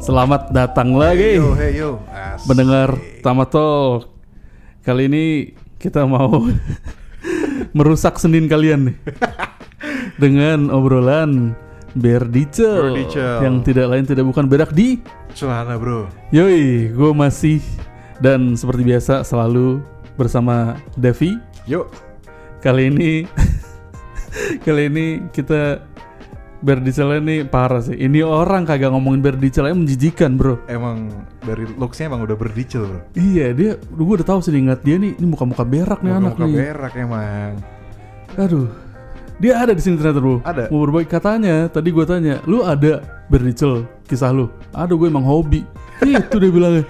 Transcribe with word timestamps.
Selamat 0.00 0.48
datang 0.48 0.96
lagi 0.96 1.36
Yo, 1.36 1.52
hey 1.54 1.76
yo. 1.76 2.00
Asik. 2.08 2.48
mendengar 2.48 2.96
Tamatol. 3.20 4.08
Kali 4.80 5.12
ini 5.12 5.24
kita 5.76 6.08
mau 6.08 6.48
merusak 7.76 8.16
Senin 8.16 8.48
kalian 8.48 8.90
nih 8.90 8.96
dengan 10.22 10.72
obrolan 10.72 11.52
Berdicel 11.92 12.96
Berdicel. 12.96 13.44
yang 13.44 13.60
tidak 13.60 13.86
lain 13.92 14.06
tidak 14.08 14.24
bukan 14.24 14.48
berak 14.48 14.72
di 14.72 15.02
Celana 15.36 15.76
bro. 15.76 16.08
Yoi, 16.32 16.90
gue 16.90 17.10
masih 17.12 17.60
dan 18.24 18.56
seperti 18.56 18.82
biasa 18.86 19.20
selalu 19.20 19.84
bersama 20.16 20.80
Devi. 20.96 21.36
Yuk. 21.68 21.92
Kali 22.64 22.88
ini 22.88 23.28
kali 24.64 24.88
ini 24.88 25.06
kita 25.28 25.84
Berdicel 26.60 27.08
ini 27.16 27.40
parah 27.42 27.80
sih. 27.80 27.96
Ini 27.96 28.20
orang 28.20 28.62
kagak 28.62 28.92
ngomongin 28.92 29.20
Berdicel 29.20 29.64
aja 29.64 29.72
menjijikan, 29.72 30.36
Bro. 30.36 30.60
Emang 30.66 31.08
dari 31.40 31.64
looksnya 31.72 32.06
emang 32.06 32.20
udah 32.20 32.36
berdicil 32.36 32.84
bro. 32.84 33.00
Iya, 33.12 33.56
dia 33.56 33.70
gue 33.80 34.14
udah 34.14 34.28
tahu 34.28 34.44
sih 34.44 34.52
nih, 34.52 34.68
ngeliat 34.68 34.82
dia 34.82 34.96
nih, 34.96 35.16
ini 35.16 35.26
muka-muka 35.26 35.64
berak 35.64 36.04
nih 36.04 36.12
anak 36.12 36.36
Muka 36.36 36.44
nih. 36.44 36.54
berak 36.54 36.92
emang. 36.94 37.52
Aduh. 38.36 38.68
Dia 39.40 39.56
ada 39.56 39.72
di 39.72 39.80
sini 39.80 39.96
ternyata, 39.96 40.20
Bro. 40.20 40.44
Ada? 40.44 40.68
Mau 40.68 40.84
berbagi 40.84 41.08
katanya. 41.08 41.64
Tadi 41.66 41.88
gue 41.88 42.04
tanya, 42.04 42.44
"Lu 42.44 42.60
ada 42.60 43.00
Berdicel 43.26 43.88
kisah 44.04 44.28
lu?" 44.28 44.52
Ada 44.70 44.92
gue 44.92 45.08
emang 45.08 45.24
hobi. 45.24 45.64
Itu 45.98 46.36
dia 46.36 46.52
bilangnya. 46.52 46.84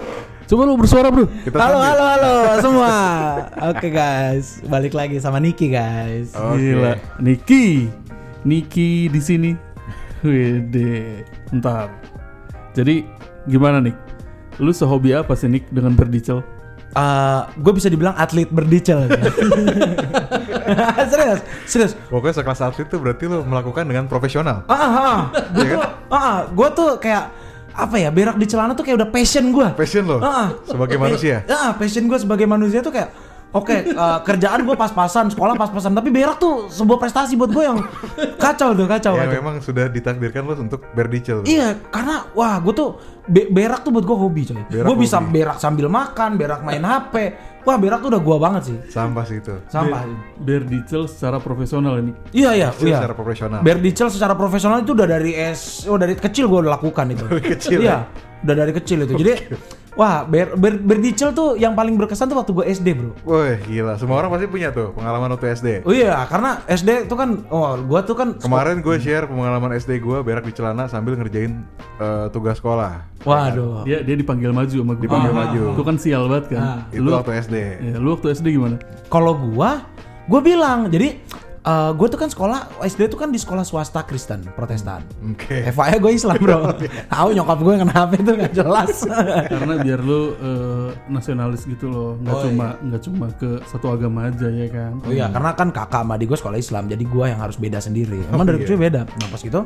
Coba 0.45 0.67
lu 0.67 0.75
bersuara, 0.75 1.15
Bro. 1.15 1.31
Kita 1.47 1.55
Halo, 1.55 1.79
sambil- 1.79 1.87
halo, 1.87 2.05
halo 2.11 2.33
semua. 2.67 2.93
Oke 3.71 3.87
guys, 3.89 4.59
balik 4.67 4.91
lagi 4.91 5.23
sama 5.23 5.39
Niki 5.39 5.71
guys. 5.71 6.35
Oke. 6.35 6.59
Gila, 6.59 6.93
Niki, 7.23 7.87
Niki 8.45 9.09
di 9.13 9.21
sini. 9.21 9.51
Wede, 10.21 11.25
ntar. 11.53 11.89
Jadi 12.77 13.05
gimana 13.49 13.81
nih? 13.81 13.97
Lu 14.61 14.73
sehobi 14.73 15.17
apa 15.17 15.33
sih 15.33 15.49
Nick 15.49 15.69
dengan 15.73 15.97
berdicel? 15.97 16.45
gue 17.55 17.73
bisa 17.73 17.87
dibilang 17.87 18.19
atlet 18.19 18.51
berdicel. 18.51 19.07
serius, 21.11 21.41
serius. 21.67 21.93
Pokoknya 22.11 22.43
sekelas 22.43 22.61
atlet 22.67 22.87
tuh 22.91 22.99
berarti 22.99 23.31
lo 23.31 23.47
melakukan 23.47 23.87
dengan 23.87 24.11
profesional. 24.11 24.67
Ah, 24.67 24.75
ah, 24.75 24.91
ah. 24.91 25.21
gue 25.55 25.65
Iya 25.71 25.75
tuh, 25.79 25.91
ah, 26.11 26.19
ah, 26.19 26.39
gue 26.51 26.69
tuh 26.75 26.91
kayak 26.99 27.25
apa 27.71 27.97
ya 27.97 28.11
berak 28.11 28.37
di 28.37 28.47
celana 28.51 28.75
tuh 28.75 28.83
kayak 28.83 29.07
udah 29.07 29.11
passion 29.15 29.55
gue. 29.55 29.69
Passion 29.79 30.03
lo. 30.03 30.19
Ah, 30.19 30.27
ah. 30.27 30.49
Sebagai 30.67 30.99
manusia. 30.99 31.47
Ah, 31.47 31.71
passion 31.79 32.11
gue 32.11 32.19
sebagai 32.19 32.47
manusia 32.51 32.83
tuh 32.83 32.91
kayak 32.91 33.15
Oke, 33.51 33.83
eh, 33.83 34.19
kerjaan 34.23 34.63
gue 34.63 34.77
pas-pasan, 34.79 35.27
sekolah 35.35 35.59
pas-pasan, 35.59 35.91
tapi 35.91 36.15
berak 36.15 36.39
tuh 36.39 36.71
sebuah 36.71 37.03
prestasi 37.03 37.35
buat 37.35 37.51
gue 37.51 37.65
yang 37.67 37.83
kacau 38.39 38.79
tuh, 38.79 38.87
kacau. 38.87 39.19
Ya 39.19 39.27
kacau. 39.27 39.35
memang 39.43 39.55
sudah 39.59 39.91
ditakdirkan 39.91 40.47
lo 40.47 40.55
untuk 40.55 40.87
berdicil. 40.95 41.43
Iya, 41.43 41.75
karena 41.91 42.31
wah 42.31 42.63
gue 42.63 42.71
tuh 42.71 42.89
be- 43.27 43.51
berak 43.51 43.83
tuh 43.83 43.91
buat 43.91 44.07
gue 44.07 44.17
hobi 44.17 44.43
coy. 44.47 44.63
Gue 44.71 44.95
bisa 44.95 45.19
hobi. 45.19 45.43
berak 45.43 45.59
sambil 45.59 45.91
makan, 45.91 46.39
berak 46.39 46.63
main 46.63 46.79
HP. 46.79 47.15
Wah 47.61 47.77
berak 47.77 48.01
tuh 48.01 48.09
udah 48.09 48.23
gua 48.25 48.37
banget 48.41 48.73
sih. 48.73 48.77
Sampah 48.89 49.25
sih 49.29 49.37
itu. 49.37 49.53
Sampah. 49.69 50.09
Berdicel 50.41 51.05
secara 51.05 51.37
profesional 51.37 52.01
ini. 52.01 52.17
Iya 52.33 52.57
iya 52.57 52.69
iya. 52.81 53.05
secara 53.05 53.13
profesional. 53.13 53.61
Berdicel 53.61 54.09
secara 54.09 54.33
profesional 54.33 54.81
itu 54.81 54.97
udah 54.97 55.05
dari 55.05 55.37
S, 55.37 55.85
oh 55.85 56.01
dari 56.01 56.17
kecil 56.17 56.49
gue 56.49 56.57
udah 56.65 56.81
lakukan 56.81 57.13
itu. 57.13 57.25
Dari 57.29 57.45
kecil, 57.45 57.79
Iya, 57.85 58.09
udah 58.49 58.55
dari 58.57 58.73
kecil 58.73 59.05
itu. 59.05 59.13
Jadi, 59.13 59.33
wah 60.01 60.25
ber, 60.25 60.57
ber- 60.57 60.81
berdicel 60.81 61.37
tuh 61.37 61.61
yang 61.61 61.77
paling 61.77 62.01
berkesan 62.01 62.33
tuh 62.33 62.41
waktu 62.41 62.57
gue 62.57 62.65
SD 62.73 62.89
bro. 62.97 63.13
Wah 63.29 63.61
gila. 63.61 64.01
Semua 64.01 64.25
orang 64.25 64.33
pasti 64.33 64.49
punya 64.49 64.73
tuh 64.73 64.97
pengalaman 64.97 65.37
waktu 65.37 65.53
SD. 65.53 65.69
Oh 65.85 65.93
iya, 65.93 66.25
karena 66.25 66.65
SD 66.65 67.05
tuh 67.05 67.21
kan, 67.21 67.45
oh 67.53 67.77
gua 67.85 68.01
tuh 68.01 68.17
kan. 68.17 68.41
Kemarin 68.41 68.81
gue 68.81 68.97
share 68.97 69.29
pengalaman 69.29 69.77
SD 69.77 70.01
gue 70.01 70.25
berak 70.25 70.49
di 70.49 70.57
celana 70.57 70.89
sambil 70.89 71.21
ngerjain 71.21 71.61
eh, 72.01 72.27
tugas 72.33 72.57
sekolah. 72.57 73.05
Waduh. 73.29 73.85
Dia 73.85 74.01
dia 74.01 74.17
dipanggil 74.17 74.49
maju 74.57 74.73
sama 74.73 74.97
gue. 74.97 75.05
Dipanggil 75.05 75.33
maju. 75.37 75.63
Itu 75.77 75.83
kan 75.85 75.97
sial 76.01 76.25
banget 76.33 76.57
kan. 76.57 76.63
Ah. 76.65 76.81
Itu 76.89 77.05
lu, 77.05 77.13
waktu 77.13 77.37
SD. 77.37 77.57
ya, 77.85 77.97
lu 78.01 78.09
waktu 78.17 78.27
SD 78.33 78.47
gimana? 78.57 78.81
Kalau 79.13 79.37
gua, 79.37 79.85
gua 80.25 80.41
bilang, 80.41 80.89
jadi 80.89 81.21
eh 81.61 81.91
gue 81.93 82.07
tuh 82.09 82.17
kan 82.17 82.33
sekolah 82.33 82.81
SD 82.81 83.13
tuh 83.13 83.21
kan 83.21 83.29
di 83.29 83.37
sekolah 83.37 83.61
swasta 83.69 84.01
Kristen 84.09 84.41
Protestan. 84.57 85.05
Oke. 85.29 85.69
FYI 85.69 86.01
gue 86.01 86.13
Islam 86.17 86.41
bro. 86.41 86.73
Tahu 87.13 87.29
nyokap 87.37 87.59
gue 87.61 87.75
kenapa 87.85 88.13
itu 88.17 88.33
nggak 88.33 88.55
jelas. 88.57 89.05
Karena 89.53 89.75
biar 89.77 90.01
lu 90.01 90.33
eh, 90.41 90.89
nasionalis 91.13 91.69
gitu 91.69 91.93
loh, 91.93 92.11
nggak 92.17 92.33
Oh, 92.33 92.43
cuma 92.49 92.67
nggak 92.81 93.03
cuma 93.05 93.27
ke 93.37 93.51
satu 93.69 93.93
agama 93.93 94.33
aja 94.33 94.49
ya 94.49 94.67
kan. 94.73 94.97
oh 95.05 95.13
iya, 95.13 95.29
karena 95.29 95.53
kan 95.53 95.69
kakak 95.69 96.01
sama 96.01 96.17
adik 96.17 96.33
gue 96.33 96.39
sekolah 96.41 96.57
Islam, 96.57 96.89
jadi 96.89 97.05
gue 97.05 97.25
yang 97.29 97.41
harus 97.41 97.61
beda 97.61 97.77
sendiri. 97.77 98.25
Emang 98.33 98.49
dari 98.49 98.65
kecil 98.65 98.81
beda. 98.81 99.05
Nah 99.05 99.29
pas 99.29 99.41
gitu, 99.45 99.61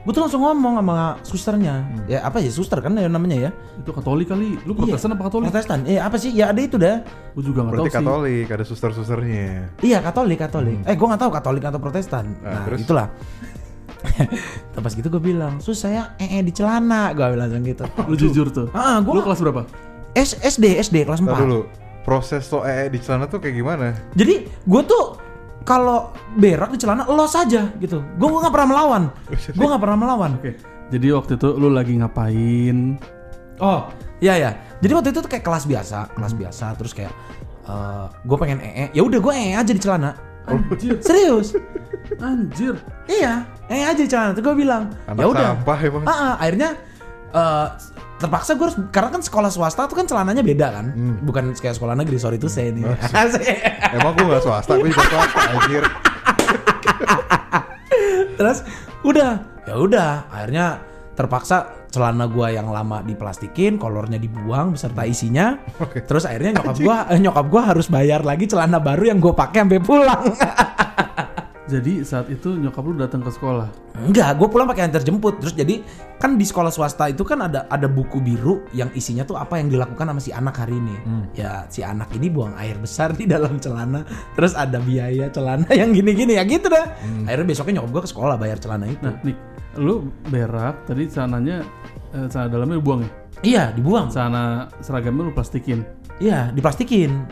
gue 0.00 0.12
tuh 0.12 0.22
langsung 0.22 0.40
ngomong 0.40 0.80
sama 0.80 0.96
susternya. 1.20 1.84
Ya 2.08 2.24
apa 2.24 2.40
ya 2.40 2.48
suster 2.48 2.80
kan 2.80 2.92
ya 2.92 3.04
namanya 3.04 3.36
ya? 3.36 3.50
Itu 3.76 3.92
Katolik 3.92 4.28
kali. 4.28 4.56
Lu 4.64 4.72
Protestan 4.72 5.12
apa 5.12 5.28
Katolik? 5.28 5.52
Protestan. 5.52 5.84
Eh 5.84 5.96
apa 5.96 6.16
sih? 6.16 6.32
Ya 6.32 6.48
ada 6.48 6.58
itu 6.58 6.76
dah. 6.76 7.04
Gue 7.32 7.42
juga 7.42 7.62
nggak 7.62 7.76
tahu 7.76 7.86
sih. 7.86 7.96
Katolik, 7.96 8.46
ada 8.48 8.64
suster-susternya. 8.64 9.76
Iya 9.80 10.00
Katolik 10.00 10.40
Katolik. 10.40 10.80
Eh 10.82 10.94
gue 10.94 11.06
nggak 11.06 11.20
tahu 11.20 11.30
Katolik 11.30 11.62
atau 11.62 11.76
Protestan. 11.76 12.24
Nah, 12.38 12.48
Nah, 12.48 12.62
terus? 12.64 12.80
itulah. 12.80 13.06
Pas 14.80 14.92
gitu 14.92 15.08
gue 15.10 15.20
bilang, 15.22 15.60
sus 15.60 15.76
saya 15.76 16.16
ee 16.16 16.40
di 16.40 16.50
celana, 16.50 17.12
gue 17.12 17.20
bilang 17.26 17.46
langsung 17.46 17.60
gitu. 17.62 17.84
Lu 18.10 18.16
jujur 18.16 18.48
tuh. 18.48 18.66
Ah, 18.72 18.98
Lu 18.98 19.12
gua- 19.12 19.24
kelas 19.28 19.40
berapa? 19.40 19.62
S 20.16 20.34
SD 20.34 20.80
SD 20.80 21.04
kelas 21.04 21.20
4 21.20 21.28
Ntar 21.28 21.38
dulu, 21.38 21.60
proses 22.02 22.42
lo 22.48 22.64
ee 22.64 22.88
di 22.88 22.98
celana 22.98 23.28
tuh 23.28 23.38
kayak 23.38 23.54
gimana? 23.54 23.92
Jadi 24.16 24.48
gue 24.48 24.82
tuh 24.82 25.04
kalau 25.64 26.10
berak 26.36 26.72
di 26.74 26.78
celana 26.80 27.04
los 27.06 27.34
aja 27.36 27.68
gitu. 27.78 28.00
Gue 28.16 28.28
nggak 28.28 28.52
pernah 28.52 28.68
melawan. 28.72 29.02
Gue 29.28 29.66
nggak 29.66 29.82
pernah 29.82 29.98
melawan. 29.98 30.30
Oke. 30.40 30.56
Jadi 30.90 31.06
waktu 31.14 31.32
itu 31.38 31.48
lu 31.54 31.68
lagi 31.70 31.94
ngapain? 31.94 32.98
Oh, 33.62 33.86
iya 34.18 34.34
ya. 34.40 34.50
Jadi 34.80 34.92
waktu 34.96 35.08
itu 35.14 35.20
tuh 35.22 35.30
kayak 35.30 35.44
kelas 35.44 35.64
biasa, 35.68 35.98
kelas 36.16 36.32
biasa. 36.34 36.66
Terus 36.80 36.92
kayak 36.96 37.12
gue 38.26 38.36
pengen 38.40 38.58
ee, 38.64 38.90
ya 38.90 39.02
udah 39.04 39.18
gue 39.22 39.34
ee 39.36 39.54
aja 39.54 39.70
di 39.70 39.78
celana. 39.78 40.16
Anjir, 40.50 40.98
Serius? 40.98 41.54
anjir. 42.18 42.74
iya, 43.06 43.46
ee 43.70 43.86
aja 43.86 44.00
di 44.00 44.10
celana. 44.10 44.34
Terus 44.34 44.50
gue 44.50 44.56
bilang, 44.66 44.90
ya 45.06 45.26
udah. 45.28 45.54
sampah 45.54 45.78
emang. 45.84 46.02
Ah, 46.08 46.10
ah, 46.10 46.34
akhirnya 46.42 46.70
eh, 47.30 47.66
terpaksa 48.20 48.54
gue 48.54 48.68
harus 48.68 48.76
karena 48.92 49.10
kan 49.16 49.22
sekolah 49.24 49.48
swasta 49.48 49.88
tuh 49.88 49.96
kan 49.96 50.04
celananya 50.04 50.44
beda 50.44 50.68
kan, 50.68 50.92
bukan 51.24 51.56
kayak 51.56 51.80
sekolah 51.80 51.96
negeri. 51.96 52.20
Sorry 52.20 52.36
tuh 52.36 52.52
saya 52.52 52.68
nih. 52.68 52.84
Emang 53.96 54.12
gue 54.12 54.28
gak 54.28 54.44
swasta, 54.44 54.76
gue 54.76 54.92
juga 54.92 55.08
swasta 55.08 55.40
anjir. 55.56 55.84
Terus 58.38 58.58
udah, 59.04 59.30
ya 59.64 59.74
udah, 59.80 60.28
akhirnya 60.28 60.84
terpaksa 61.16 61.88
celana 61.90 62.30
gua 62.30 62.48
yang 62.48 62.70
lama 62.70 63.02
diplastikin, 63.04 63.76
kolornya 63.76 64.16
dibuang 64.16 64.72
beserta 64.72 65.04
isinya. 65.04 65.58
Terus 66.08 66.24
akhirnya 66.24 66.62
nyokap 66.62 66.76
gua 66.80 66.96
eh, 67.10 67.20
nyokap 67.20 67.46
gua 67.50 67.62
harus 67.74 67.90
bayar 67.90 68.24
lagi 68.24 68.48
celana 68.48 68.80
baru 68.80 69.10
yang 69.10 69.18
gua 69.20 69.34
pakai 69.36 69.66
sampai 69.66 69.82
pulang. 69.82 70.22
Jadi 71.70 72.02
saat 72.02 72.26
itu 72.26 72.58
nyokap 72.58 72.82
lu 72.82 72.98
datang 72.98 73.22
ke 73.22 73.30
sekolah. 73.30 73.70
Enggak, 74.02 74.34
gua 74.34 74.48
pulang 74.50 74.66
pakai 74.66 74.90
antar 74.90 75.06
jemput. 75.06 75.38
Terus 75.38 75.54
jadi 75.54 75.86
kan 76.18 76.34
di 76.34 76.42
sekolah 76.42 76.74
swasta 76.74 77.06
itu 77.06 77.22
kan 77.22 77.46
ada 77.46 77.70
ada 77.70 77.86
buku 77.86 78.18
biru 78.18 78.66
yang 78.74 78.90
isinya 78.98 79.22
tuh 79.22 79.38
apa 79.38 79.62
yang 79.62 79.70
dilakukan 79.70 80.10
sama 80.10 80.20
si 80.20 80.34
anak 80.34 80.58
hari 80.58 80.74
ini. 80.74 80.96
Ya 81.38 81.64
si 81.70 81.86
anak 81.86 82.10
ini 82.18 82.26
buang 82.26 82.58
air 82.58 82.74
besar 82.82 83.14
di 83.14 83.30
dalam 83.30 83.62
celana. 83.62 84.02
Terus 84.34 84.58
ada 84.58 84.82
biaya 84.82 85.30
celana 85.30 85.70
yang 85.80 85.94
gini-gini 85.94 86.34
ya 86.34 86.42
gitu 86.42 86.66
dah. 86.66 86.98
Akhirnya 87.30 87.46
besoknya 87.46 87.72
nyokap 87.78 87.90
gua 87.94 88.02
ke 88.02 88.10
sekolah 88.10 88.34
bayar 88.34 88.58
celana 88.58 88.90
itu. 88.90 89.00
Nah, 89.06 89.14
Nick, 89.22 89.38
lu 89.78 90.10
berak 90.26 90.84
tadi 90.90 91.06
celananya 91.06 91.62
eh, 92.18 92.26
celana 92.26 92.48
dalamnya 92.50 92.76
dibuang 92.82 93.00
ya? 93.06 93.10
Iya, 93.40 93.64
dibuang. 93.72 94.12
Celana 94.12 94.68
seragamnya 94.84 95.30
lu 95.30 95.32
plastikin. 95.32 95.80
Iya, 96.20 96.52
diplastikin. 96.52 97.24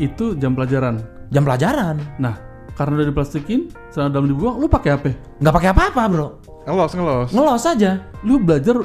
Itu 0.00 0.32
jam 0.40 0.56
pelajaran. 0.56 1.04
Jam 1.28 1.44
pelajaran. 1.44 2.00
Nah, 2.16 2.49
karena 2.80 2.96
udah 2.96 3.08
diplastikin, 3.12 3.68
celana 3.92 4.08
dalam 4.08 4.24
dibuang, 4.24 4.56
lu 4.56 4.64
pakai 4.64 4.96
apa? 4.96 5.12
Nggak 5.36 5.52
pakai 5.52 5.68
apa-apa, 5.68 6.02
Bro. 6.08 6.28
Ngelos, 6.64 6.92
ngelos. 6.96 7.28
Ngelos 7.28 7.64
aja. 7.68 7.90
Lu 8.24 8.40
belajar 8.40 8.80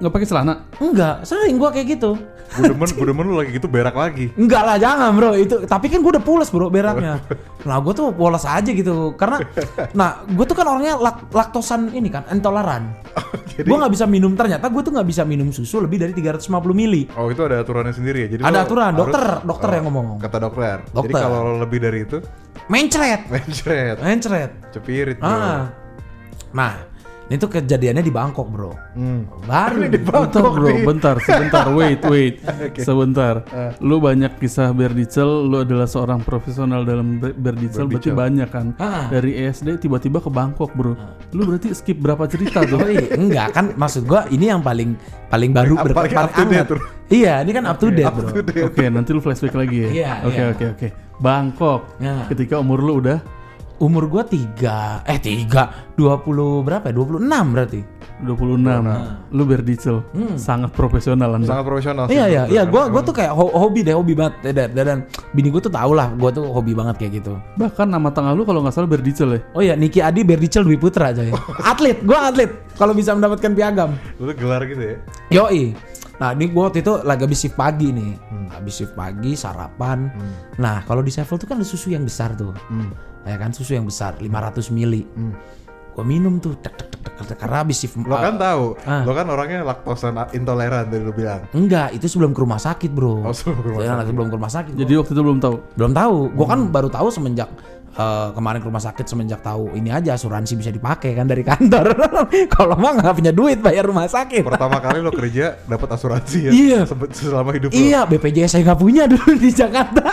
nggak 0.00 0.12
pakai 0.12 0.24
celana? 0.24 0.64
Enggak, 0.80 1.20
sering 1.28 1.60
gua 1.60 1.68
kayak 1.68 2.00
gitu. 2.00 2.16
Gue 2.56 2.70
demen, 2.72 2.86
gue 2.86 3.06
demen 3.10 3.24
lu 3.26 3.34
lagi 3.36 3.58
gitu 3.58 3.66
berak 3.66 3.92
lagi. 3.92 4.30
Enggak 4.38 4.62
lah, 4.64 4.76
jangan, 4.78 5.12
Bro. 5.12 5.36
Itu 5.36 5.56
tapi 5.68 5.92
kan 5.92 6.00
gua 6.00 6.16
udah 6.16 6.24
pules, 6.24 6.48
Bro, 6.48 6.72
beraknya. 6.72 7.20
Nah, 7.66 7.82
gua 7.82 7.90
tuh 7.90 8.14
polos 8.14 8.46
aja 8.46 8.70
gitu. 8.70 9.12
Karena 9.18 9.42
nah, 9.90 10.22
gua 10.32 10.46
tuh 10.46 10.54
kan 10.54 10.64
orangnya 10.70 10.96
lak- 10.96 11.28
laktosan 11.34 11.90
ini 11.92 12.08
kan, 12.08 12.22
intoleran. 12.30 12.94
Jadi, 13.58 13.66
Gua 13.66 13.84
nggak 13.84 13.92
bisa 13.98 14.06
minum 14.06 14.32
ternyata 14.32 14.70
gua 14.70 14.80
tuh 14.80 14.94
nggak 14.94 15.08
bisa 15.08 15.26
minum 15.26 15.50
susu 15.50 15.82
lebih 15.82 15.98
dari 15.98 16.14
350 16.14 16.46
mili. 16.72 17.10
oh 17.18 17.26
itu 17.28 17.42
ada 17.42 17.60
aturannya 17.60 17.92
sendiri 17.92 18.24
ya? 18.24 18.38
Jadi 18.38 18.42
Ada 18.46 18.64
aturan, 18.64 18.92
harus- 18.94 19.00
dokter, 19.02 19.24
dokter 19.42 19.68
oh, 19.68 19.74
yang 19.74 19.84
ngomong. 19.90 20.06
Kata 20.22 20.38
dokter. 20.38 20.76
Jadi 20.86 20.94
Dokter. 20.94 21.20
kalau 21.20 21.38
lo 21.42 21.54
lebih 21.58 21.78
dari 21.82 21.98
itu, 22.06 22.18
Mencret. 22.66 23.20
mencret, 23.26 23.96
Mencret. 23.96 24.50
cepirit 24.70 25.16
bro. 25.16 25.28
Ah. 25.28 25.70
Nah, 26.50 26.74
Ini 27.26 27.42
tuh 27.42 27.50
kejadiannya 27.50 28.06
di 28.06 28.14
Bangkok 28.14 28.46
bro. 28.46 28.70
Hmm. 28.94 29.26
Baru 29.42 29.82
Ini 29.82 29.90
di 29.90 29.98
Bentar 29.98 30.30
Bangkok 30.30 30.46
bro, 30.52 30.68
nih. 30.68 30.82
bentar, 30.86 31.14
sebentar, 31.18 31.66
wait, 31.68 31.98
wait, 32.06 32.38
sebentar. 32.78 33.42
Lu 33.80 33.98
banyak 33.98 34.38
kisah 34.38 34.70
berdicel, 34.70 35.26
lu 35.42 35.58
adalah 35.58 35.90
seorang 35.90 36.22
profesional 36.22 36.86
dalam 36.86 37.18
ber- 37.18 37.34
berdicel, 37.34 37.90
berarti 37.90 38.14
banyak 38.14 38.46
kan. 38.46 38.78
Ah. 38.78 39.10
Dari 39.10 39.42
ESD 39.42 39.74
tiba-tiba 39.76 40.22
ke 40.22 40.30
Bangkok 40.30 40.70
bro. 40.70 40.94
Lu 41.34 41.42
berarti 41.44 41.74
skip 41.74 41.98
berapa 41.98 42.30
cerita 42.30 42.62
tuh? 42.62 42.78
Oh 42.78 42.86
iya, 42.86 43.10
enggak 43.12 43.48
kan 43.52 43.74
maksud 43.74 44.06
gua 44.06 44.30
ini 44.30 44.46
yang 44.46 44.62
paling 44.62 44.94
paling 45.26 45.50
baru 45.50 45.82
ber- 45.82 45.98
Paling 45.98 46.14
paling 46.14 46.18
up 46.22 46.30
to 46.30 46.42
date, 46.44 46.54
hangat. 46.54 46.66
bro. 46.68 46.80
Iya, 47.06 47.34
ini 47.42 47.50
kan 47.50 47.64
up 47.64 47.78
to 47.78 47.86
date, 47.88 48.06
Bro. 48.06 48.28
Oke, 48.66 48.84
nanti 48.86 49.10
lu 49.10 49.18
flashback 49.18 49.54
lagi 49.56 49.78
ya. 49.80 49.88
Iya, 49.88 50.12
Oke, 50.22 50.34
iya. 50.36 50.46
oke, 50.50 50.64
oke. 50.78 50.88
Bangkok. 51.20 51.98
Nah. 52.00 52.26
Ketika 52.28 52.60
umur 52.60 52.80
lu 52.80 53.00
udah 53.00 53.18
Umur 53.76 54.08
gua 54.08 54.24
tiga, 54.24 55.04
eh 55.04 55.20
tiga, 55.20 55.92
20 56.00 56.64
berapa 56.64 56.88
ya? 56.88 56.96
26 56.96 57.28
berarti. 57.28 57.80
26. 58.24 58.72
Lu 59.36 59.44
berdicel. 59.44 60.00
Sangat 60.40 60.72
profesional 60.72 61.36
Anda. 61.36 61.44
Sangat 61.44 61.68
profesional. 61.68 62.08
Iya 62.08 62.24
iya 62.24 62.42
iya, 62.48 62.62
gue. 62.64 62.72
gua 62.72 62.88
gua 62.88 63.04
tuh 63.04 63.12
kayak 63.12 63.36
ho- 63.36 63.52
hobi 63.52 63.84
deh, 63.84 63.92
hobi 63.92 64.16
banget. 64.16 64.40
Dan, 64.48 64.72
dan, 64.72 64.84
dan 64.88 64.98
bini 65.36 65.52
gua 65.52 65.60
tuh 65.60 65.68
tau 65.68 65.92
lah, 65.92 66.08
gua 66.16 66.32
tuh 66.32 66.48
hobi 66.48 66.72
banget 66.72 66.96
kayak 67.04 67.20
gitu. 67.20 67.36
Bahkan 67.60 67.92
nama 67.92 68.08
tengah 68.08 68.32
lu 68.32 68.48
kalau 68.48 68.64
nggak 68.64 68.72
salah 68.72 68.88
berdicel 68.88 69.36
ya. 69.36 69.40
Oh 69.52 69.60
iya, 69.60 69.76
Niki 69.76 70.00
Adi 70.00 70.24
Berdicel 70.24 70.64
Dwi 70.64 70.80
Putra 70.80 71.12
coy. 71.12 71.28
atlet, 71.76 72.00
gua 72.00 72.32
atlet. 72.32 72.48
Kalau 72.80 72.96
bisa 72.96 73.12
mendapatkan 73.12 73.52
piagam. 73.52 73.92
Lu 74.16 74.32
gelar 74.32 74.64
gitu 74.64 74.80
ya. 74.80 74.96
Yoi. 75.36 75.76
Nah, 76.16 76.32
ini 76.32 76.48
gua 76.48 76.72
waktu 76.72 76.80
itu 76.80 77.04
lagi 77.04 77.22
habis 77.28 77.40
shift 77.44 77.56
pagi 77.60 77.92
nih. 77.92 78.16
Habis 78.52 78.74
shift 78.80 78.94
pagi, 78.96 79.36
sarapan. 79.36 80.08
Nah, 80.56 80.80
kalau 80.88 81.04
di 81.04 81.12
Sevel 81.12 81.36
tuh 81.36 81.44
kan 81.44 81.60
ada 81.60 81.68
susu 81.68 81.92
yang 81.92 82.08
besar 82.08 82.32
tuh. 82.32 82.56
Ya 83.26 83.36
kan 83.36 83.50
susu 83.50 83.74
yang 83.74 83.84
besar 83.84 84.14
500 84.16 84.70
mili. 84.72 85.04
Gua 85.96 86.04
minum 86.04 86.36
tuh 86.36 86.52
tek 86.60 86.76
tek 86.76 86.92
tek 86.92 87.00
tek, 87.08 87.24
tek, 87.24 87.36
karena 87.40 87.64
habis 87.64 87.80
shift 87.80 87.96
Lo 87.96 88.12
kan 88.12 88.36
tahu, 88.36 88.76
Ah. 88.84 89.00
lo 89.00 89.16
kan 89.16 89.24
orangnya 89.26 89.64
laktosa 89.64 90.12
intoleran 90.30 90.84
tadi 90.86 91.00
lo 91.00 91.10
bilang. 91.10 91.48
Enggak, 91.50 91.90
itu 91.90 92.04
sebelum 92.04 92.30
ke 92.30 92.44
rumah 92.44 92.60
sakit, 92.60 92.92
Bro. 92.92 93.24
Oh, 93.24 93.32
sebelum 93.32 93.56
ke 93.56 93.68
rumah 93.72 93.80
Ya, 93.80 93.92
sakit. 93.94 94.06
sebelum 94.06 94.26
ke 94.28 94.34
rumah 94.36 94.52
sakit. 94.52 94.72
Jadi 94.76 94.92
waktu 94.94 95.10
itu 95.10 95.22
belum 95.24 95.40
tahu. 95.40 95.56
belum 95.72 95.92
tahu. 95.92 96.16
Gua 96.30 96.46
kan 96.46 96.60
baru 96.68 96.92
tahu 96.92 97.08
semenjak 97.08 97.48
eh, 97.96 98.28
kemarin 98.30 98.60
ke 98.60 98.68
rumah 98.68 98.84
sakit 98.84 99.08
semenjak 99.08 99.40
tahu 99.40 99.72
ini 99.72 99.88
aja 99.88 100.12
asuransi 100.12 100.52
bisa 100.54 100.68
dipakai 100.68 101.16
kan 101.16 101.24
dari 101.24 101.40
kantor. 101.40 101.96
Kalau 102.52 102.76
mah 102.76 102.92
nggak 102.92 103.16
punya 103.16 103.32
duit 103.32 103.56
bayar 103.58 103.88
rumah 103.88 104.04
sakit. 104.04 104.44
Pertama 104.44 104.76
kali 104.76 105.00
lo 105.00 105.08
kerja 105.08 105.56
dapat 105.64 105.88
asuransi 105.90 106.38
ya. 106.42 106.50
Iya. 106.52 106.80
Selama 107.10 107.56
hidup 107.56 107.72
lo. 107.72 107.74
Iya, 107.74 108.04
BPJS 108.04 108.52
saya 108.52 108.68
nggak 108.68 108.76
punya 108.78 109.08
dulu 109.08 109.32
di 109.32 109.48
Jakarta. 109.48 110.04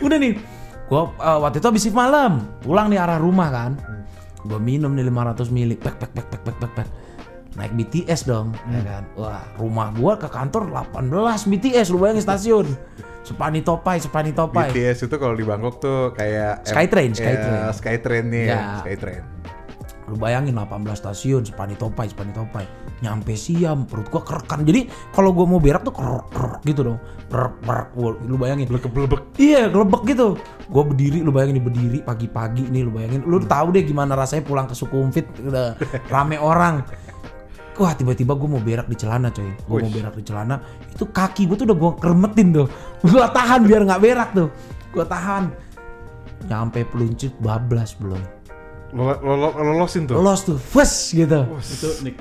Udah 0.00 0.16
nih, 0.16 0.32
gua 0.86 1.10
eh, 1.16 1.38
waktu 1.42 1.56
itu 1.58 1.66
habis 1.66 1.82
shift 1.82 1.96
malam, 1.96 2.46
pulang 2.62 2.86
nih 2.90 2.98
arah 3.00 3.18
rumah 3.18 3.48
kan. 3.50 3.72
Gua 4.46 4.62
minum 4.62 4.94
nih 4.94 5.02
500 5.06 5.50
mili, 5.50 5.74
pek 5.74 5.98
pek 5.98 6.10
pek 6.14 6.26
pek 6.30 6.42
pek 6.46 6.56
pek 6.62 6.72
pek. 6.78 6.88
Naik 7.56 7.72
BTS 7.72 8.28
dong, 8.28 8.52
ya 8.68 8.80
kan. 8.84 9.02
Wah, 9.16 9.42
rumah 9.56 9.88
gua 9.96 10.20
ke 10.20 10.28
kantor 10.28 10.68
18 10.92 11.48
BTS, 11.48 11.88
lu 11.88 11.98
bayangin 11.98 12.22
stasiun. 12.22 12.66
Sepani 13.26 13.58
Topai, 13.58 13.98
Sepani 13.98 14.30
Topai. 14.30 14.70
BTS 14.70 15.10
itu 15.10 15.16
kalau 15.18 15.34
di 15.34 15.42
Bangkok 15.42 15.82
tuh 15.82 16.14
kayak 16.14 16.62
Skytrain, 16.62 17.10
ya, 17.10 17.18
Skytrain. 17.18 17.60
Skytrain 17.74 18.24
nih 18.30 18.44
ya, 18.46 18.54
Ya. 18.54 18.62
Skytrain. 18.86 19.22
Lu 20.06 20.14
bayangin 20.14 20.54
18 20.54 20.86
stasiun, 20.94 21.42
Sepani 21.42 21.74
Topai, 21.74 22.06
Sepani 22.06 22.30
Topai. 22.30 22.62
Nyampe 23.02 23.34
siam, 23.34 23.84
perut 23.90 24.06
gua 24.06 24.22
kerekan. 24.22 24.62
Jadi 24.62 24.86
kalau 25.10 25.34
gua 25.34 25.50
mau 25.50 25.58
berak 25.58 25.82
tuh 25.82 25.90
kerok 25.90 26.30
kerok 26.30 26.62
gitu 26.62 26.80
dong. 26.86 26.98
Berak. 27.26 27.90
Wah, 27.98 28.14
Lu 28.22 28.38
bayangin. 28.38 28.70
Blebek-blebek. 28.70 29.34
Iya, 29.42 29.66
gelebek 29.66 30.06
gitu. 30.06 30.38
Gue 30.70 30.82
berdiri, 30.82 31.22
lu 31.22 31.34
bayangin 31.34 31.58
nih 31.58 31.64
berdiri 31.66 31.98
pagi-pagi 32.02 32.70
nih, 32.70 32.86
lu 32.86 32.94
bayangin. 32.94 33.26
Lu 33.26 33.42
tahu 33.42 33.74
deh 33.74 33.82
gimana 33.82 34.14
rasanya 34.14 34.46
pulang 34.46 34.66
ke 34.70 34.74
Sukhumvit 34.78 35.26
udah 35.42 35.74
rame 36.14 36.38
orang. 36.38 36.86
Wah 37.76 37.92
tiba-tiba 37.92 38.32
gue 38.32 38.48
mau 38.48 38.62
berak 38.62 38.88
di 38.88 38.96
celana 38.96 39.28
coy 39.28 39.52
Gue 39.52 39.84
mau 39.84 39.92
berak 39.92 40.16
di 40.16 40.24
celana 40.24 40.56
Itu 40.88 41.12
kaki 41.12 41.44
gue 41.44 41.60
tuh 41.60 41.68
udah 41.68 41.76
gue 41.76 41.90
keremetin 42.00 42.48
tuh 42.56 42.66
Gue 43.04 43.20
tahan 43.20 43.68
biar 43.68 43.84
nggak 43.84 44.00
berak 44.00 44.28
tuh 44.32 44.48
Gue 44.96 45.04
tahan 45.04 45.52
Nyampe 46.48 46.88
peluncur 46.88 47.28
bablas 47.44 47.92
belum 48.00 48.35
lolosin 48.96 50.04
tuh. 50.04 50.16
Los 50.16 50.42
tuh, 50.42 50.56
fes 50.56 51.12
gitu 51.12 51.44
Itu 51.52 51.88
Nick. 52.00 52.16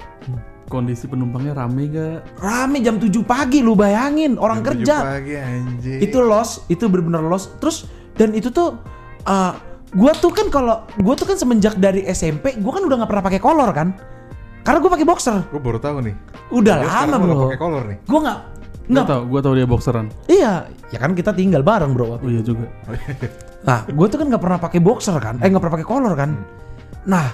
Kondisi 0.65 1.05
penumpangnya 1.05 1.53
rame 1.55 1.87
gak? 1.87 2.25
Rame 2.35 2.81
jam 2.81 2.97
7 2.97 3.05
pagi 3.21 3.61
lu 3.61 3.73
bayangin 3.73 4.33
Orang 4.35 4.59
Jam 4.59 4.73
tujuh 4.73 4.81
kerja 4.81 4.95
Pagi 4.99 5.33
anjing. 5.35 5.99
itu 6.01 6.17
loss 6.19 6.65
itu 6.67 6.83
bener-bener 6.85 7.21
loss 7.21 7.53
terus 7.55 7.85
dan 8.13 8.33
itu 8.33 8.49
tuh 8.49 8.73
uh, 9.23 9.53
gua 9.93 10.11
tuh 10.11 10.33
kan 10.33 10.49
kalau 10.49 10.81
gua 10.97 11.13
tuh 11.13 11.23
kan 11.23 11.37
semenjak 11.37 11.77
dari 11.77 12.01
SMP 12.05 12.57
gua 12.57 12.73
kan 12.73 12.83
udah 12.83 12.97
nggak 12.97 13.09
pernah 13.09 13.23
pakai 13.23 13.37
kolor 13.37 13.69
kan 13.71 13.93
karena 14.61 14.81
gua 14.81 14.91
pakai 14.91 15.05
boxer 15.05 15.37
Gue 15.45 15.61
baru 15.61 15.77
tahu 15.77 16.01
nih. 16.01 16.15
udah 16.49 16.75
Dia 16.79 16.89
lama 17.05 17.15
bro 17.15 17.29
udah 17.29 17.45
pakai 17.45 17.61
kolor 17.61 17.83
nih. 17.85 17.97
gua 18.03 18.19
nggak 18.19 18.39
nggak 18.85 19.05
tau, 19.05 19.21
gua 19.23 19.39
tau 19.41 19.53
dia 19.53 19.65
boxeran. 19.65 20.05
iya 20.25 20.53
ya 20.89 20.97
kan 20.97 21.13
kita 21.13 21.29
tinggal 21.29 21.61
bareng 21.61 21.93
bro 21.93 22.17
Oh 22.17 22.25
iya 22.25 22.41
juga. 22.41 22.65
nah 23.61 23.85
gua 23.87 24.07
tuh 24.07 24.17
kan 24.17 24.27
nggak 24.27 24.41
pernah 24.41 24.57
pakai 24.57 24.79
boxer 24.79 25.13
kan 25.19 25.37
eh 25.37 25.45
nggak 25.45 25.61
pernah 25.61 25.75
pakai 25.77 25.85
kolor 25.85 26.13
kan 26.15 26.33
nah 27.05 27.31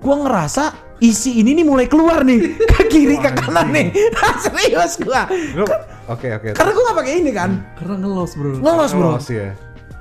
gua 0.00 0.26
ngerasa 0.26 0.64
isi 0.98 1.38
ini 1.38 1.52
nih 1.52 1.66
mulai 1.66 1.86
keluar 1.86 2.22
nih 2.22 2.56
ke 2.74 2.82
kiri 2.88 3.16
ke 3.16 3.30
kanan 3.32 3.70
nih. 3.70 3.92
Serius 4.44 4.98
gua. 4.98 5.28
Lo- 5.54 5.90
Oke 6.10 6.34
oke. 6.34 6.58
karena 6.58 6.70
gua 6.74 6.82
nggak 6.90 6.98
pakai 6.98 7.14
ini 7.14 7.30
kan? 7.30 7.50
Karena 7.78 7.94
ngelos 8.00 8.32
bro. 8.34 8.58
ngelos 8.58 8.90
bro. 8.90 9.08
Ngelos 9.14 9.28
ya. 9.30 9.50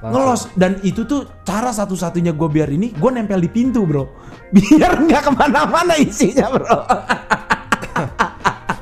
Langsung. 0.01 0.11
ngelos. 0.17 0.41
Dan 0.57 0.71
itu 0.81 1.05
tuh 1.05 1.29
cara 1.45 1.69
satu-satunya 1.69 2.33
gue 2.33 2.49
biar 2.49 2.73
ini 2.73 2.89
gue 2.89 3.09
nempel 3.13 3.37
di 3.37 3.45
pintu 3.45 3.85
bro. 3.85 4.09
Biar 4.55 4.97
nggak 4.97 5.21
ke 5.21 5.31
mana-mana 5.31 5.93
isinya 5.93 6.49
bro. 6.49 6.77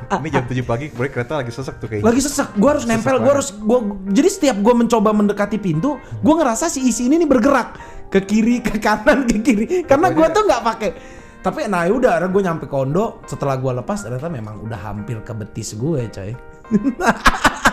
Ini 0.10 0.30
jam 0.34 0.42
7 0.48 0.66
pagi, 0.66 0.90
break 0.90 1.12
kereta 1.14 1.38
lagi 1.38 1.54
sesek 1.54 1.78
tuh 1.78 1.86
kayaknya. 1.86 2.08
lagi 2.08 2.22
sesek. 2.24 2.58
Gue 2.58 2.70
harus 2.72 2.88
nempel 2.88 3.22
gue 3.22 3.30
harus 3.30 3.54
gua, 3.54 3.84
jadi 4.10 4.25
setiap 4.25 4.58
gue 4.58 4.74
mencoba 4.74 5.14
mendekati 5.14 5.62
pintu 5.62 6.00
gue 6.02 6.34
ngerasa 6.34 6.66
si 6.66 6.82
isi 6.82 7.06
ini 7.06 7.22
nih 7.22 7.30
bergerak 7.30 7.78
ke 8.10 8.20
kiri 8.26 8.62
ke 8.66 8.82
kanan 8.82 9.26
ke 9.30 9.38
kiri. 9.42 9.66
Karena 9.86 10.10
gue 10.10 10.18
Pokoknya- 10.20 10.36
tuh 10.36 10.44
nggak 10.46 10.64
pakai 10.66 10.92
tapi 11.40 11.72
nah 11.72 11.88
udah 11.88 12.20
akhirnya 12.20 12.30
gue 12.36 12.42
nyampe 12.44 12.66
kondo. 12.68 13.24
Setelah 13.24 13.56
gue 13.56 13.72
lepas 13.80 14.04
ternyata 14.04 14.28
memang 14.28 14.60
udah 14.60 14.76
hampir 14.76 15.24
ke 15.24 15.32
betis 15.32 15.72
gue 15.80 16.12
coy. 16.12 16.36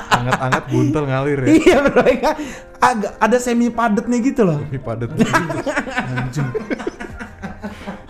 Anget-anget 0.06 0.64
buntel 0.70 1.04
ngalir 1.10 1.38
ya. 1.44 1.46
iya 1.50 1.78
bro 1.82 2.06
ya. 2.06 2.32
agak 2.78 3.12
ada 3.18 3.36
semi 3.42 3.68
padatnya 3.68 4.16
gitu 4.22 4.46
loh. 4.46 4.62
Lebih 4.62 4.80
padat. 4.86 5.10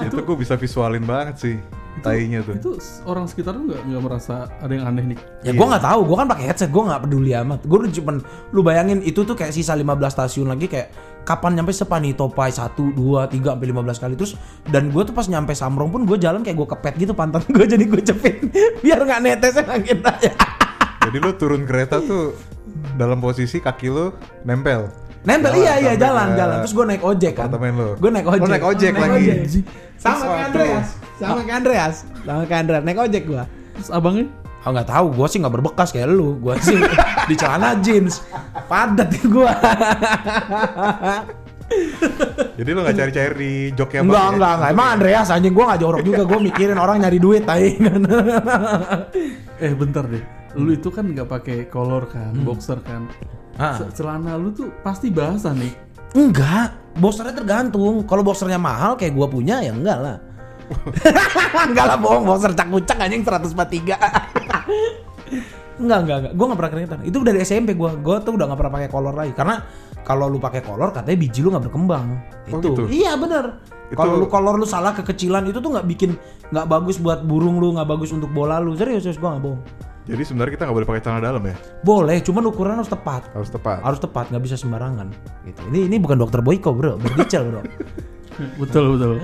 itu 0.06 0.16
gue 0.22 0.36
bisa 0.38 0.54
visualin 0.54 1.02
banget 1.02 1.36
sih 1.40 1.56
tainya 2.06 2.40
tuh. 2.46 2.54
Itu 2.54 2.70
orang 3.04 3.26
sekitar 3.26 3.58
lu 3.58 3.74
nggak 3.74 3.82
nggak 3.82 4.02
merasa 4.02 4.46
ada 4.62 4.72
yang 4.72 4.86
aneh 4.86 5.04
nih. 5.14 5.18
Ya 5.42 5.52
gue 5.52 5.66
nggak 5.66 5.84
tahu, 5.84 6.00
gue 6.06 6.16
kan 6.16 6.28
pakai 6.30 6.44
headset, 6.46 6.70
gue 6.70 6.82
nggak 6.86 7.02
peduli 7.02 7.30
amat. 7.34 7.60
Gue 7.66 7.78
cuman 7.90 8.16
lu 8.54 8.60
bayangin 8.62 9.02
itu 9.02 9.26
tuh 9.26 9.34
kayak 9.34 9.50
sisa 9.50 9.74
15 9.74 9.84
stasiun 10.06 10.46
lagi 10.48 10.70
kayak 10.70 10.88
kapan 11.26 11.58
nyampe 11.58 11.74
Sepani 11.74 12.14
Topai 12.14 12.54
1 12.54 12.78
2 12.78 12.94
3 12.94 13.34
sampai 13.34 13.66
15 13.74 14.02
kali 14.06 14.14
terus 14.14 14.38
dan 14.70 14.94
gue 14.94 15.02
tuh 15.02 15.10
pas 15.10 15.26
nyampe 15.26 15.52
Samrong 15.58 15.90
pun 15.90 16.06
gue 16.06 16.14
jalan 16.22 16.46
kayak 16.46 16.54
gue 16.54 16.68
kepet 16.70 16.94
gitu 17.02 17.12
pantat 17.18 17.42
gue 17.50 17.66
jadi 17.66 17.82
gue 17.82 17.98
cepet 17.98 18.46
biar 18.86 19.02
nggak 19.02 19.20
netesnya 19.26 19.66
makin 19.66 19.98
aja. 20.06 20.30
Jadi 21.06 21.16
lu 21.18 21.30
turun 21.34 21.66
kereta 21.66 21.98
tuh 21.98 22.34
dalam 22.94 23.18
posisi 23.18 23.58
kaki 23.58 23.88
lu 23.90 24.14
nempel. 24.46 25.05
Nempel 25.26 25.58
Jalan 25.58 25.66
iya 25.66 25.74
iya 25.82 25.92
jalan 25.98 26.26
ke 26.30 26.38
jalan 26.38 26.56
terus 26.62 26.74
gue 26.78 26.84
naik 26.86 27.02
ojek 27.02 27.32
kan. 27.34 27.50
apartemen 27.50 27.74
lu. 27.74 27.90
Gue 27.98 28.10
naik 28.14 28.26
ojek. 28.30 28.46
Lu 28.46 28.48
naik 28.48 28.66
ojek 28.70 28.92
lagi. 28.94 29.26
Sama 29.98 30.22
kayak. 30.22 30.46
Andreas. 30.46 30.86
Sama 31.18 31.40
kayak 31.42 31.58
Andreas. 31.58 31.96
Sama 32.22 32.42
kayak 32.46 32.60
Andreas 32.62 32.82
naik 32.86 32.98
ojek 33.02 33.22
gue. 33.26 33.42
Terus 33.74 33.90
abangnya 33.90 34.30
Oh 34.66 34.74
nggak 34.74 34.90
tahu, 34.90 35.06
gue 35.14 35.26
sih 35.30 35.38
nggak 35.38 35.54
berbekas 35.54 35.94
kayak 35.94 36.10
lu. 36.10 36.42
Gue 36.42 36.58
sih 36.58 36.74
di 37.30 37.34
celana 37.38 37.78
jeans, 37.78 38.18
padat 38.66 39.14
gue. 39.22 39.46
Jadi 42.56 42.70
lu 42.70 42.80
gak 42.86 42.94
cari-cari 42.94 43.34
di 43.34 43.52
joknya 43.74 44.00
Enggak, 44.06 44.14
Bang, 44.14 44.30
ya? 44.30 44.36
enggak, 44.38 44.52
enggak. 44.54 44.70
Emang 44.70 44.88
Andreas 44.94 45.26
anjing 45.34 45.54
gua 45.54 45.64
enggak 45.66 45.80
jorok 45.82 46.02
juga. 46.06 46.22
Gua 46.22 46.38
mikirin 46.38 46.78
orang 46.78 47.02
nyari 47.02 47.18
duit 47.18 47.42
tai. 47.42 47.74
eh 49.66 49.72
bentar 49.74 50.06
deh. 50.06 50.22
Lu 50.56 50.70
itu 50.72 50.88
kan 50.94 51.10
nggak 51.10 51.26
pakai 51.26 51.66
kolor 51.66 52.06
kan, 52.06 52.32
boxer 52.46 52.78
kan. 52.86 53.10
Ah. 53.56 53.80
Celana 53.90 54.36
lu 54.36 54.52
tuh 54.52 54.68
pasti 54.80 55.08
basah 55.08 55.52
nih. 55.52 55.72
enggak, 56.12 56.96
boxernya 56.96 57.34
tergantung. 57.36 58.04
Kalau 58.04 58.24
boxernya 58.24 58.56
mahal 58.56 58.96
kayak 58.96 59.12
gua 59.12 59.28
punya 59.28 59.60
ya 59.60 59.72
enggak 59.72 59.98
lah. 60.00 60.16
enggak 61.68 61.84
lah 61.84 61.96
bohong, 61.96 62.24
boxer 62.24 62.52
cak-ucak 62.52 62.96
anjing 62.96 63.20
143. 63.20 63.96
enggak, 65.82 65.98
enggak, 66.04 66.16
enggak. 66.20 66.32
Gua 66.32 66.44
enggak 66.48 66.58
pernah 66.58 66.72
keringetan. 66.72 66.98
Itu 67.04 67.16
dari 67.20 67.38
SMP 67.44 67.76
gua. 67.76 67.92
Gua 67.96 68.20
tuh 68.24 68.36
udah 68.36 68.48
enggak 68.48 68.60
pernah 68.64 68.72
pakai 68.80 68.88
kolor 68.88 69.14
lagi 69.14 69.32
karena 69.36 69.54
kalau 70.06 70.30
lu 70.30 70.38
pakai 70.38 70.62
kolor 70.62 70.94
katanya 70.94 71.18
biji 71.18 71.40
lu 71.42 71.50
nggak 71.52 71.64
berkembang. 71.68 72.06
Oh, 72.54 72.58
itu. 72.62 72.68
gitu? 72.72 72.82
Iya 72.88 73.12
bener. 73.18 73.44
Itu- 73.86 73.98
Kalau 73.98 74.14
lu 74.18 74.26
kolor 74.26 74.54
lu 74.58 74.66
salah 74.66 74.94
kekecilan 74.94 75.46
itu 75.46 75.58
tuh 75.58 75.70
nggak 75.70 75.86
bikin 75.86 76.10
nggak 76.50 76.66
bagus 76.66 76.96
buat 76.98 77.26
burung 77.26 77.58
lu, 77.58 77.74
nggak 77.76 77.86
bagus 77.86 78.10
untuk 78.14 78.30
bola 78.30 78.56
lu. 78.58 78.72
Serius, 78.78 79.02
serius 79.04 79.18
gua 79.18 79.36
nggak 79.36 79.44
bohong. 79.44 79.62
Jadi 80.06 80.22
sebenarnya 80.22 80.52
kita 80.54 80.62
gak 80.70 80.76
boleh 80.78 80.86
pakai 80.86 81.02
celana 81.02 81.18
dalam 81.18 81.42
ya? 81.42 81.58
Boleh, 81.82 82.22
cuman 82.22 82.46
ukuran 82.46 82.78
harus 82.78 82.86
tepat. 82.86 83.26
Harus 83.34 83.50
tepat. 83.50 83.82
Harus 83.82 83.98
tepat, 83.98 84.30
nggak 84.30 84.42
bisa 84.46 84.54
sembarangan. 84.54 85.10
Gitu. 85.42 85.60
Ini 85.74 85.90
ini 85.90 85.96
bukan 85.98 86.14
dokter 86.22 86.38
Boyko 86.46 86.70
bro, 86.78 86.94
berdicel 86.94 87.42
bro. 87.50 87.62
Betul 88.60 89.00
betul. 89.00 89.16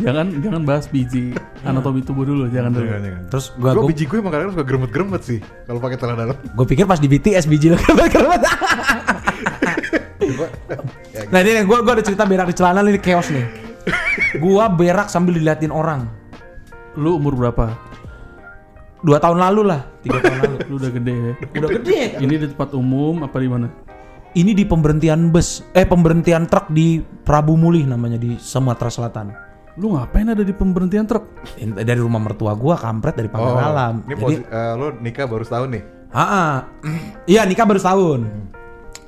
Jangan 0.00 0.40
jangan 0.40 0.64
bahas 0.64 0.88
biji 0.88 1.36
anatomi 1.68 2.00
tubuh 2.00 2.24
dulu, 2.24 2.48
jangan 2.48 2.72
dulu. 2.72 2.88
Jangan, 2.88 3.02
jangan. 3.04 3.22
Terus 3.28 3.52
gua 3.60 3.76
Gue 3.76 3.84
gua, 3.84 3.90
biji 3.92 4.04
gue 4.08 4.16
emang 4.24 4.32
kadang-kadang 4.32 4.56
suka 4.56 4.64
geremet-geremet 4.64 5.20
sih 5.20 5.38
kalau 5.68 5.80
pakai 5.84 5.96
celana 6.00 6.16
dalam. 6.16 6.36
gua 6.56 6.64
pikir 6.64 6.88
pas 6.88 6.96
di 6.96 7.04
BTS 7.04 7.44
biji 7.44 7.76
lo 7.76 7.76
ya, 11.12 11.28
Nah 11.28 11.38
ini 11.44 11.60
gua 11.68 11.84
gua 11.84 11.92
ada 12.00 12.04
cerita 12.08 12.24
berak 12.24 12.48
di 12.48 12.56
celana 12.56 12.80
ini 12.80 12.96
chaos 12.96 13.28
nih. 13.28 13.44
Gua 14.40 14.72
berak 14.72 15.12
sambil 15.12 15.36
diliatin 15.36 15.68
orang. 15.68 16.08
Lu 16.96 17.20
umur 17.20 17.36
berapa? 17.36 17.68
Dua 19.04 19.20
tahun 19.20 19.36
lalu 19.36 19.68
lah, 19.68 19.84
tiga 20.00 20.16
tahun 20.16 20.38
lalu. 20.40 20.56
Lu 20.64 20.74
udah 20.80 20.90
gede 20.96 21.12
ya. 21.12 21.32
Udah 21.60 21.68
gede. 21.76 21.98
kan? 22.16 22.20
Ini 22.24 22.34
di 22.40 22.46
tempat 22.48 22.70
umum 22.72 23.14
apa 23.20 23.36
di 23.36 23.48
mana? 23.52 23.68
Ini 24.34 24.50
di 24.50 24.64
pemberhentian 24.64 25.28
bus, 25.30 25.62
eh 25.76 25.84
pemberhentian 25.84 26.48
truk 26.48 26.72
di 26.72 26.98
Prabu 27.22 27.54
Mulih 27.54 27.86
namanya 27.86 28.16
di 28.18 28.34
Sumatera 28.34 28.88
Selatan. 28.90 29.30
Lu 29.76 29.94
ngapain 29.94 30.26
ada 30.26 30.42
di 30.42 30.50
pemberhentian 30.50 31.04
truk? 31.06 31.22
Dari 31.60 32.00
rumah 32.00 32.18
mertua 32.18 32.56
gua 32.56 32.74
kampret 32.74 33.14
dari 33.14 33.28
pagar 33.28 33.52
Oh, 33.52 33.60
alam. 33.60 33.94
ini 34.08 34.14
Jadi, 34.16 34.34
eh, 34.42 34.72
lo 34.74 34.86
nikah 34.98 35.28
baru 35.28 35.44
setahun 35.44 35.68
nih. 35.70 35.82
Ah, 36.10 36.66
iya 37.30 37.44
nikah 37.44 37.66
baru 37.68 37.78
setahun. 37.78 38.20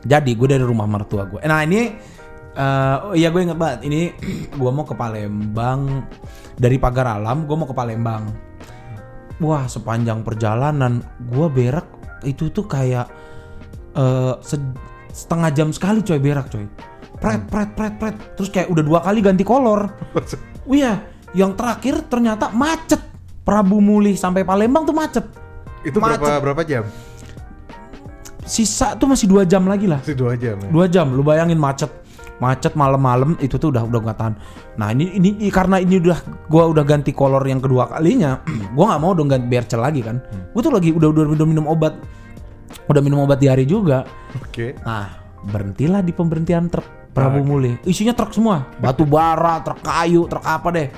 Jadi 0.07 0.31
gue 0.39 0.47
dari 0.47 0.63
rumah 0.63 0.87
mertua 0.87 1.27
gue. 1.27 1.43
Nah 1.43 1.67
ini, 1.67 1.91
eh, 2.53 2.97
oh 3.03 3.15
iya 3.17 3.31
gue 3.35 3.43
inget 3.43 3.59
banget. 3.59 3.81
Ini 3.83 4.01
gue 4.61 4.71
mau 4.71 4.87
ke 4.87 4.95
Palembang 4.95 6.07
dari 6.55 6.77
pagar 6.79 7.19
alam. 7.19 7.47
Gue 7.47 7.57
mau 7.59 7.67
ke 7.67 7.75
Palembang. 7.75 8.46
Wah 9.37 9.69
sepanjang 9.69 10.25
perjalanan 10.25 11.05
gue 11.29 11.47
berak 11.53 11.87
itu 12.25 12.49
tuh 12.49 12.65
kayak 12.65 13.07
se- 14.41 14.77
setengah 15.13 15.51
jam 15.53 15.69
sekali 15.73 16.01
coy 16.01 16.21
berak 16.21 16.49
coy. 16.49 16.65
Pret 17.17 17.49
pret 17.49 17.71
pret 17.73 17.95
pret. 17.97 18.17
Terus 18.37 18.49
kayak 18.53 18.69
udah 18.69 18.85
dua 18.85 18.99
kali 19.01 19.21
ganti 19.25 19.45
kolor. 19.45 19.89
Oh 20.67 20.75
iya, 20.77 21.01
yang 21.33 21.57
terakhir 21.57 22.05
ternyata 22.09 22.53
macet. 22.53 23.01
Prabu 23.47 23.79
Mulih 23.79 24.19
sampai 24.19 24.43
Palembang 24.43 24.83
tuh 24.83 24.97
macet. 24.97 25.23
Itu 25.87 26.03
berapa 26.03 26.43
berapa 26.43 26.67
jam? 26.67 26.83
Sisa 28.43 28.99
tuh 28.99 29.07
masih 29.07 29.31
dua 29.31 29.47
jam 29.47 29.63
lagi 29.71 29.87
lah. 29.87 30.03
Masih 30.03 30.19
dua 30.19 30.35
jam 30.35 30.59
ya. 30.59 30.69
Dua 30.71 30.87
jam, 30.91 31.15
lu 31.15 31.23
bayangin 31.23 31.55
macet, 31.55 31.87
macet 32.37 32.77
malam-malam 32.77 33.37
itu 33.41 33.57
tuh 33.57 33.73
udah 33.73 33.85
udah 33.89 34.01
nggak 34.05 34.19
tahan. 34.19 34.35
Nah 34.77 34.93
ini 34.93 35.17
ini 35.17 35.49
karena 35.49 35.81
ini 35.81 36.01
udah 36.01 36.19
gua 36.53 36.69
udah 36.69 36.85
ganti 36.85 37.13
kolor 37.17 37.43
yang 37.49 37.61
kedua 37.61 37.89
kalinya, 37.89 38.41
gua 38.77 38.95
nggak 38.95 39.01
mau 39.01 39.13
dong 39.17 39.29
ganti 39.29 39.47
bercel 39.49 39.81
lagi 39.81 40.05
kan. 40.05 40.21
Gua 40.53 40.61
tuh 40.61 40.73
lagi 40.75 40.93
udah 40.93 41.09
udah 41.09 41.25
udah 41.33 41.47
minum 41.49 41.67
obat, 41.69 41.97
udah 42.89 43.01
minum 43.01 43.25
obat 43.25 43.41
di 43.41 43.49
hari 43.49 43.65
juga. 43.65 44.05
Oke. 44.37 44.77
Nah 44.85 45.27
berhentilah 45.47 46.03
di 46.03 46.13
pemberhentian 46.13 46.69
truk 46.69 46.87
Prabu 47.17 47.41
Mulih. 47.41 47.81
Isinya 47.89 48.13
truk 48.13 48.37
semua, 48.37 48.69
batu 48.77 49.09
bara, 49.09 49.65
truk 49.65 49.81
kayu, 49.81 50.29
truk 50.29 50.45
apa 50.45 50.69
deh. 50.69 50.89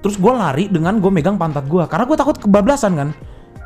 Terus 0.00 0.16
gue 0.16 0.32
lari 0.32 0.64
dengan 0.72 0.96
gue 0.96 1.12
megang 1.12 1.36
pantat 1.36 1.68
gue 1.68 1.84
karena 1.84 2.04
gue 2.08 2.16
takut 2.16 2.36
kebablasan 2.40 2.92
kan. 2.96 3.08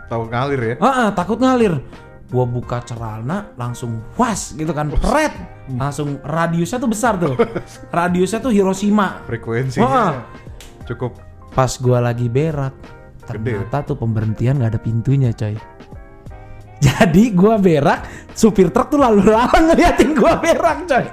Tahu 0.09 0.33
ngalir 0.33 0.61
ya. 0.65 0.75
Ah, 0.81 1.09
takut 1.13 1.39
ngalir. 1.39 1.79
Gua 2.29 2.45
buka 2.45 2.85
celana 2.85 3.57
langsung 3.57 4.05
was 4.21 4.53
gitu 4.53 4.69
kan, 4.77 4.93
red. 4.93 5.33
Langsung 5.73 6.21
radiusnya 6.21 6.77
tuh 6.77 6.91
besar 6.93 7.17
tuh. 7.17 7.33
Radiusnya 7.89 8.45
tuh 8.45 8.53
Hiroshima. 8.53 9.25
Frekuensinya 9.25 9.89
Wah. 9.89 10.13
cukup 10.85 11.17
Pas 11.49 11.73
gua 11.81 11.99
lagi 12.05 12.29
berak, 12.29 12.77
Gede. 13.25 13.65
ternyata 13.65 13.83
tuh 13.83 13.97
pemberhentian 13.97 14.61
nggak 14.61 14.77
ada 14.77 14.81
pintunya, 14.81 15.33
coy. 15.33 15.57
Jadi 16.79 17.35
gua 17.35 17.59
berak, 17.59 18.07
supir 18.37 18.71
truk 18.71 18.95
tuh 18.95 19.01
lalu 19.03 19.27
lalang 19.27 19.75
ngeliatin 19.75 20.15
gua 20.15 20.39
berak, 20.39 20.87
coy. 20.87 21.05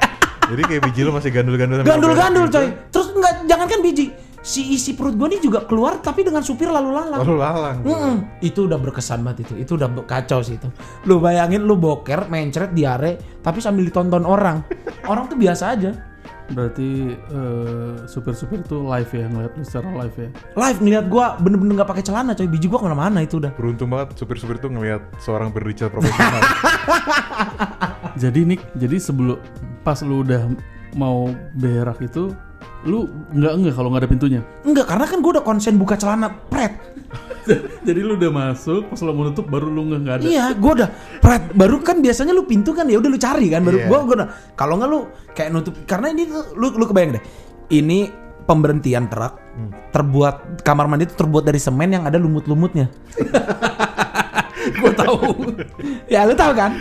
Jadi 0.46 0.62
kayak 0.62 0.82
biji 0.86 1.02
lo 1.02 1.10
masih 1.10 1.34
gandul-gandul 1.34 1.82
Gandul-gandul, 1.82 2.46
coy. 2.54 2.70
gitu. 2.70 2.94
Terus 2.94 3.08
nggak 3.18 3.34
jangankan 3.50 3.80
biji, 3.82 4.06
si 4.46 4.78
isi 4.78 4.94
perut 4.94 5.18
gua 5.18 5.25
nih 5.25 5.42
juga 5.42 5.66
keluar 5.66 5.98
tapi 5.98 6.22
dengan 6.22 6.46
supir 6.46 6.70
lalu 6.70 6.94
lalang. 6.94 7.25
Lalu 7.25 7.36
lalang. 7.42 7.78
Mm-mm. 7.82 8.16
Itu 8.46 8.70
udah 8.70 8.78
berkesan 8.78 9.25
banget 9.25 9.50
itu. 9.50 9.54
Itu 9.58 9.72
udah 9.82 9.90
kacau 10.06 10.46
sih 10.46 10.62
itu. 10.62 10.70
Lu 11.10 11.18
bayangin 11.18 11.66
lu 11.66 11.74
boker, 11.74 12.30
mencret, 12.30 12.78
diare, 12.78 13.42
tapi 13.42 13.58
sambil 13.58 13.90
ditonton 13.90 14.22
orang. 14.22 14.62
Orang 15.12 15.25
tuh 15.25 15.42
biasa 15.42 15.74
aja. 15.74 15.92
Berarti 16.46 17.18
eh, 17.18 18.06
supir-supir 18.06 18.62
itu 18.62 18.78
live 18.86 19.10
ya 19.18 19.25
ngeliat 19.25 19.58
lu 19.58 19.66
secara 19.66 19.90
live 20.06 20.14
ya. 20.14 20.30
Live 20.54 20.78
ngeliat 20.78 21.06
gua 21.10 21.25
bener-bener 21.42 21.82
nggak 21.82 21.90
pakai 21.90 22.06
celana 22.06 22.38
coy. 22.38 22.46
Biji 22.46 22.70
gua 22.70 22.78
ke 22.78 22.86
mana-mana 22.86 23.25
itu 23.25 23.42
udah. 23.42 23.50
Beruntung 23.58 23.90
banget 23.90 24.14
supir-supir 24.14 24.62
tuh 24.62 24.70
ngelihat 24.70 25.02
seorang 25.18 25.50
berdical 25.50 25.90
profesional. 25.90 26.46
Jadi 28.16 28.48
Nick, 28.48 28.64
jadi 28.80 28.96
sebelum 28.96 29.36
pas 29.84 30.00
lu 30.00 30.24
udah 30.24 30.48
mau 30.96 31.36
berak 31.60 32.00
itu, 32.00 32.32
lu 32.86 33.10
nggak 33.34 33.54
nggak 33.62 33.74
kalau 33.74 33.89
nggak 33.92 34.01
ada 34.06 34.10
pintunya. 34.10 34.42
Enggak, 34.62 34.86
karena 34.86 35.06
kan 35.10 35.18
gua 35.20 35.32
udah 35.42 35.46
konsen 35.46 35.75
buka 35.82 35.98
celana 35.98 36.30
pret. 36.30 36.74
jadi 37.88 38.00
lu 38.01 38.18
udah 38.18 38.32
masuk, 38.34 38.89
pas 38.89 39.00
lu 39.01 39.12
mau 39.13 39.25
nutup 39.30 39.46
baru 39.50 39.68
lu 39.70 39.89
nggak 39.89 40.00
nggak 40.06 40.15
ada. 40.22 40.24
Iya, 40.24 40.46
gua 40.56 40.72
udah 40.84 40.89
pret. 41.20 41.44
Baru 41.58 41.82
kan 41.82 42.00
biasanya 42.00 42.32
lu 42.32 42.46
pintu 42.46 42.72
kan 42.77 42.86
ya 42.86 43.01
udah 43.01 43.10
lu 43.10 43.18
cari 43.18 43.50
kan. 43.50 43.65
Baru 43.65 43.77
gua 43.89 44.00
gua 44.06 44.15
udah 44.22 44.30
kalau 44.54 44.77
nggak 44.77 44.89
lu 44.89 45.00
kayak 45.34 45.50
nutup 45.50 45.74
karena 45.89 46.13
ini 46.13 46.30
tuh 46.30 46.46
lu 46.54 46.72
lu 46.77 46.86
kebayang 46.86 47.18
deh. 47.18 47.24
Ini 47.74 48.00
pemberhentian 48.46 49.10
truk 49.10 49.42
terbuat 49.89 50.62
kamar 50.62 50.86
mandi 50.86 51.10
itu 51.10 51.18
terbuat 51.18 51.44
dari 51.50 51.58
semen 51.58 51.89
yang 51.89 52.06
ada 52.06 52.22
lumut-lumutnya. 52.22 52.92
gue 54.82 54.92
tahu. 54.94 55.18
ya 56.13 56.25
lu 56.27 56.34
tahu 56.38 56.51
kan? 56.54 56.72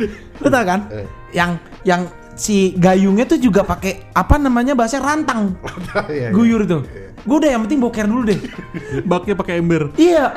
Lu 0.40 0.48
tahu 0.48 0.64
kan? 0.64 0.80
Eh. 0.92 1.06
Yang 1.32 1.50
yang 1.86 2.02
si 2.34 2.74
gayungnya 2.74 3.24
tuh 3.24 3.38
juga 3.38 3.62
pakai 3.62 4.10
apa 4.10 4.36
namanya 4.36 4.74
bahasa 4.74 4.98
rantang. 4.98 5.54
Iya, 5.94 6.10
iya. 6.10 6.28
Guyur 6.30 6.66
itu. 6.66 6.82
Gue 7.24 7.40
udah 7.40 7.54
yang 7.54 7.62
penting 7.64 7.78
boker 7.80 8.04
dulu 8.04 8.26
deh. 8.26 8.36
Baknya 9.10 9.32
pakai 9.32 9.62
ember. 9.62 9.94
iya. 9.94 10.34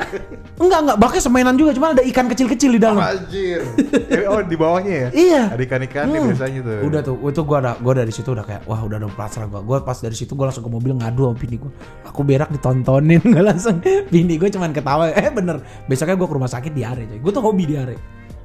Enggak 0.56 0.80
enggak, 0.82 0.96
baknya 0.98 1.20
semenan 1.20 1.54
juga, 1.54 1.70
cuma 1.70 1.92
ada 1.92 2.02
ikan 2.02 2.26
kecil-kecil 2.26 2.74
di 2.74 2.80
dalam. 2.80 2.98
Anjir. 2.98 3.60
Eh, 4.08 4.24
oh 4.24 4.40
di 4.40 4.56
bawahnya 4.56 4.94
ya? 4.94 5.08
Iya. 5.28 5.42
Ada 5.52 5.62
ikan-ikan 5.66 6.04
Hmm. 6.08 6.30
biasanya 6.30 6.60
tuh. 6.62 6.76
Udah 6.86 7.00
tuh, 7.02 7.14
itu 7.20 7.40
gua 7.44 7.58
ada 7.60 7.72
gua 7.76 7.92
dari 7.94 8.10
situ 8.10 8.30
udah 8.30 8.42
kayak 8.42 8.62
wah 8.64 8.80
udah 8.80 8.96
ada 8.96 9.06
pasrah 9.12 9.46
gua. 9.46 9.60
Gua 9.60 9.78
pas 9.82 9.98
dari 9.98 10.14
situ 10.14 10.32
gua 10.32 10.48
langsung 10.48 10.64
ke 10.64 10.70
mobil 10.70 10.94
ngadu 10.96 11.28
sama 11.28 11.36
bini 11.36 11.56
gua. 11.58 11.70
Aku 12.08 12.20
berak 12.22 12.48
ditontonin 12.48 13.20
nggak 13.20 13.44
langsung. 13.44 13.76
Bini 14.08 14.34
gua 14.34 14.48
cuman 14.48 14.70
ketawa. 14.72 15.10
Eh 15.12 15.28
bener. 15.28 15.60
Besoknya 15.84 16.14
gua 16.14 16.26
ke 16.26 16.34
rumah 16.34 16.50
sakit 16.50 16.72
diare 16.72 17.04
coy. 17.04 17.18
Gua 17.20 17.30
tuh 17.30 17.42
hobi 17.44 17.64
diare. 17.66 17.94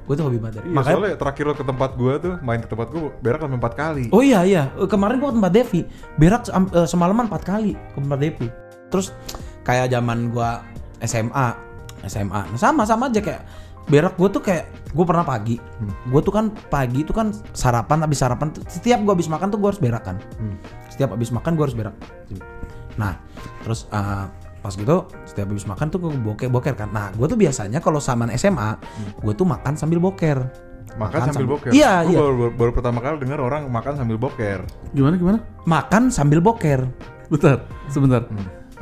Gua 0.04 0.14
tuh 0.20 0.26
hobi 0.28 0.40
banget. 0.40 0.68
Iya, 0.68 0.76
Makanya 0.76 0.96
soalnya 1.00 1.16
terakhir 1.16 1.44
lo 1.48 1.54
ke 1.56 1.64
tempat 1.64 1.90
gua 1.96 2.14
tuh 2.20 2.34
main 2.44 2.60
ke 2.60 2.68
tempat 2.68 2.88
gua 2.92 3.12
berak 3.24 3.40
sampai 3.40 3.58
empat 3.60 3.74
kali. 3.74 4.06
Oh 4.12 4.20
iya 4.20 4.44
iya, 4.44 4.64
Eh, 4.76 4.88
kemarin 4.88 5.24
gua 5.24 5.32
ke 5.32 5.36
tempat 5.40 5.54
Devi, 5.56 5.82
berak 6.20 6.42
eh, 6.52 6.88
semalaman 6.88 7.32
4 7.32 7.40
kali 7.44 7.72
ke 7.76 8.00
tempat 8.04 8.20
Devi. 8.20 8.48
Terus 8.92 9.16
kayak 9.64 9.96
zaman 9.96 10.30
gua 10.36 10.60
SMA, 11.00 11.48
SMA. 12.04 12.42
Nah, 12.52 12.60
sama 12.60 12.84
sama 12.84 13.08
aja 13.08 13.24
kayak 13.24 13.48
berak 13.88 14.16
gua 14.20 14.28
tuh 14.28 14.44
kayak 14.44 14.68
gua 14.92 15.06
pernah 15.08 15.24
pagi. 15.24 15.56
Gua 16.12 16.20
tuh 16.20 16.36
kan 16.36 16.52
pagi 16.68 17.08
itu 17.08 17.16
kan 17.16 17.32
sarapan 17.56 18.04
habis 18.04 18.20
sarapan 18.20 18.52
setiap 18.68 19.00
gua 19.08 19.16
habis 19.16 19.32
makan 19.32 19.48
tuh 19.56 19.60
gua 19.60 19.72
harus 19.72 19.80
berak 19.80 20.04
kan. 20.04 20.20
Setiap 20.92 21.16
habis 21.16 21.32
makan 21.32 21.56
gua 21.56 21.72
harus 21.72 21.78
berak. 21.80 21.96
Nah, 23.00 23.16
terus 23.64 23.88
eh, 23.88 24.26
pas 24.64 24.72
gitu 24.72 25.04
setiap 25.28 25.52
habis 25.52 25.68
makan 25.68 25.92
tuh 25.92 26.00
gua 26.00 26.12
boker 26.16 26.48
boker 26.48 26.74
kan. 26.80 26.88
Nah, 26.96 27.12
gua 27.20 27.28
tuh 27.28 27.36
biasanya 27.36 27.84
kalau 27.84 28.00
zaman 28.00 28.32
SMA, 28.40 28.80
gua 29.20 29.34
tuh 29.36 29.44
makan 29.44 29.76
sambil 29.76 30.00
boker. 30.00 30.40
Makan 30.96 31.20
sambil 31.36 31.48
boker. 31.52 31.72
Iya, 31.76 32.08
Gua 32.08 32.12
iya. 32.16 32.20
Baru, 32.24 32.34
baru, 32.40 32.52
baru 32.56 32.72
pertama 32.72 33.00
kali 33.04 33.20
dengar 33.20 33.44
orang 33.44 33.68
makan 33.68 33.94
sambil 34.00 34.16
boker. 34.16 34.64
Gimana 34.96 35.20
gimana? 35.20 35.40
Makan 35.68 36.08
sambil 36.08 36.40
boker. 36.40 36.88
Bentar, 37.28 37.68
sebentar. 37.92 38.24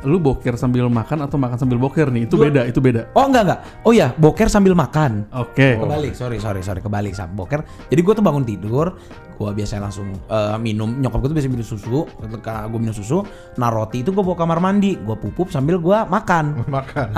Lu 0.02 0.18
boker 0.18 0.58
sambil 0.58 0.90
makan 0.90 1.22
atau 1.22 1.38
makan 1.38 1.54
sambil 1.54 1.78
boker 1.78 2.10
nih? 2.10 2.26
Itu 2.26 2.34
beda, 2.34 2.66
itu 2.66 2.82
beda. 2.82 3.14
Oh 3.14 3.30
enggak 3.30 3.42
enggak. 3.46 3.60
Oh 3.86 3.92
iya, 3.94 4.10
boker 4.18 4.50
sambil 4.50 4.74
makan. 4.74 5.30
Oke. 5.30 5.78
Kebalik, 5.78 6.12
sorry 6.18 6.42
sorry 6.42 6.58
sorry 6.60 6.82
kebalik 6.82 7.14
sama 7.14 7.38
boker. 7.38 7.62
Jadi 7.86 8.00
gue 8.02 8.14
tuh 8.18 8.24
bangun 8.24 8.42
tidur, 8.42 8.98
gue 9.38 9.50
biasanya 9.54 9.86
langsung 9.86 10.10
eh, 10.10 10.56
minum. 10.58 10.98
Nyokap 10.98 11.18
gue 11.22 11.28
tuh 11.30 11.36
biasa 11.38 11.48
minum 11.50 11.66
susu. 11.66 12.02
Ketika 12.18 12.66
gue 12.66 12.78
minum 12.82 12.94
susu, 12.94 13.22
nah 13.54 13.70
roti 13.70 14.02
itu 14.02 14.10
gue 14.10 14.22
bawa 14.26 14.34
kamar 14.34 14.58
mandi, 14.58 14.98
gue 14.98 15.16
pupup 15.16 15.54
sambil 15.54 15.78
gue 15.78 15.98
makan. 16.10 16.62
makan. 16.76 17.08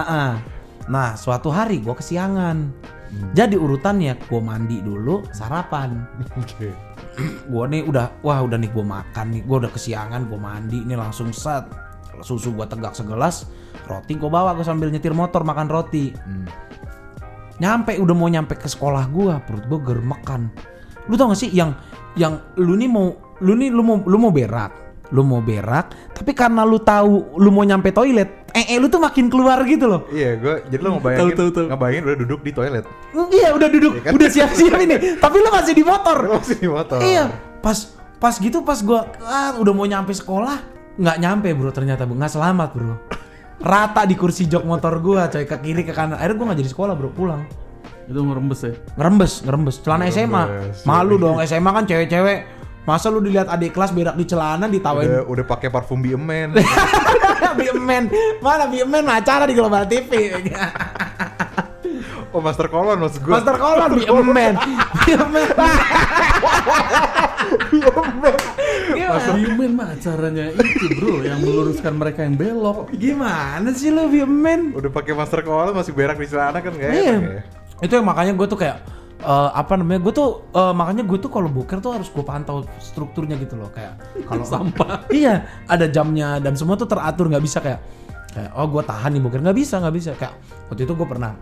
Nah 0.92 1.16
suatu 1.16 1.48
hari 1.48 1.80
gue 1.80 1.94
kesiangan. 1.96 2.68
Jadi 3.32 3.54
urutannya 3.54 4.18
gue 4.28 4.40
mandi 4.42 4.82
dulu, 4.82 5.24
sarapan. 5.32 6.04
Oke. 6.36 6.68
gue 7.46 7.64
nih 7.70 7.86
udah 7.86 8.26
wah 8.26 8.42
udah 8.42 8.58
nih 8.58 8.74
gue 8.74 8.82
makan 8.82 9.26
nih, 9.38 9.40
gue 9.46 9.56
udah 9.62 9.70
kesiangan, 9.70 10.26
gue 10.26 10.34
mandi 10.34 10.82
ini 10.82 10.98
langsung 10.98 11.30
set 11.30 11.62
susu 12.20 12.52
gue 12.52 12.66
tegak 12.66 12.92
segelas, 12.92 13.48
roti 13.86 14.14
gue 14.14 14.28
bawa 14.28 14.54
gue 14.54 14.62
sambil 14.62 14.92
nyetir 14.92 15.10
motor 15.10 15.42
makan 15.42 15.66
roti. 15.66 16.12
Nyampe 17.54 17.94
udah 18.02 18.14
mau 18.18 18.26
nyampe 18.26 18.58
ke 18.58 18.66
sekolah 18.66 19.06
gua, 19.14 19.38
perut 19.38 19.62
gua 19.70 19.78
germekan. 19.78 20.50
Lu 21.06 21.14
tau 21.14 21.30
gak 21.30 21.38
sih 21.38 21.54
yang 21.54 21.70
yang 22.18 22.42
lu 22.58 22.74
nih 22.74 22.90
mau 22.90 23.14
lu 23.38 23.54
nih 23.54 23.70
lu 23.70 23.82
mau 23.86 24.02
lu 24.02 24.18
mau 24.18 24.34
berak, 24.34 24.74
lu 25.14 25.22
mau 25.22 25.38
berak, 25.38 25.94
tapi 26.10 26.34
karena 26.34 26.66
lu 26.66 26.82
tahu 26.82 27.38
lu 27.38 27.54
mau 27.54 27.62
nyampe 27.62 27.94
toilet, 27.94 28.50
eh, 28.50 28.74
eh 28.74 28.78
lu 28.82 28.90
tuh 28.90 28.98
makin 28.98 29.30
keluar 29.30 29.62
gitu 29.70 29.86
loh. 29.86 30.02
Iya, 30.10 30.34
gue 30.34 30.54
jadi 30.66 30.82
lo 30.82 30.98
ngebayangin, 30.98 31.22
Tahu, 31.22 31.30
tahu, 31.38 31.48
tahu. 31.54 31.64
ngebayangin 31.70 32.02
udah 32.02 32.18
duduk 32.26 32.40
di 32.42 32.50
toilet. 32.50 32.84
Mm, 33.14 33.28
Iya 33.30 33.48
udah 33.54 33.68
duduk, 33.70 33.92
Iya 33.94 34.02
kan? 34.02 34.12
udah 34.18 34.28
siap-siap 34.34 34.74
ini, 34.82 34.94
tapi 35.24 35.36
lu 35.38 35.50
masih 35.54 35.74
di 35.78 35.84
motor. 35.86 36.16
Lo 36.26 36.32
masih 36.42 36.56
di 36.58 36.66
motor. 36.66 36.98
Iya, 37.06 37.24
pas 37.62 37.78
pas 38.18 38.34
gitu 38.34 38.66
pas 38.66 38.82
gua 38.82 39.14
ah, 39.22 39.54
udah 39.54 39.70
mau 39.70 39.86
nyampe 39.86 40.10
sekolah, 40.10 40.58
nggak 40.94 41.16
nyampe 41.18 41.48
bro 41.54 41.70
ternyata 41.74 42.06
bro. 42.06 42.16
Nggak 42.18 42.32
selamat 42.34 42.68
bro. 42.74 42.94
Rata 43.64 44.02
di 44.04 44.14
kursi 44.18 44.46
jok 44.50 44.64
motor 44.66 44.98
gua 45.00 45.30
coy 45.30 45.44
ke 45.46 45.56
kiri 45.62 45.82
ke 45.86 45.92
kanan. 45.94 46.18
Akhirnya 46.18 46.36
gua 46.36 46.46
nggak 46.52 46.60
jadi 46.64 46.70
sekolah 46.70 46.94
bro. 46.94 47.10
Pulang. 47.10 47.42
Itu 48.04 48.20
ngerembes 48.20 48.60
ya. 48.60 48.72
ngerembes 49.00 49.32
ngerembes. 49.48 49.76
Celana 49.80 50.04
SMA 50.12 50.42
Ngerembes. 50.44 50.78
malu 50.84 51.14
dong. 51.16 51.36
SMA 51.44 51.70
kan 51.72 51.84
cewek-cewek. 51.88 52.38
Masa 52.84 53.08
lu 53.08 53.24
dilihat 53.24 53.48
adik 53.48 53.72
kelas 53.72 53.96
berak 53.96 54.12
di 54.12 54.28
celana 54.28 54.68
ditawain? 54.68 55.08
Udah, 55.08 55.24
udah 55.24 55.44
pakai 55.48 55.72
parfum 55.72 56.04
Biemen. 56.04 56.52
Biemen 57.58 58.10
mana 58.42 58.66
Biemen 58.66 59.06
acara 59.08 59.46
di 59.46 59.54
Global 59.54 59.86
TV 59.86 60.34
oh 62.34 62.42
Master 62.42 62.66
Kolon 62.66 62.98
maksud 62.98 63.22
gue. 63.22 63.30
Master 63.30 63.56
Kolon 63.56 63.90
Biemen 63.94 64.54
Biemen 65.06 65.48
Gimana? 67.70 68.30
Biemen 69.34 69.70
mah 69.72 69.88
acaranya 69.90 70.44
itu 70.50 70.86
bro 70.94 71.20
yang 71.20 71.38
meluruskan 71.38 71.94
mereka 71.94 72.22
yang 72.22 72.34
belok. 72.34 72.90
Gimana 72.92 73.68
sih 73.70 73.88
lu 73.88 74.06
Biemen 74.06 74.72
Udah 74.72 74.88
pakai 74.88 75.12
Master 75.12 75.40
Kolon 75.40 75.72
masih 75.72 75.90
berak 75.90 76.16
di 76.16 76.26
celana 76.26 76.58
kan 76.58 76.72
gak 76.72 76.88
Iya. 76.88 77.14
enak 77.14 77.22
ya. 77.24 77.42
Itu 77.80 77.92
yang 77.94 78.06
makanya 78.06 78.32
gue 78.32 78.46
tuh 78.46 78.56
kayak 78.56 78.78
eh, 79.20 79.50
apa 79.52 79.72
namanya? 79.74 80.00
Gue 80.00 80.12
tuh 80.12 80.28
eh, 80.50 80.72
makanya 80.72 81.02
gue 81.02 81.18
tuh 81.18 81.28
kalau 81.28 81.48
boker 81.48 81.78
tuh 81.78 81.92
harus 81.92 82.08
gue 82.08 82.22
pantau 82.22 82.62
strukturnya 82.78 83.36
gitu 83.36 83.54
loh 83.54 83.68
kayak 83.68 83.96
kalau 84.24 84.44
Sampah. 84.52 85.04
iya, 85.08 85.44
ada 85.64 85.84
jamnya 85.86 86.38
dan 86.38 86.54
semua 86.54 86.74
tuh 86.74 86.86
teratur 86.86 87.28
nggak 87.28 87.40
bisa 87.40 87.58
kayak 87.58 87.80
kayak 88.30 88.50
oh 88.52 88.66
gue 88.66 88.82
tahan 88.82 89.10
nih 89.10 89.22
boker 89.22 89.40
nggak 89.40 89.54
bisa 89.54 89.78
nggak 89.78 89.94
bisa 89.94 90.10
kayak 90.14 90.34
waktu 90.66 90.82
itu 90.82 90.92
gue 90.92 91.06
pernah 91.06 91.38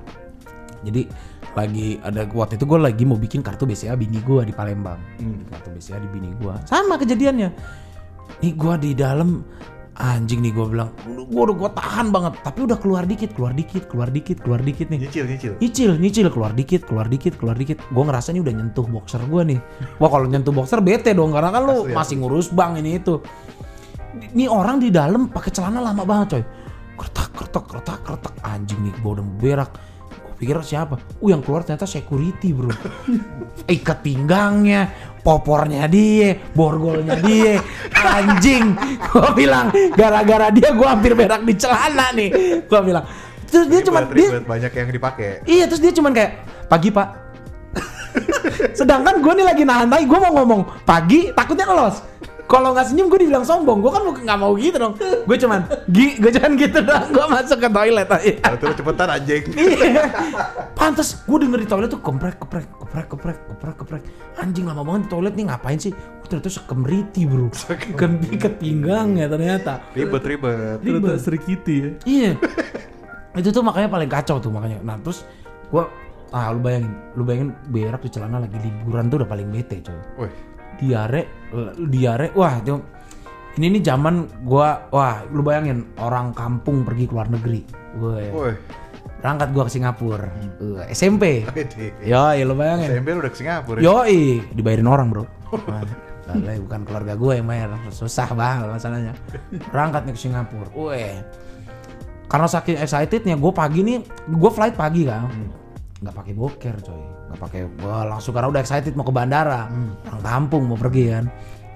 jadi 0.82 1.02
lagi 1.52 2.00
ada 2.00 2.24
waktu 2.32 2.56
itu 2.56 2.64
gue 2.64 2.80
lagi 2.80 3.04
mau 3.04 3.20
bikin 3.20 3.44
kartu 3.44 3.68
BCA 3.68 3.92
bini 3.96 4.18
gue 4.24 4.40
di 4.48 4.54
Palembang. 4.56 4.96
Kartu 5.52 5.68
BCA 5.76 6.00
di 6.00 6.08
bini 6.08 6.32
gue 6.40 6.54
sama 6.64 6.96
kejadiannya. 6.96 7.48
Nih 8.40 8.52
gue 8.56 8.74
di 8.80 8.90
dalam 8.96 9.44
anjing 9.92 10.40
nih 10.40 10.56
gue 10.56 10.66
bilang 10.72 10.88
gue 11.04 11.42
udah 11.44 11.56
gue 11.56 11.70
tahan 11.76 12.08
banget. 12.08 12.32
Tapi 12.40 12.58
udah 12.64 12.78
keluar 12.80 13.04
dikit 13.04 13.36
keluar 13.36 13.52
dikit 13.52 13.84
keluar 13.92 14.08
dikit 14.08 14.40
keluar 14.40 14.60
dikit 14.64 14.88
nih. 14.88 15.00
Nyicil 15.04 15.24
nyicil. 15.28 15.52
nyicil 15.60 15.92
nyicil 16.00 16.26
keluar 16.32 16.52
dikit 16.56 16.88
keluar 16.88 17.06
dikit 17.06 17.36
keluar 17.36 17.56
dikit. 17.60 17.78
Gue 17.92 18.04
ngerasa 18.08 18.32
ini 18.32 18.40
udah 18.40 18.54
nyentuh 18.56 18.86
boxer 18.88 19.20
gue 19.20 19.42
nih. 19.52 19.60
Wah 20.00 20.08
kalau 20.08 20.24
nyentuh 20.24 20.56
boxer 20.56 20.80
bete 20.80 21.12
dong 21.12 21.36
karena 21.36 21.52
kan 21.52 21.62
lu 21.68 21.84
Asli, 21.84 21.92
masih 21.92 22.16
ngurus 22.24 22.48
bang 22.48 22.80
ini 22.80 22.96
itu. 22.96 23.20
Ini 24.32 24.48
orang 24.48 24.80
di 24.80 24.88
dalam 24.88 25.28
pakai 25.28 25.52
celana 25.52 25.84
lama 25.84 26.00
banget 26.08 26.40
coy. 26.40 26.44
Kertak 26.96 27.30
kertak 27.36 27.64
kertak 27.68 28.00
kertak. 28.00 28.34
Anjing 28.40 28.80
nih 28.88 28.96
gue 28.96 29.10
udah 29.20 29.26
berak 29.36 29.91
pikir 30.42 30.58
siapa 30.66 30.98
uh 30.98 31.28
yang 31.30 31.38
keluar 31.38 31.62
ternyata 31.62 31.86
security 31.86 32.50
bro 32.50 32.74
ikat 33.78 33.98
pinggangnya 34.02 34.90
popornya 35.22 35.86
dia 35.86 36.34
borgolnya 36.50 37.14
dia 37.22 37.62
anjing 37.94 38.74
gue 38.98 39.28
bilang 39.38 39.70
gara-gara 39.94 40.50
dia 40.50 40.74
gue 40.74 40.88
hampir 40.90 41.14
berak 41.14 41.46
di 41.46 41.54
celana 41.54 42.10
nih 42.10 42.58
gue 42.66 42.80
bilang 42.82 43.06
terus 43.52 43.68
dia 43.68 43.80
cuma 43.84 44.00
dia 44.08 44.40
banyak 44.40 44.72
yang 44.72 44.88
dipakai. 44.88 45.44
Iya 45.44 45.64
terus 45.68 45.84
dia 45.84 45.92
cuman 45.92 46.16
kayak 46.16 46.32
pagi 46.72 46.88
pak. 46.88 47.08
Sedangkan 48.78 49.20
gue 49.20 49.32
nih 49.36 49.46
lagi 49.46 49.62
nahan 49.68 49.92
tai, 49.92 50.08
gue 50.08 50.18
mau 50.18 50.32
ngomong 50.40 50.84
pagi 50.88 51.28
takutnya 51.36 51.68
ngelos. 51.68 52.00
Kalau 52.52 52.76
nggak 52.76 52.92
senyum 52.92 53.08
gue 53.08 53.24
dibilang 53.24 53.48
sombong, 53.48 53.80
gue 53.80 53.88
kan 53.88 54.04
nggak 54.04 54.36
mau 54.36 54.52
gitu 54.60 54.76
dong. 54.76 54.92
Gue 55.00 55.36
cuman, 55.40 55.64
gi, 55.88 56.20
gue 56.20 56.28
cuman 56.36 56.52
gitu 56.60 56.78
dong. 56.84 57.04
Gue 57.08 57.24
masuk 57.32 57.58
ke 57.64 57.68
toilet 57.72 58.08
aja. 58.12 58.32
Lu 58.68 58.74
cepetan 58.76 59.08
anjing. 59.08 59.44
Iya. 59.56 60.04
Pantes 60.76 61.24
gue 61.24 61.38
denger 61.40 61.64
di 61.64 61.68
toilet 61.72 61.88
tuh 61.88 62.04
keprek 62.04 62.36
keprek 62.44 62.68
keprek 62.76 63.06
keprek 63.08 63.38
keprek 63.48 63.76
keprek. 63.80 64.02
Anjing 64.36 64.68
lama 64.68 64.84
banget 64.84 65.08
di 65.08 65.08
toilet 65.08 65.32
nih 65.32 65.44
ngapain 65.48 65.78
sih? 65.80 65.96
Gua 65.96 66.26
ternyata 66.28 66.50
sekemriti 66.52 67.24
bro. 67.24 67.48
Kan 67.96 68.20
ikat 68.20 68.60
pinggang 68.60 69.16
ya 69.16 69.32
ternyata. 69.32 69.80
Ribet 69.96 70.20
ribet. 70.28 70.76
Ternyata 70.84 71.16
Sri 71.16 71.40
Kitty 71.40 71.76
ya. 71.80 71.90
Iya. 72.04 72.32
itu 73.32 73.48
tuh 73.48 73.64
makanya 73.64 73.88
paling 73.88 74.12
kacau 74.12 74.36
tuh 74.36 74.52
makanya. 74.52 74.84
Nah 74.84 75.00
terus 75.00 75.24
gua 75.72 75.88
ah 76.32 76.48
lu 76.52 76.60
bayangin, 76.64 76.92
lu 77.16 77.22
bayangin 77.24 77.48
berak 77.68 78.00
di 78.04 78.10
celana 78.12 78.40
lagi 78.40 78.56
liburan 78.60 79.08
tuh 79.08 79.24
udah 79.24 79.28
paling 79.28 79.48
bete 79.48 79.80
coy. 79.84 79.96
Diare, 80.82 81.22
diare, 81.86 82.34
wah 82.34 82.58
itu 82.58 82.74
ini 83.60 83.78
nih 83.78 83.82
zaman 83.86 84.42
gua 84.42 84.90
wah 84.90 85.22
lu 85.30 85.46
bayangin 85.46 85.94
orang 86.02 86.34
kampung 86.34 86.82
pergi 86.82 87.06
ke 87.06 87.12
luar 87.14 87.30
negeri. 87.30 87.62
Gue 88.00 88.32
berangkat 89.22 89.48
gua 89.54 89.70
ke 89.70 89.72
Singapura. 89.78 90.26
Uh, 90.58 90.82
SMP. 90.90 91.46
Yo, 92.02 92.18
lu 92.42 92.58
bayangin. 92.58 92.98
SMP 92.98 93.14
lu 93.14 93.22
udah 93.22 93.30
ke 93.30 93.38
Singapura. 93.38 93.78
ya? 93.78 93.86
Yoi, 93.86 94.42
dibayarin 94.58 94.88
orang 94.90 95.06
bro. 95.12 95.24
Lale, 96.22 96.54
bukan 96.62 96.86
keluarga 96.86 97.18
gue 97.18 97.32
yang 97.34 97.50
bayar, 97.50 97.74
susah 97.90 98.30
banget 98.30 98.70
masalahnya. 98.70 99.12
Berangkat 99.74 100.06
nih 100.06 100.14
ke 100.14 100.20
Singapura. 100.22 100.70
Weh, 100.70 101.18
karena 102.30 102.46
saking 102.46 102.78
excitednya, 102.78 103.34
gue 103.34 103.52
pagi 103.52 103.82
nih, 103.82 104.06
gue 104.30 104.50
flight 104.54 104.78
pagi 104.78 105.02
kan, 105.02 105.26
nggak 105.98 106.14
pakai 106.14 106.32
boker 106.32 106.76
coy, 106.78 107.02
nggak 107.32 107.40
pakai, 107.40 107.60
wah 107.80 108.04
langsung 108.04 108.36
karena 108.36 108.52
udah 108.52 108.60
excited 108.60 108.92
mau 108.92 109.02
ke 109.02 109.10
bandara, 109.10 109.72
orang 110.06 110.22
kampung 110.22 110.68
mau 110.68 110.76
pergi 110.76 111.04
kan. 111.08 111.26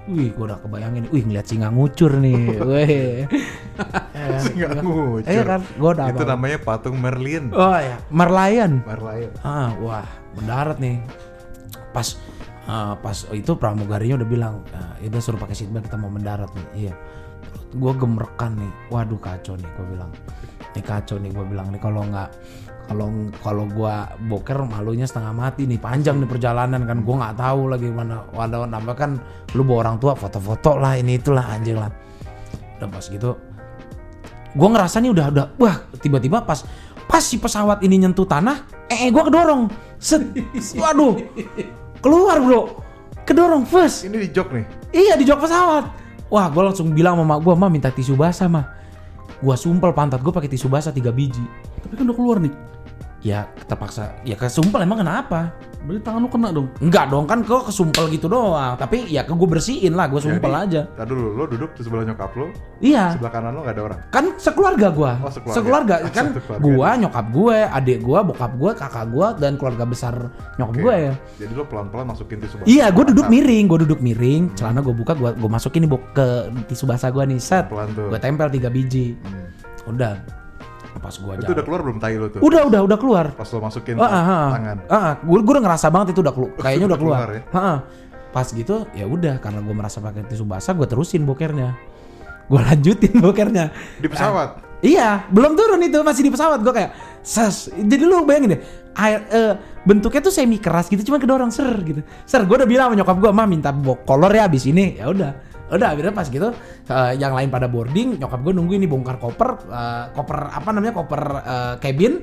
Wih, 0.07 0.31
gue 0.31 0.45
udah 0.47 0.63
kebayangin, 0.63 1.03
wih 1.11 1.19
ngeliat 1.19 1.43
singa 1.43 1.67
ngucur 1.67 2.15
nih, 2.15 2.39
weh. 2.69 3.27
Eh, 4.17 4.39
Singa 4.41 4.79
ngucur. 4.81 5.27
Iya 5.27 5.43
kan, 5.45 5.61
gue 5.61 5.89
udah 5.93 6.05
Itu 6.09 6.23
apa? 6.23 6.31
namanya 6.33 6.57
patung 6.57 6.97
Merlin. 6.97 7.53
Oh 7.53 7.75
ya, 7.77 7.99
Merlion. 8.09 8.81
Merlion. 8.81 9.29
Ah, 9.43 9.69
wah, 9.77 10.07
mendarat 10.33 10.79
nih. 10.79 10.97
Pas 11.91 12.17
ah, 12.65 12.97
pas 12.97 13.13
itu 13.29 13.51
pramugarinya 13.53 14.17
udah 14.17 14.29
bilang, 14.31 14.53
ah, 14.73 14.97
ya 14.97 15.11
udah 15.11 15.21
suruh 15.21 15.37
pakai 15.37 15.53
seatbelt 15.53 15.85
kita 15.85 15.99
mau 15.99 16.09
mendarat 16.09 16.49
nih. 16.55 16.89
Iya. 16.89 16.93
Gue 17.75 17.93
gemerekan 17.93 18.57
nih. 18.57 18.71
Waduh 18.89 19.19
kacau 19.19 19.53
nih 19.53 19.69
gue 19.75 19.85
bilang. 19.91 20.09
Ini 20.73 20.81
kacau 20.81 21.17
nih 21.19 21.29
gue 21.29 21.45
bilang 21.45 21.67
nih 21.69 21.81
kalau 21.83 22.01
nggak 22.01 22.29
kalau 22.87 23.11
kalau 23.43 23.63
gua 23.67 24.09
boker 24.31 24.63
malunya 24.63 25.03
setengah 25.03 25.35
mati 25.35 25.67
nih. 25.67 25.77
Panjang 25.77 26.23
nih 26.23 26.29
perjalanan 26.31 26.87
kan. 26.87 27.03
Gua 27.03 27.15
nggak 27.19 27.35
tahu 27.37 27.61
lagi 27.67 27.87
mana 27.91 28.23
waduh 28.31 28.63
nambah 28.65 28.95
kan 28.95 29.19
lu 29.53 29.67
bawa 29.67 29.87
orang 29.87 29.97
tua 29.99 30.15
foto-foto 30.15 30.79
lah 30.79 30.95
ini 30.95 31.19
itulah 31.19 31.43
anjing 31.43 31.77
lah. 31.77 31.91
Udah 32.79 32.87
pas 32.87 33.05
gitu 33.05 33.35
gue 34.57 34.67
ngerasa 34.73 34.97
nih 35.05 35.11
udah 35.13 35.25
udah 35.29 35.45
wah 35.61 35.75
tiba-tiba 36.01 36.41
pas 36.41 36.65
pas 37.05 37.21
si 37.21 37.37
pesawat 37.37 37.85
ini 37.85 38.01
nyentuh 38.01 38.25
tanah 38.25 38.65
eh, 38.89 39.07
eh 39.07 39.09
gue 39.13 39.23
kedorong. 39.23 39.69
Set 40.01 40.25
waduh 40.81 41.21
keluar 42.01 42.41
bro. 42.41 42.61
Kedorong 43.27 43.67
first 43.67 44.07
Ini 44.07 44.23
di 44.23 44.29
jok 44.31 44.55
nih. 44.55 44.65
iya 44.95 45.13
di 45.19 45.27
jok 45.27 45.45
pesawat. 45.45 45.85
Wah 46.31 46.47
gue 46.49 46.63
langsung 46.63 46.95
bilang 46.95 47.19
sama 47.19 47.37
mak 47.37 47.39
gue 47.45 47.53
mah 47.53 47.69
minta 47.69 47.91
tisu 47.93 48.15
basah 48.17 48.47
mah 48.47 48.65
gue 49.37 49.55
sumpel 49.59 49.93
pantat 49.93 50.23
gue 50.25 50.33
pakai 50.33 50.49
tisu 50.49 50.71
basah 50.71 50.89
tiga 50.89 51.13
biji. 51.13 51.43
Tapi 51.83 51.93
kan 51.93 52.07
udah 52.09 52.17
keluar 52.17 52.37
nih. 52.41 52.53
Ya 53.19 53.39
terpaksa 53.63 54.13
ya 54.21 54.33
kesumpel 54.33 54.79
emang 54.79 54.99
kenapa 54.99 55.51
Berarti 55.77 56.03
tangan 56.03 56.19
lu 56.19 56.27
kena 56.27 56.49
dong. 56.51 56.67
enggak 56.79 57.05
dong 57.07 57.23
kan 57.23 57.39
kok 57.41 57.63
kesumpel 57.65 58.09
gitu 58.09 58.27
doang 58.27 58.75
tapi 58.75 59.07
ya 59.07 59.23
ke 59.23 59.31
gue 59.31 59.47
bersihin 59.47 59.93
lah 59.93 60.05
gue 60.05 60.19
sumpel 60.19 60.49
Jadi, 60.49 60.63
aja 60.67 60.81
Tadi 60.91 61.09
dulu 61.09 61.29
lo 61.31 61.45
duduk 61.45 61.71
di 61.71 61.81
sebelah 61.81 62.03
nyokap 62.03 62.31
lo, 62.33 62.51
iya 62.77 63.03
sebelah 63.09 63.31
kanan 63.31 63.51
lo 63.51 63.61
gak 63.61 63.71
ada 63.71 63.83
orang. 63.85 63.99
kan 64.09 64.25
sekeluarga 64.35 64.87
gua 64.89 65.11
Oh, 65.17 65.31
sekeluarga. 65.31 65.95
Oh, 66.01 66.11
kan 66.11 66.25
satu 66.29 66.41
keluarga. 66.41 66.63
gua 66.67 66.89
nyokap 66.97 67.25
gue 67.31 67.57
adik 67.71 67.97
gua 68.01 68.19
bokap 68.21 68.51
gua 68.53 68.71
kakak 68.73 69.05
gua 69.07 69.27
dan 69.33 69.55
keluarga 69.55 69.85
besar 69.85 70.15
nyokap 70.57 70.73
Oke. 70.73 70.81
gue 70.81 70.95
ya 70.99 71.13
Jadi 71.39 71.53
lo 71.53 71.63
pelan-pelan 71.63 72.05
masukin 72.05 72.37
tisu 72.37 72.55
basah. 72.57 72.67
iya 72.67 72.85
gue 72.89 73.03
duduk 73.07 73.25
miring 73.25 73.65
gue 73.65 73.79
duduk 73.81 73.99
miring 73.99 74.41
celana 74.53 74.79
gue 74.81 74.91
buka 74.91 75.13
gua 75.13 75.31
gua 75.31 75.49
masukin 75.49 75.81
nih 75.81 75.91
ke 76.11 76.27
tisu 76.67 76.83
basah 76.83 77.09
gua 77.09 77.23
nih 77.23 77.39
set 77.39 77.71
gue 77.71 78.19
tempel 78.19 78.49
tiga 78.49 78.67
biji 78.67 79.15
Hmm. 79.17 79.47
udah 79.87 80.19
pas 80.97 81.15
gua 81.15 81.33
Itu 81.35 81.45
jalan 81.45 81.55
udah 81.55 81.65
keluar 81.65 81.81
belum 81.85 81.97
tai 81.97 82.15
lo 82.15 82.27
tuh? 82.27 82.39
udah 82.41 82.61
udah 82.67 82.81
udah 82.83 82.97
keluar 82.97 83.25
Pas 83.33 83.49
lo 83.49 83.59
masukin 83.59 83.95
Ah, 83.97 84.05
ah, 84.05 84.23
ah. 84.23 84.47
tangan. 84.53 84.77
Ah, 84.85 84.95
ah. 84.95 85.13
gue 85.19 85.39
gue 85.39 85.53
udah 85.53 85.63
ngerasa 85.63 85.87
banget 85.87 86.07
itu 86.11 86.21
udah 86.21 86.33
keluar 86.33 86.51
kayaknya 86.63 86.85
udah 86.89 86.99
keluar, 86.99 87.17
keluar 87.25 87.37
ya? 87.37 87.41
Ah, 87.49 87.59
ah. 87.59 87.77
pas 88.27 88.47
gitu 88.47 88.75
ya 88.91 89.05
udah 89.05 89.35
karena 89.37 89.59
gue 89.59 89.73
merasa 89.73 89.97
pakai 89.97 90.21
tisu 90.23 90.43
basah 90.43 90.73
gue 90.73 90.85
terusin 90.85 91.23
bokernya 91.23 91.73
gue 92.45 92.59
lanjutin 92.61 93.13
bokernya 93.25 93.65
Di 93.97 94.07
pesawat. 94.07 94.63
Iya, 94.77 95.25
belum 95.33 95.57
turun 95.57 95.81
itu 95.81 95.97
masih 95.99 96.21
di 96.21 96.29
pesawat 96.29 96.61
gue 96.61 96.69
kayak 96.69 96.91
ses. 97.25 97.73
Jadi 97.73 98.03
lu 98.05 98.21
bayangin 98.23 98.53
deh, 98.53 98.61
air 98.93 99.25
eh, 99.27 99.53
bentuknya 99.81 100.21
tuh 100.21 100.29
semi 100.29 100.61
keras 100.61 100.85
gitu, 100.85 101.01
cuma 101.01 101.17
kedorong 101.17 101.49
ser 101.49 101.65
gitu. 101.81 102.05
Ser, 102.23 102.45
gue 102.45 102.55
udah 102.55 102.69
bilang 102.69 102.93
sama 102.93 103.01
nyokap 103.01 103.17
gue, 103.17 103.31
mah 103.33 103.49
minta 103.49 103.73
bok 103.73 104.05
kolor 104.05 104.29
ya 104.29 104.45
abis 104.45 104.69
ini. 104.69 105.01
Ya 105.01 105.09
udah, 105.09 105.33
udah 105.67 105.87
akhirnya 105.91 106.13
pas 106.15 106.27
gitu, 106.27 106.55
eh, 106.87 107.11
yang 107.15 107.35
lain 107.35 107.51
pada 107.51 107.67
boarding, 107.67 108.15
nyokap 108.15 108.39
gue 108.39 108.53
nunggu 108.55 108.73
ini 108.75 108.87
bongkar 108.87 109.19
koper, 109.19 109.67
eh, 109.67 110.03
koper 110.15 110.37
apa 110.47 110.69
namanya 110.71 110.93
koper 110.95 111.21
eh, 111.37 111.73
cabin. 111.77 112.13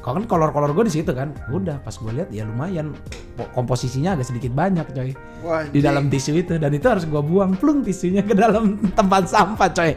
Kalau 0.00 0.20
kan 0.20 0.24
kolor-kolor 0.24 0.70
gue 0.72 0.84
di 0.86 0.94
situ 0.96 1.12
kan. 1.12 1.32
Udah, 1.48 1.80
pas 1.80 1.92
gue 1.92 2.12
lihat 2.12 2.28
ya 2.28 2.44
lumayan, 2.44 2.92
po- 3.34 3.48
komposisinya 3.52 4.14
agak 4.14 4.28
sedikit 4.28 4.52
banyak 4.52 4.84
coy. 4.92 5.16
Wah, 5.40 5.64
Di 5.64 5.80
dalam 5.80 6.12
tisu 6.12 6.36
itu 6.36 6.60
dan 6.60 6.70
itu 6.70 6.84
harus 6.84 7.08
gue 7.08 7.20
buang 7.20 7.56
plung 7.56 7.80
tisunya 7.80 8.20
ke 8.20 8.36
dalam 8.36 8.76
tempat 8.98 9.28
sampah 9.28 9.68
coy. 9.72 9.92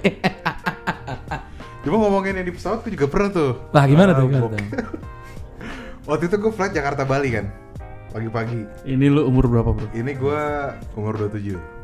Cuma 1.84 2.00
ngomongin 2.00 2.40
yang 2.40 2.48
di 2.48 2.56
pesawat 2.56 2.88
gue 2.88 2.96
juga 2.96 3.12
pernah 3.12 3.30
tuh. 3.30 3.52
Wah 3.76 3.84
gimana 3.84 4.16
tuh? 4.16 4.32
Gimana 4.32 4.48
tuh? 4.48 4.64
Waktu 6.04 6.24
itu 6.32 6.36
gue 6.40 6.52
flight 6.52 6.72
Jakarta 6.72 7.04
Bali 7.04 7.30
kan. 7.32 7.52
Pagi-pagi. 8.14 8.88
Ini 8.88 9.10
lu 9.10 9.28
umur 9.28 9.50
berapa 9.50 9.74
bro? 9.74 9.88
Ini 9.92 10.12
gue 10.14 10.42
umur 10.96 11.18
27. 11.18 11.83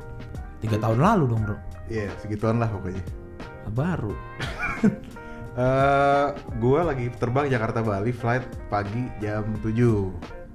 Tiga 0.60 0.78
tahun 0.78 1.00
lalu 1.00 1.24
dong 1.28 1.42
bro. 1.44 1.58
Iya, 1.88 2.12
segituan 2.18 2.58
lah 2.58 2.68
pokoknya. 2.68 3.04
Baru. 3.72 4.14
Eh, 5.50 6.28
gua 6.56 6.88
lagi 6.88 7.12
terbang 7.12 7.52
Jakarta 7.52 7.84
Bali 7.84 8.16
flight 8.16 8.48
pagi 8.72 9.12
jam 9.20 9.44
7 9.60 9.76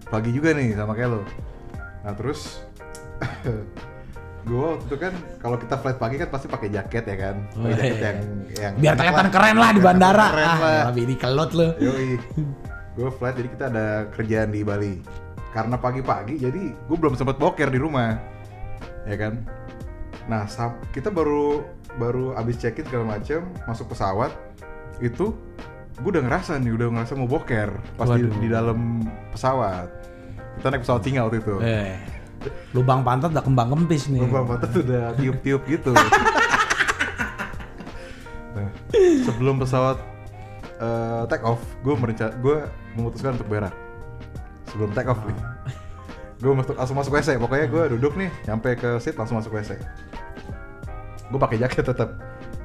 pagi 0.08 0.32
juga 0.32 0.56
nih 0.56 0.72
sama 0.72 0.96
kayak 0.96 1.12
lo 1.12 1.20
nah 2.00 2.16
terus 2.16 2.64
gua 4.48 4.76
waktu 4.76 4.84
itu 4.86 4.96
kan 4.96 5.12
kalau 5.40 5.60
kita 5.60 5.76
flight 5.76 5.98
pagi 5.98 6.16
kan 6.16 6.28
pasti 6.32 6.46
pakai 6.48 6.68
jaket 6.72 7.04
ya 7.04 7.16
kan 7.20 7.36
pakai 7.52 7.74
jaket 7.74 8.00
yang 8.00 8.18
yang 8.56 8.72
Biar 8.80 8.94
kelihatan 8.96 9.28
keren 9.28 9.56
lah 9.56 9.70
di 9.72 9.80
bandara. 9.82 10.26
keren 10.30 10.46
Ah, 10.46 10.56
lah. 10.56 10.82
lebih 10.88 11.04
di 11.04 11.16
kelot. 11.16 11.50
Yoi. 11.52 12.08
gue 12.96 13.08
flight 13.10 13.36
jadi 13.36 13.48
kita 13.50 13.64
ada 13.68 13.86
kerjaan 14.08 14.48
di 14.52 14.60
Bali. 14.64 14.94
Karena 15.52 15.76
pagi-pagi 15.76 16.38
jadi 16.38 16.62
gue 16.72 16.96
belum 16.96 17.12
sempat 17.12 17.36
boker 17.36 17.68
di 17.68 17.76
rumah. 17.76 18.16
Ya 19.04 19.20
kan? 19.20 19.44
Nah, 20.24 20.48
kita 20.92 21.12
baru 21.12 21.64
baru 22.00 22.34
abis 22.34 22.58
check-in 22.58 22.86
segala 22.88 23.18
macem, 23.18 23.44
masuk 23.68 23.92
pesawat 23.92 24.32
itu 25.02 25.34
gue 25.94 26.10
udah 26.10 26.24
ngerasa 26.26 26.58
nih, 26.58 26.74
udah 26.74 26.86
ngerasa 26.90 27.12
mau 27.14 27.30
boker 27.30 27.70
pas 27.94 28.10
di, 28.10 28.26
Waduh. 28.26 28.40
di 28.42 28.48
dalam 28.50 28.78
pesawat. 29.30 29.88
Kita 30.58 30.66
naik 30.70 30.82
pesawat 30.82 31.02
singa 31.06 31.22
waktu 31.26 31.38
itu. 31.38 31.54
Eh. 31.62 31.94
Lubang 32.74 33.06
pantat 33.06 33.30
udah 33.30 33.44
kembang 33.44 33.68
kempis 33.72 34.10
nih. 34.10 34.26
Lubang 34.26 34.58
tuh 34.58 34.82
udah 34.82 35.14
tiup-tiup 35.14 35.62
gitu. 35.70 35.94
nah, 38.54 38.68
sebelum 39.22 39.62
pesawat 39.62 40.02
eh, 40.82 41.22
take 41.30 41.46
off, 41.46 41.62
gue 41.86 41.94
merencana, 41.94 42.34
gue 42.42 42.56
memutuskan 42.98 43.38
untuk 43.38 43.46
berak. 43.46 43.74
Sebelum 44.74 44.90
take 44.98 45.06
off 45.06 45.22
nih, 45.22 45.38
gue 46.42 46.52
masuk 46.58 46.74
langsung 46.74 46.98
masuk 46.98 47.14
WC. 47.14 47.38
Pokoknya 47.38 47.66
gue 47.70 47.82
duduk 47.98 48.18
nih, 48.18 48.30
nyampe 48.50 48.74
ke 48.74 48.98
seat 48.98 49.14
langsung 49.14 49.38
masuk 49.38 49.54
WC. 49.54 49.78
Gue 51.34 51.42
pakai 51.42 51.58
jaket 51.58 51.82
tetap, 51.82 52.14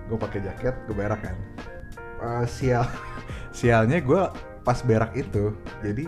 gue 0.05 0.13
pakai 0.13 0.45
jaket, 0.45 0.77
gue 0.85 0.93
berak 0.93 1.25
kan. 1.25 1.33
Eh, 2.21 2.45
sial, 2.45 2.85
sialnya 3.57 3.97
gue 3.97 4.21
pas 4.61 4.77
berak 4.85 5.17
itu, 5.17 5.57
jadi 5.81 6.05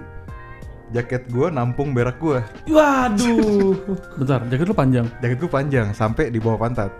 jaket 0.93 1.25
gue 1.25 1.49
nampung 1.49 1.89
berak 1.89 2.21
gue. 2.21 2.37
Waduh. 2.69 3.73
Bentar, 4.21 4.45
jaket 4.45 4.69
lu 4.69 4.77
panjang. 4.77 5.09
jaket 5.17 5.41
gue 5.41 5.49
panjang 5.49 5.89
sampai 5.89 6.29
di 6.29 6.37
bawah 6.37 6.61
pantat. 6.61 6.93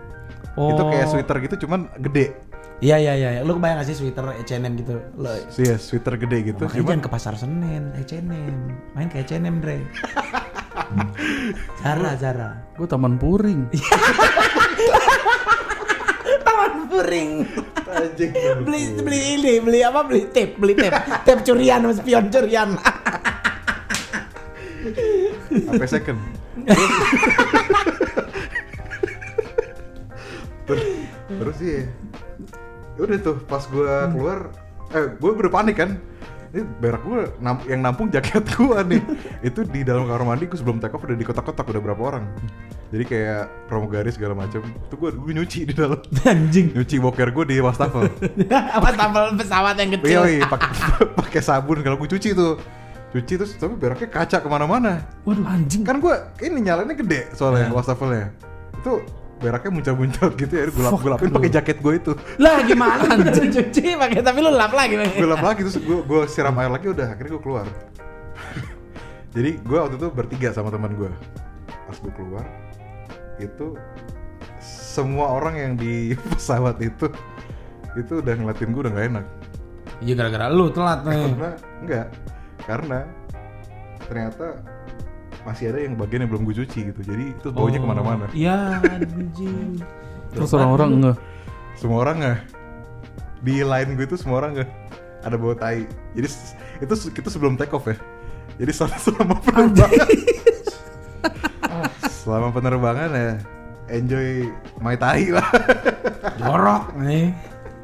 Itu 0.51 0.81
kayak 0.81 1.05
Oh. 1.05 1.11
sweater 1.13 1.37
gitu 1.39 1.69
cuman 1.69 1.93
gede. 2.01 2.33
Iya 2.81 2.97
iya 2.97 3.13
iya. 3.13 3.29
Lu 3.45 3.53
kebayang 3.53 3.77
gak 3.77 3.87
sih 3.87 4.01
sweater 4.01 4.33
H&M 4.33 4.73
gitu? 4.73 4.97
Lo 5.13 5.29
Sih 5.53 5.69
ya, 5.69 5.77
sweater 5.77 6.17
gede 6.17 6.41
gitu. 6.49 6.65
Makanya 6.65 6.73
Cuman 6.73 6.89
jangan 6.89 7.03
ke 7.05 7.09
pasar 7.13 7.33
Senen, 7.37 7.93
H&M. 7.93 8.57
Main 8.97 9.07
ke 9.07 9.21
H&M, 9.21 9.61
Dre. 9.61 9.77
Zara, 11.85 12.17
Zara. 12.17 12.49
Gue 12.73 12.89
taman 12.89 13.21
puring. 13.21 13.69
Puring. 16.91 17.47
anjing. 17.87 18.31
beli 18.67 18.81
beli 18.99 19.19
ini, 19.39 19.53
beli 19.63 19.79
apa? 19.79 20.03
Beli 20.03 20.27
tape, 20.27 20.59
beli 20.59 20.75
tape. 20.75 20.99
tape 21.23 21.41
curian, 21.47 21.87
spion 21.95 22.27
curian. 22.27 22.75
Sampai 25.71 25.87
second. 25.87 26.19
terus, 30.67 30.83
terus 31.27 31.55
sih 31.57 31.87
ya 32.99 33.01
udah 33.07 33.17
tuh 33.23 33.37
pas 33.47 33.63
gue 33.65 33.93
keluar 34.13 34.51
eh 34.93 35.05
gue 35.15 35.29
udah 35.31 35.53
panik 35.53 35.79
kan 35.79 35.97
ini 36.51 36.61
berak 36.83 37.01
gue 37.03 37.21
nam- 37.39 37.63
yang 37.67 37.79
nampung 37.79 38.11
jaket 38.11 38.43
gue 38.43 38.77
nih 38.87 39.01
itu 39.51 39.63
di 39.67 39.81
dalam 39.83 40.03
kamar 40.07 40.23
mandi 40.35 40.47
gue 40.47 40.57
sebelum 40.59 40.79
take 40.79 40.95
off 40.95 41.03
udah 41.03 41.15
dikotak-kotak 41.15 41.63
udah 41.67 41.81
berapa 41.83 42.01
orang 42.01 42.23
jadi 42.91 43.03
kayak 43.07 43.43
pramugari 43.71 44.11
segala 44.11 44.35
macam 44.35 44.59
itu 44.67 44.95
gue 44.99 45.09
gue 45.15 45.31
nyuci 45.31 45.59
di 45.63 45.73
dalam 45.73 45.99
Anjing. 46.27 46.75
nyuci 46.75 46.95
boker 46.99 47.31
gue 47.31 47.45
di 47.47 47.57
wastafel 47.63 48.11
tampil 49.01 49.23
pesawat 49.35 49.75
yang 49.81 49.91
kecil? 49.97 50.21
Iya, 50.23 50.29
iya, 50.39 50.45
pakai 50.47 50.69
pakai 51.17 51.41
sabun 51.41 51.81
kalau 51.81 51.97
gue 51.97 52.09
cuci 52.09 52.31
tuh. 52.37 52.55
Cuci 53.11 53.33
terus 53.35 53.51
tapi 53.59 53.75
beraknya 53.75 54.07
kaca 54.07 54.39
ke 54.39 54.47
mana-mana. 54.47 55.03
Waduh 55.27 55.43
anjing. 55.43 55.83
Kan 55.83 55.99
gue 55.99 56.15
ini 56.47 56.63
nyalainnya 56.63 56.95
gede 56.95 57.27
soalnya 57.35 57.67
wastafelnya. 57.75 58.31
Itu 58.79 59.03
beraknya 59.41 59.71
muncul-muncul 59.73 60.29
gitu 60.37 60.53
ya. 60.53 60.63
Gue 60.69 60.83
lap, 60.85 60.93
gue 61.01 61.11
lapin 61.11 61.29
pakai 61.33 61.51
jaket 61.51 61.77
gue 61.81 61.93
itu. 61.97 62.11
Lah 62.37 62.61
gimana 62.63 63.03
cuci 63.57 63.97
pakai 63.97 64.21
tapi 64.21 64.39
lu 64.39 64.53
lap 64.53 64.71
lagi. 64.71 64.95
Gue 64.95 65.27
lap 65.27 65.41
lagi 65.41 65.65
terus 65.65 65.81
gue 65.81 65.99
gue 66.05 66.21
siram 66.29 66.55
air 66.61 66.69
lagi 66.69 66.87
udah 66.93 67.07
akhirnya 67.17 67.31
gue 67.35 67.43
keluar. 67.43 67.65
Jadi 69.35 69.51
gue 69.59 69.77
waktu 69.81 69.95
itu 69.97 70.07
bertiga 70.13 70.53
sama 70.53 70.69
teman 70.69 70.93
gue. 70.93 71.09
Pas 71.67 71.97
gue 71.97 72.13
keluar 72.13 72.45
itu 73.41 73.73
semua 74.61 75.33
orang 75.33 75.55
yang 75.57 75.73
di 75.73 76.13
pesawat 76.37 76.77
itu 76.77 77.09
itu 77.97 78.21
udah 78.21 78.33
ngeliatin 78.37 78.69
gue 78.71 78.81
udah 78.85 78.93
gak 78.93 79.07
enak. 79.09 79.25
Iya 80.01 80.13
gara-gara 80.17 80.45
lu 80.49 80.69
telat 80.69 81.01
nih. 81.05 81.17
karena 81.17 81.49
enggak 81.81 82.07
karena 82.61 82.99
ternyata 84.05 84.47
masih 85.41 85.73
ada 85.73 85.79
yang 85.81 85.93
bagian 85.95 86.21
yang 86.21 86.31
belum 86.31 86.45
gue 86.45 86.55
cuci 86.61 86.79
gitu 86.89 87.01
jadi 87.01 87.33
itu 87.33 87.47
baunya 87.49 87.77
Oh, 87.77 87.83
ke 87.83 87.89
mana-mana 87.89 88.25
Iya 88.31 88.77
anjing. 88.95 89.81
Terus 90.31 90.51
orang-orang 90.53 90.89
nge. 91.01 91.13
semua 91.75 91.97
orang 91.99 92.15
nggak 92.19 92.39
di 93.41 93.55
line 93.59 93.89
gue 93.95 94.05
itu 94.05 94.15
semua 94.15 94.37
orang 94.39 94.51
nggak 94.55 94.69
ada 95.21 95.35
bau 95.35 95.53
tai 95.53 95.85
jadi 96.13 96.27
itu 96.79 96.93
kita 97.09 97.27
sebelum 97.27 97.55
take 97.55 97.73
off 97.73 97.85
ya 97.85 97.97
jadi 98.55 98.69
selama, 98.69 98.97
selama 99.05 99.35
penerbangan 99.39 100.07
selama 102.01 102.47
penerbangan 102.51 103.09
ya 103.11 103.29
enjoy 103.89 104.47
my 104.77 104.93
tai 104.93 105.29
lah 105.29 105.47
Jorok 106.41 106.95
nih. 106.97 107.33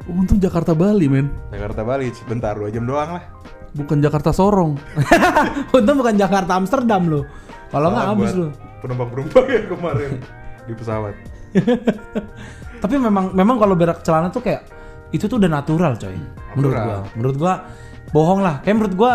Untung 0.08 0.40
Jakarta 0.40 0.72
Bali 0.72 1.04
men. 1.04 1.28
Jakarta 1.52 1.84
Bali 1.84 2.08
sebentar 2.10 2.56
dua 2.56 2.72
jam 2.72 2.82
doang 2.82 3.18
lah 3.18 3.24
Bukan 3.68 4.00
Jakarta 4.00 4.32
Sorong. 4.32 4.80
Untung 5.70 6.00
bukan 6.00 6.16
Jakarta 6.16 6.56
Amsterdam 6.56 7.04
lu. 7.04 7.20
Kalau 7.68 7.88
nggak 7.92 8.06
habis 8.16 8.32
lu. 8.32 8.48
penumpang-penumpang 8.80 9.46
yang 9.56 9.66
kemarin 9.68 10.10
di 10.64 10.72
pesawat 10.72 11.14
Tapi 12.82 12.94
memang 12.94 13.34
memang 13.34 13.56
kalau 13.58 13.74
berak 13.74 14.06
celana 14.06 14.30
tuh 14.30 14.44
kayak 14.44 14.62
itu 15.10 15.24
tuh 15.26 15.40
udah 15.40 15.50
natural 15.50 15.96
coy. 15.96 16.14
Menurut 16.54 16.76
Natural. 16.76 16.86
gua. 16.86 16.98
Menurut 17.16 17.36
gua 17.40 17.54
bohong 18.14 18.40
lah. 18.44 18.60
Kayak 18.62 18.76
menurut 18.78 18.94
gua 18.94 19.12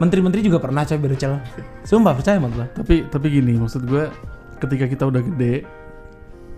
menteri-menteri 0.00 0.40
juga 0.40 0.58
pernah 0.62 0.86
coy 0.88 0.96
bercel. 0.96 1.36
Sumpah 1.84 2.16
percaya 2.16 2.40
sama 2.40 2.48
gua. 2.48 2.66
tapi 2.72 3.04
tapi 3.10 3.26
gini 3.28 3.58
maksud 3.60 3.84
gue 3.84 4.08
ketika 4.60 4.84
kita 4.88 5.04
udah 5.08 5.22
gede 5.24 5.64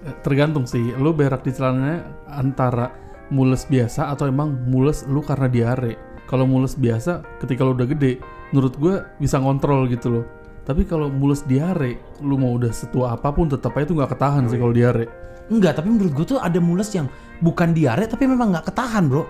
eh, 0.07 0.15
tergantung 0.27 0.67
sih 0.67 0.95
lu 0.99 1.15
berak 1.15 1.43
di 1.47 1.51
celananya 1.55 2.07
antara 2.31 2.91
mules 3.33 3.65
biasa 3.67 4.13
atau 4.13 4.29
emang 4.29 4.53
mules 4.69 5.07
lu 5.09 5.23
karena 5.25 5.49
diare 5.49 5.97
kalau 6.27 6.45
mules 6.45 6.75
biasa 6.77 7.23
ketika 7.41 7.63
lu 7.65 7.73
udah 7.79 7.89
gede 7.89 8.19
menurut 8.53 8.75
gue 8.77 8.95
bisa 9.23 9.39
ngontrol 9.41 9.89
gitu 9.89 10.21
loh 10.21 10.25
tapi 10.63 10.87
kalau 10.87 11.11
mules 11.11 11.43
diare 11.47 11.99
lu 12.23 12.39
mau 12.39 12.55
udah 12.55 12.71
setua 12.71 13.19
apa 13.19 13.35
pun 13.35 13.51
tetap 13.51 13.75
aja 13.75 13.91
itu 13.91 13.95
nggak 13.99 14.11
ketahan 14.15 14.47
sih 14.47 14.59
kalau 14.59 14.75
diare 14.75 15.07
Enggak, 15.51 15.83
tapi 15.83 15.91
menurut 15.91 16.13
gua 16.15 16.25
tuh 16.25 16.39
ada 16.39 16.57
mules 16.63 16.89
yang 16.95 17.11
bukan 17.43 17.75
diare 17.75 18.07
tapi 18.07 18.25
memang 18.25 18.55
nggak 18.57 18.73
ketahan, 18.73 19.11
Bro. 19.11 19.27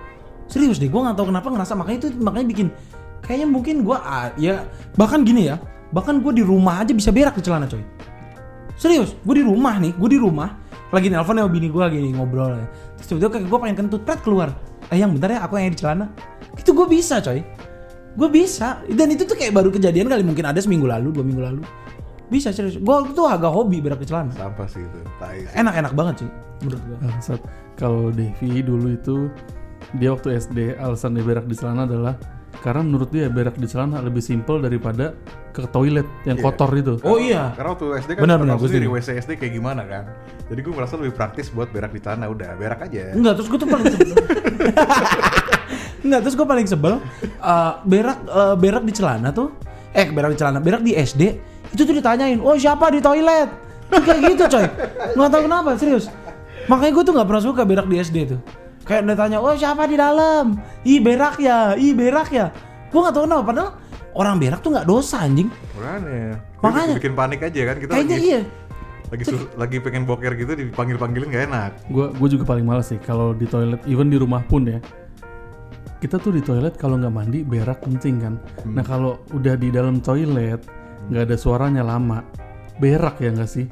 Serius 0.47 0.79
deh, 0.79 0.87
gua 0.87 1.09
nggak 1.09 1.17
tahu 1.19 1.33
kenapa 1.33 1.49
ngerasa 1.51 1.73
makanya 1.75 1.99
itu 1.99 2.09
makanya 2.21 2.47
bikin 2.47 2.67
kayaknya 3.25 3.49
mungkin 3.49 3.77
gua 3.83 3.99
ah, 4.05 4.29
ya 4.37 4.69
bahkan 4.95 5.25
gini 5.25 5.51
ya, 5.51 5.57
bahkan 5.91 6.21
gua 6.21 6.31
di 6.31 6.45
rumah 6.45 6.85
aja 6.85 6.93
bisa 6.95 7.11
berak 7.11 7.35
di 7.35 7.43
celana, 7.43 7.67
coy. 7.67 7.83
Serius, 8.83 9.15
gue 9.23 9.35
di 9.39 9.45
rumah 9.47 9.79
nih, 9.79 9.95
gue 9.95 10.11
di 10.11 10.19
rumah 10.19 10.59
lagi 10.93 11.07
nelpon 11.09 11.39
sama 11.39 11.47
bini 11.47 11.71
gue 11.71 11.85
gini 11.87 12.09
ngobrol 12.19 12.53
ya. 12.53 12.67
Terus 12.99 13.07
tiba-tiba 13.15 13.31
kayak 13.31 13.45
gue 13.47 13.59
pengen 13.63 13.77
kentut, 13.79 14.03
pret 14.03 14.21
keluar. 14.21 14.53
Eh 14.91 14.99
yang 14.99 15.15
bentar 15.15 15.31
ya, 15.33 15.41
aku 15.47 15.57
yang 15.57 15.71
di 15.71 15.79
celana. 15.79 16.11
Itu 16.59 16.75
gue 16.75 16.87
bisa 16.91 17.23
coy. 17.23 17.41
Gue 18.13 18.29
bisa. 18.29 18.85
Dan 18.87 19.09
itu 19.11 19.25
tuh 19.25 19.35
kayak 19.35 19.53
baru 19.53 19.69
kejadian 19.69 20.09
kali 20.09 20.23
mungkin 20.23 20.45
ada 20.45 20.61
seminggu 20.61 20.85
lalu, 20.85 21.13
dua 21.13 21.25
minggu 21.25 21.43
lalu. 21.43 21.63
Bisa 22.29 22.49
serius. 22.49 22.77
Gue 22.77 22.97
tuh 23.13 23.29
agak 23.29 23.53
hobi 23.53 23.81
berak 23.81 24.01
di 24.01 24.09
celana. 24.09 24.33
sampah 24.33 24.69
sih 24.69 24.81
itu 24.81 24.99
tai 25.17 25.45
sih. 25.45 25.57
Enak-enak 25.57 25.93
banget 25.93 26.25
sih 26.25 26.29
menurut 26.61 26.83
gue. 26.85 26.97
Kalau 27.75 28.09
Devi 28.09 28.61
dulu 28.61 28.89
itu 28.93 29.17
dia 29.97 30.13
waktu 30.13 30.39
SD 30.39 30.59
alasan 30.79 31.13
dia 31.13 31.25
berak 31.25 31.45
di 31.45 31.57
celana 31.57 31.85
adalah 31.85 32.15
karena 32.63 32.85
menurut 32.85 33.11
dia 33.11 33.27
berak 33.27 33.59
di 33.59 33.67
celana 33.67 33.99
lebih 33.99 34.23
simpel 34.23 34.63
daripada 34.63 35.17
ke 35.51 35.67
toilet 35.69 36.07
yang 36.23 36.39
Iya. 36.39 36.45
kotor 36.47 36.71
itu. 36.73 36.95
Oh 37.03 37.19
iya. 37.19 37.51
Karena 37.53 37.75
waktu 37.75 37.87
SD 37.99 38.11
kan 38.15 38.23
Benar, 38.23 38.37
benar, 38.39 38.55
gue 38.57 38.69
sendiri 38.71 38.87
setuju. 38.87 38.97
WC 39.03 39.09
SD 39.19 39.31
kayak 39.37 39.53
gimana 39.53 39.83
kan. 39.85 40.05
Jadi 40.47 40.61
gue 40.63 40.73
merasa 40.73 40.95
lebih 40.97 41.13
praktis 41.13 41.51
buat 41.51 41.69
berak 41.69 41.91
di 41.91 42.01
tanah 42.01 42.29
udah 42.29 42.55
berak 42.55 42.81
aja. 42.87 43.13
Enggak, 43.13 43.41
terus 43.41 43.49
gue 43.51 43.59
tuh 43.59 43.69
paling. 43.69 43.85
Enggak, 46.03 46.21
terus 46.27 46.35
gue 46.35 46.47
paling 46.47 46.67
sebel 46.67 46.95
eh, 47.23 47.73
berak 47.83 48.19
eh, 48.27 48.55
berak 48.59 48.83
di 48.83 48.93
celana 48.93 49.31
tuh. 49.31 49.55
Eh, 49.93 50.09
berak 50.11 50.35
di 50.35 50.39
celana, 50.39 50.59
berak 50.59 50.83
di 50.83 50.93
SD 50.95 51.23
itu 51.73 51.83
tuh 51.85 51.95
ditanyain, 51.97 52.37
"Oh, 52.41 52.57
siapa 52.57 52.93
di 52.93 53.01
toilet?" 53.01 53.49
Tuh 53.89 54.01
kayak 54.01 54.21
gitu, 54.25 54.45
coy. 54.49 54.67
Nggak 55.17 55.31
tahu 55.31 55.43
kenapa, 55.45 55.71
serius. 55.77 56.09
Makanya 56.65 56.93
gue 56.97 57.05
tuh 57.05 57.13
nggak 57.13 57.29
pernah 57.29 57.43
suka 57.45 57.63
berak 57.65 57.87
di 57.87 57.97
SD 58.01 58.17
tuh. 58.25 58.41
Kayak 58.83 59.05
ditanya, 59.09 59.39
"Oh, 59.39 59.53
siapa 59.53 59.85
di 59.85 59.97
dalam?" 59.97 60.57
Ih, 60.83 60.99
berak 60.99 61.37
ya. 61.37 61.77
Ih, 61.77 61.93
berak 61.93 62.33
ya. 62.33 62.49
Gue 62.89 63.01
nggak 63.01 63.15
tahu 63.15 63.25
kenapa 63.29 63.45
padahal 63.45 63.71
orang 64.13 64.37
berak 64.41 64.61
tuh 64.61 64.71
nggak 64.73 64.89
dosa 64.89 65.25
anjing. 65.25 65.49
Makanya. 65.77 66.41
Makanya. 66.63 66.95
bikin 66.97 67.15
panik 67.19 67.41
aja 67.43 67.61
kan 67.69 67.77
kita 67.77 67.93
Kayaknya 67.93 68.17
lagi 68.17 68.29
iya. 68.31 68.41
lagi 69.11 69.25
sur- 69.27 69.51
lagi 69.59 69.77
pengen 69.83 70.03
boker 70.07 70.33
gitu 70.39 70.53
dipanggil 70.55 70.97
panggilin 70.97 71.29
gak 71.29 71.45
enak 71.51 71.71
gue 71.91 72.07
gue 72.17 72.29
juga 72.33 72.45
paling 72.49 72.63
males 72.65 72.87
sih 72.89 72.97
kalau 73.03 73.35
di 73.35 73.45
toilet 73.45 73.83
even 73.85 74.09
di 74.09 74.17
rumah 74.17 74.41
pun 74.47 74.63
ya 74.65 74.79
kita 76.03 76.19
tuh 76.19 76.35
di 76.35 76.43
toilet 76.43 76.75
kalau 76.75 76.99
nggak 76.99 77.15
mandi 77.15 77.47
berak 77.47 77.87
kencing 77.87 78.19
kan. 78.19 78.35
Nah 78.67 78.83
kalau 78.83 79.23
udah 79.31 79.55
di 79.55 79.71
dalam 79.71 80.03
toilet 80.03 80.59
nggak 81.07 81.31
ada 81.31 81.37
suaranya 81.39 81.87
lama 81.87 82.27
berak 82.83 83.23
ya 83.23 83.31
nggak 83.31 83.47
sih? 83.47 83.71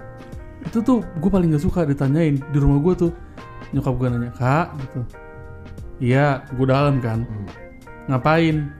Itu 0.63 0.79
tuh 0.87 1.03
gue 1.03 1.27
paling 1.27 1.51
nggak 1.51 1.65
suka 1.67 1.83
ditanyain 1.83 2.39
di 2.39 2.59
rumah 2.63 2.79
gue 2.79 2.95
tuh. 2.95 3.13
Nyokap 3.75 3.95
gue 3.99 4.07
nanya 4.15 4.31
kak 4.39 4.79
gitu. 4.79 5.01
Iya 5.99 6.47
gue 6.55 6.67
dalam 6.71 7.03
kan. 7.03 7.27
Ngapain? 8.07 8.71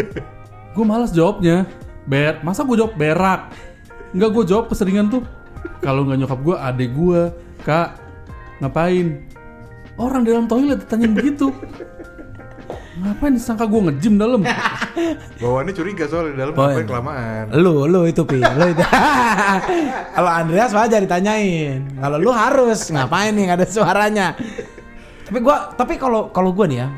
Gue 0.76 0.84
malas 0.86 1.10
jawabnya. 1.10 1.66
Ber 2.06 2.38
masa 2.46 2.62
gue 2.62 2.76
jawab 2.76 2.94
berak? 2.94 3.50
Nggak 4.12 4.30
gue 4.30 4.44
jawab 4.46 4.64
keseringan 4.70 5.10
tuh. 5.10 5.22
Kalau 5.80 6.04
nggak 6.04 6.24
nyokap 6.24 6.40
gue 6.44 6.56
adek 6.56 6.90
gue 6.92 7.20
kak 7.64 7.98
ngapain? 8.60 9.24
Orang 9.98 10.22
di 10.22 10.30
dalam 10.30 10.46
toilet 10.46 10.84
ditanyain 10.84 11.14
begitu 11.16 11.50
ngapain 12.98 13.32
disangka 13.34 13.64
gue 13.64 13.80
ngejim 13.88 14.14
dalam 14.18 14.42
bawaannya 15.40 15.72
curiga 15.72 16.04
soalnya 16.10 16.32
di 16.34 16.38
dalam 16.42 16.54
ngapain 16.54 16.86
kelamaan 16.86 17.44
Lu, 17.54 17.86
lu 17.86 18.00
itu 18.10 18.22
pi, 18.26 18.42
lu 18.42 18.66
itu. 18.74 18.82
Kalau 20.18 20.30
Andreas 20.30 20.74
wajar 20.74 20.98
ditanyain. 20.98 21.86
Kalau 22.02 22.18
lu 22.18 22.30
harus 22.34 22.90
ngapain 22.90 23.30
nih 23.32 23.42
nggak 23.48 23.58
ada 23.62 23.66
suaranya. 23.70 24.26
Tapi 25.28 25.38
gua, 25.44 25.70
tapi 25.76 25.94
kalau 26.00 26.32
kalau 26.32 26.50
gua 26.56 26.66
nih 26.66 26.82
ya, 26.82 26.88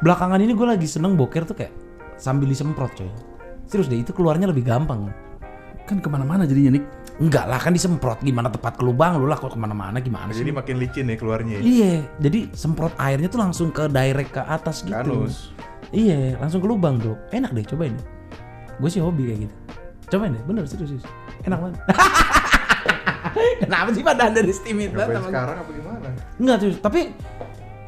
belakangan 0.00 0.38
ini 0.40 0.54
gua 0.56 0.78
lagi 0.78 0.86
seneng 0.88 1.18
boker 1.18 1.44
tuh 1.44 1.58
kayak 1.58 1.72
sambil 2.16 2.46
disemprot 2.48 2.94
coy. 2.94 3.10
Serius 3.68 3.90
deh, 3.90 4.00
itu 4.00 4.14
keluarnya 4.14 4.48
lebih 4.48 4.64
gampang. 4.64 5.10
kan 5.82 5.98
ke 5.98 6.06
mana-mana 6.06 6.46
jadinya 6.46 6.78
nih 6.78 6.82
Enggak 7.22 7.46
lah 7.46 7.62
kan 7.62 7.70
disemprot 7.70 8.18
gimana 8.18 8.50
tepat 8.50 8.74
ke 8.74 8.82
lubang 8.82 9.14
lu 9.14 9.30
lah 9.30 9.38
kalau 9.38 9.54
ke 9.54 9.60
mana-mana 9.62 10.02
gimana 10.02 10.34
sih? 10.34 10.42
jadi 10.42 10.50
makin 10.58 10.74
licin 10.82 11.06
ya 11.06 11.14
keluarnya 11.14 11.62
Iya, 11.62 12.02
jadi 12.18 12.50
semprot 12.50 12.98
airnya 12.98 13.30
tuh 13.30 13.38
langsung 13.38 13.70
ke 13.70 13.86
direct 13.86 14.34
ke 14.34 14.42
atas 14.42 14.82
gitu. 14.82 14.90
Kanus. 14.90 15.54
Iya, 15.94 16.34
langsung 16.42 16.58
ke 16.58 16.66
lubang 16.66 16.98
bro. 16.98 17.14
Enak 17.30 17.54
deh, 17.54 17.62
cobain. 17.62 17.94
Gue 18.82 18.90
sih 18.90 18.98
hobi 18.98 19.30
kayak 19.30 19.40
gitu. 19.46 19.56
Cobain 20.10 20.34
deh, 20.34 20.42
bener 20.42 20.66
serius. 20.66 20.98
serius. 20.98 21.06
Enak 21.46 21.58
banget. 21.62 21.78
Kenapa 23.62 23.88
sih 23.94 24.02
pada 24.02 24.26
dari 24.26 24.50
steam 24.50 24.82
itu? 24.82 24.98
Sekarang 24.98 25.62
apa 25.62 25.70
gimana 25.70 26.08
Enggak 26.42 26.56
tuh, 26.58 26.74
tapi 26.82 27.00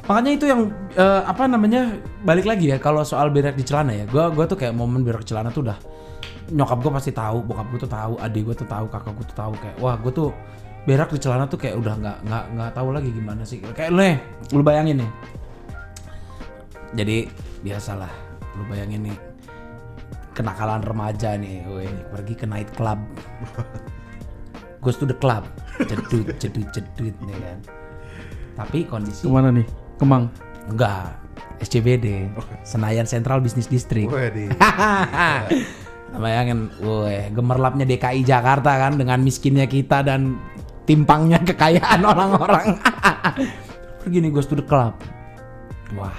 makanya 0.07 0.31
itu 0.31 0.45
yang 0.47 0.71
eh, 0.95 1.21
apa 1.27 1.43
namanya 1.49 1.91
balik 2.23 2.47
lagi 2.47 2.71
ya 2.71 2.77
kalau 2.79 3.03
soal 3.03 3.27
berak 3.35 3.59
di 3.59 3.67
celana 3.67 3.91
ya. 3.91 4.05
Gua 4.07 4.31
gua 4.31 4.47
tuh 4.47 4.55
kayak 4.55 4.71
momen 4.71 5.03
berak 5.03 5.27
di 5.27 5.35
celana 5.35 5.51
tuh 5.51 5.67
udah 5.67 5.77
nyokap 6.53 6.77
gue 6.81 6.91
pasti 6.93 7.11
tahu, 7.15 7.41
bokap 7.41 7.67
gue 7.73 7.79
tuh 7.81 7.91
tahu, 7.91 8.13
adik 8.21 8.41
gue 8.45 8.55
tuh 8.57 8.69
tahu, 8.69 8.85
kakak 8.89 9.13
gue 9.17 9.25
tuh 9.25 9.37
tahu 9.37 9.53
kayak 9.57 9.75
wah 9.81 9.95
gue 9.97 10.11
tuh 10.13 10.29
berak 10.85 11.09
di 11.09 11.17
celana 11.17 11.49
tuh 11.49 11.57
kayak 11.57 11.81
udah 11.81 11.93
nggak 11.97 12.17
nggak 12.29 12.45
nggak 12.53 12.69
tahu 12.77 12.87
lagi 12.93 13.09
gimana 13.09 13.41
sih. 13.41 13.57
Kayak 13.73 13.89
lu 13.89 14.01
nih, 14.05 14.17
lu 14.53 14.61
bayangin 14.61 15.01
nih. 15.01 15.11
Jadi 16.95 17.17
biasalah, 17.65 18.13
lu 18.53 18.63
bayangin 18.69 19.09
nih 19.09 19.17
kenakalan 20.37 20.85
remaja 20.85 21.33
nih, 21.39 21.65
woi 21.65 21.89
pergi 22.13 22.33
ke 22.37 22.45
night 22.45 22.69
club. 22.77 23.01
Goes 24.85 24.97
to 25.01 25.09
the 25.09 25.17
club, 25.17 25.49
jedut 25.81 26.37
jedut 26.37 26.69
jedut 26.69 27.15
nih 27.25 27.37
kan. 27.41 27.59
Tapi 28.55 28.85
kondisi 28.87 29.25
ke 29.25 29.31
mana 29.33 29.51
nih 29.51 29.67
Kemang 29.95 30.31
enggak 30.69 31.17
SCBD, 31.63 32.29
Senayan 32.67 33.07
Central 33.07 33.39
Business 33.41 33.71
District. 33.71 34.11
Bayangin, 36.15 36.71
woi, 36.79 37.27
gemerlapnya 37.35 37.83
DKI 37.83 38.23
Jakarta 38.23 38.79
kan 38.79 38.95
dengan 38.95 39.19
miskinnya 39.19 39.67
kita 39.67 39.99
dan 40.01 40.39
timpangnya 40.87 41.41
kekayaan 41.43 42.01
orang-orang. 42.11 42.79
Pergi 44.01 44.17
nih 44.21 44.31
goes 44.31 44.47
to 44.47 44.55
the 44.55 44.65
club. 44.65 44.95
Wah, 45.97 46.15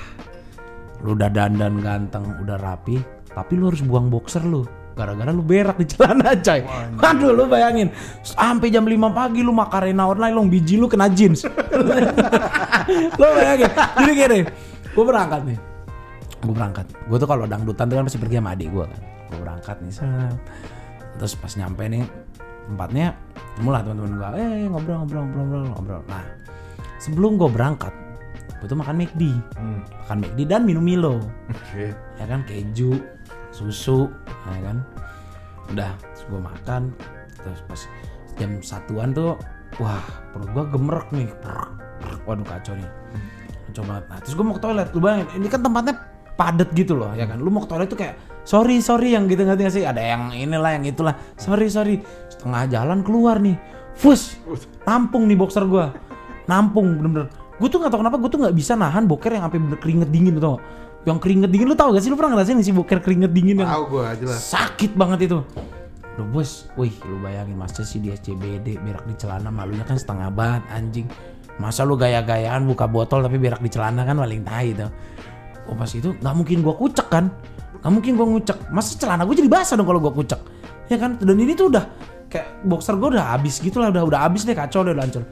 lu 1.03 1.15
udah 1.17 1.31
dandan 1.31 1.81
ganteng, 1.81 2.27
udah 2.43 2.59
rapi, 2.59 3.01
tapi 3.33 3.53
lu 3.57 3.73
harus 3.73 3.83
buang 3.83 4.11
boxer 4.13 4.43
lu. 4.45 4.67
Gara-gara 4.97 5.29
lu 5.29 5.45
berak 5.45 5.77
di 5.77 5.85
celana 5.85 6.33
coy. 6.41 6.65
Waduh 6.97 7.29
lu 7.37 7.45
bayangin. 7.45 7.93
Sampai 8.25 8.73
jam 8.73 8.89
5 8.89 8.97
pagi 9.13 9.45
lu 9.45 9.53
makarena 9.53 10.09
online 10.09 10.33
lu 10.33 10.49
biji 10.49 10.81
lu 10.81 10.89
kena 10.89 11.13
jeans. 11.13 11.45
lu 13.21 13.27
bayangin. 13.37 13.69
Jadi 13.77 14.13
gini, 14.17 14.41
gue 14.97 15.05
berangkat 15.05 15.45
nih. 15.45 15.59
Gue 16.41 16.55
berangkat. 16.57 16.87
Gue 17.13 17.17
tuh 17.21 17.29
kalau 17.29 17.45
dangdutan 17.45 17.93
tuh 17.93 18.01
kan 18.01 18.09
pasti 18.09 18.17
pergi 18.17 18.41
sama 18.41 18.57
adik 18.57 18.73
gue 18.73 18.85
kan. 18.89 19.01
Gue 19.29 19.39
berangkat 19.43 19.77
nih. 19.83 19.95
Terus 21.17 21.33
pas 21.35 21.53
nyampe 21.57 21.83
nih 21.89 22.05
tempatnya 22.67 23.15
mulai 23.63 23.81
teman-teman 23.81 24.13
gue, 24.19 24.29
eh 24.37 24.67
ngobrol 24.69 24.97
ngobrol 25.01 25.23
ngobrol 25.25 25.43
ngobrol 25.47 25.63
ngobrol. 25.73 26.03
Nah, 26.11 26.25
sebelum 26.99 27.39
gue 27.41 27.49
berangkat, 27.49 27.95
gue 28.61 28.67
tuh 28.69 28.77
makan 28.77 28.97
McD, 29.01 29.23
Hmm. 29.57 29.81
makan 30.05 30.17
McD 30.27 30.41
dan 30.45 30.63
minum 30.67 30.85
Milo. 30.85 31.23
Oke. 31.49 31.95
ya 32.17 32.25
kan 32.25 32.45
keju 32.45 33.01
susu 33.53 34.09
ya 34.51 34.61
kan. 34.73 34.79
Udah 35.73 35.91
gue 36.27 36.41
makan. 36.43 36.93
Terus 37.41 37.61
pas 37.71 37.81
jam 38.37 38.59
satuan 38.61 39.15
tuh 39.15 39.39
wah 39.79 40.03
perut 40.35 40.51
gue 40.53 40.65
gemerek 40.75 41.09
nih. 41.15 41.29
Waduh 42.29 42.45
kacau 42.45 42.75
nih. 42.75 42.91
Kacau 43.71 43.83
banget. 43.87 44.05
Nah 44.11 44.19
terus 44.21 44.35
gue 44.35 44.45
mau 44.45 44.55
ke 44.59 44.63
toilet 44.63 44.89
lu 44.93 45.01
bayangin 45.01 45.27
ini 45.39 45.47
kan 45.49 45.61
tempatnya 45.63 45.95
padet 46.37 46.69
gitu 46.77 46.95
loh 46.95 47.11
ya 47.17 47.25
kan? 47.25 47.41
Lu 47.41 47.49
mau 47.49 47.65
ke 47.65 47.69
toilet 47.73 47.89
tuh 47.89 47.99
kayak 47.99 48.45
sorry 48.45 48.79
sorry 48.85 49.17
yang 49.17 49.27
gitu 49.27 49.43
ngerti 49.43 49.63
gak 49.67 49.75
sih? 49.75 49.85
Ada 49.89 50.03
yang 50.05 50.23
inilah 50.37 50.77
yang 50.77 50.85
itulah. 50.85 51.17
Sorry 51.41 51.67
sorry. 51.73 52.05
Setengah 52.29 52.69
jalan 52.69 53.01
keluar 53.01 53.41
nih. 53.41 53.57
Fus 53.97 54.37
nampung 54.85 55.25
nih 55.25 55.37
boxer 55.41 55.65
gue 55.65 55.89
nampung 56.47 57.01
bener-bener. 57.01 57.33
Gue 57.57 57.73
tuh 57.73 57.81
gak 57.81 57.89
tau 57.89 58.05
kenapa 58.05 58.21
gue 58.21 58.29
tuh 58.29 58.41
nggak 58.45 58.53
bisa 58.53 58.77
nahan 58.77 59.09
boker 59.09 59.33
yang 59.33 59.49
sampai 59.49 59.59
bener 59.59 59.79
keringet 59.81 60.13
dingin 60.13 60.37
tuh 60.37 60.61
yang 61.09 61.17
keringet 61.23 61.49
dingin 61.49 61.73
lu 61.73 61.77
tau 61.79 61.97
gak 61.97 62.05
sih? 62.05 62.13
Lu 62.13 62.17
pernah 62.21 62.37
ngerasain 62.37 62.61
gak 62.61 62.69
sih 62.69 62.77
boker 62.77 62.99
keringet 63.01 63.33
dingin 63.33 63.65
yang 63.65 63.73
Tahu 63.73 63.85
gua 63.89 64.13
jelas. 64.13 64.53
sakit 64.53 64.93
banget 64.93 65.33
itu? 65.33 65.41
Loh 66.17 66.27
bos, 66.33 66.69
wih 66.81 66.93
lu 67.09 67.21
bayangin 67.21 67.57
masa 67.57 67.85
sih 67.85 68.01
di 68.01 68.09
SCBD 68.09 68.81
berak 68.81 69.05
di 69.05 69.15
celana 69.21 69.53
malunya 69.53 69.85
kan 69.85 69.97
setengah 69.97 70.29
banget 70.33 70.65
anjing. 70.73 71.07
Masa 71.57 71.89
lu 71.89 71.97
gaya-gayaan 71.97 72.69
buka 72.69 72.85
botol 72.85 73.25
tapi 73.25 73.41
berak 73.41 73.65
di 73.65 73.73
celana 73.73 74.05
kan 74.05 74.21
paling 74.21 74.45
tai 74.45 74.77
tuh 74.77 74.93
Oh 75.67 75.75
pas 75.75 75.91
itu 75.91 76.15
nggak 76.19 76.35
mungkin 76.35 76.59
gua 76.63 76.75
kucek 76.79 77.07
kan? 77.11 77.31
Nggak 77.83 77.93
mungkin 77.93 78.13
gua 78.15 78.27
ngucek. 78.37 78.59
Masa 78.71 78.95
celana 78.99 79.23
gue 79.27 79.37
jadi 79.37 79.51
basah 79.51 79.75
dong 79.79 79.87
kalau 79.87 80.01
gua 80.03 80.15
kucek? 80.15 80.41
Ya 80.91 80.97
kan? 80.97 81.19
Dan 81.19 81.37
ini 81.39 81.59
tuh 81.59 81.71
udah 81.71 81.85
kayak 82.31 82.67
boxer 82.67 82.95
gua 82.99 83.19
udah 83.19 83.35
habis 83.35 83.59
gitu 83.59 83.79
lah 83.83 83.91
udah 83.91 84.03
udah 84.07 84.21
habis 84.27 84.47
deh 84.47 84.55
kacau 84.55 84.87
udah 84.87 84.95
hancur. 84.95 85.23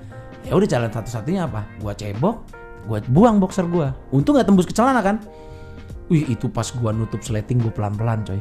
Ya 0.44 0.52
udah 0.54 0.68
jalan 0.68 0.90
satu-satunya 0.90 1.46
apa? 1.46 1.66
Gua 1.78 1.94
cebok 1.94 2.64
gua 2.84 2.98
buang 3.08 3.40
boxer 3.40 3.64
gua. 3.68 3.96
Untung 4.12 4.36
nggak 4.36 4.48
tembus 4.48 4.68
ke 4.68 4.74
celana 4.76 5.00
kan? 5.00 5.20
Wih 6.12 6.28
itu 6.28 6.52
pas 6.52 6.68
gua 6.76 6.92
nutup 6.92 7.24
sleting 7.24 7.64
gua 7.64 7.72
pelan-pelan 7.72 8.22
coy. 8.28 8.40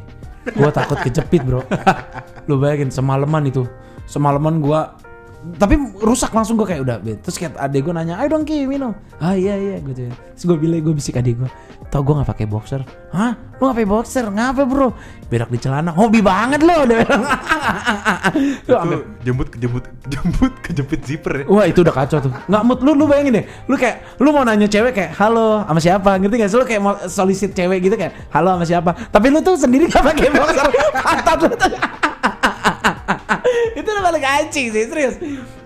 Gua 0.52 0.68
takut 0.68 1.00
kejepit 1.00 1.42
bro. 1.42 1.64
Lu 2.48 2.60
bayangin 2.60 2.92
semalaman 2.92 3.48
itu. 3.48 3.64
Semalaman 4.04 4.60
gua 4.60 5.00
tapi 5.60 5.76
rusak 6.00 6.32
langsung 6.32 6.56
gua 6.56 6.64
kayak 6.64 6.82
udah 6.82 6.96
terus 7.20 7.36
kayak 7.36 7.54
adek 7.60 7.84
gua 7.84 8.00
nanya 8.00 8.16
ayo 8.24 8.32
dong 8.32 8.48
Ki 8.48 8.64
minum. 8.64 8.96
Ah 9.20 9.36
iya 9.36 9.54
iya 9.60 9.76
gitu 9.84 10.08
terus 10.08 10.44
gua 10.48 10.56
bilang 10.56 10.80
gua 10.80 10.94
bisik 10.96 11.20
adek 11.20 11.36
gua 11.36 11.50
tau 11.92 12.00
gua 12.00 12.20
nggak 12.22 12.30
pakai 12.32 12.46
boxer? 12.48 12.80
Hah? 13.12 13.36
Lu 13.60 13.68
nggak 13.68 13.76
pakai 13.76 13.90
boxer? 13.92 14.24
Ngapa 14.26 14.62
bro? 14.64 14.96
Berak 15.28 15.52
di 15.52 15.58
celana. 15.60 15.92
Hobi 15.92 16.24
banget 16.24 16.64
lo 16.64 16.74
udah 16.88 16.98
Itu 18.64 18.72
jemput 19.22 19.48
kejemput 19.52 19.84
jemput 20.08 20.52
kejepit 20.64 21.00
zipper 21.04 21.32
ya. 21.42 21.44
Wah 21.46 21.64
itu 21.68 21.84
udah 21.84 21.94
kacau 21.94 22.18
tuh. 22.24 22.32
Nggak 22.48 22.62
mood 22.64 22.80
lu 22.80 22.92
lu 22.96 23.04
bayangin 23.04 23.42
deh. 23.42 23.44
Lu 23.68 23.76
kayak 23.76 24.16
Lu 24.18 24.32
mau 24.32 24.42
nanya 24.46 24.64
cewek 24.64 24.96
kayak 24.96 25.12
Halo 25.18 25.62
sama 25.68 25.80
siapa? 25.82 26.10
Ngerti 26.16 26.36
gak 26.40 26.50
sih? 26.50 26.58
Lu 26.58 26.64
kayak 26.64 26.82
mau 26.82 26.94
solicit 27.04 27.50
cewek 27.52 27.84
gitu 27.84 27.94
kayak 28.00 28.32
Halo 28.32 28.56
sama 28.56 28.64
siapa? 28.64 28.90
Tapi 29.12 29.26
lu 29.28 29.38
tuh 29.44 29.60
sendiri 29.60 29.90
gak 29.90 30.02
pakai 30.02 30.28
boxer. 30.32 30.66
Pantat 31.04 31.38
lu 31.44 31.52
tuh 31.52 31.72
Itu 33.78 33.88
udah 33.88 34.04
paling 34.04 34.24
anjing 34.24 34.66
sih 34.70 34.84
Serius 34.84 35.16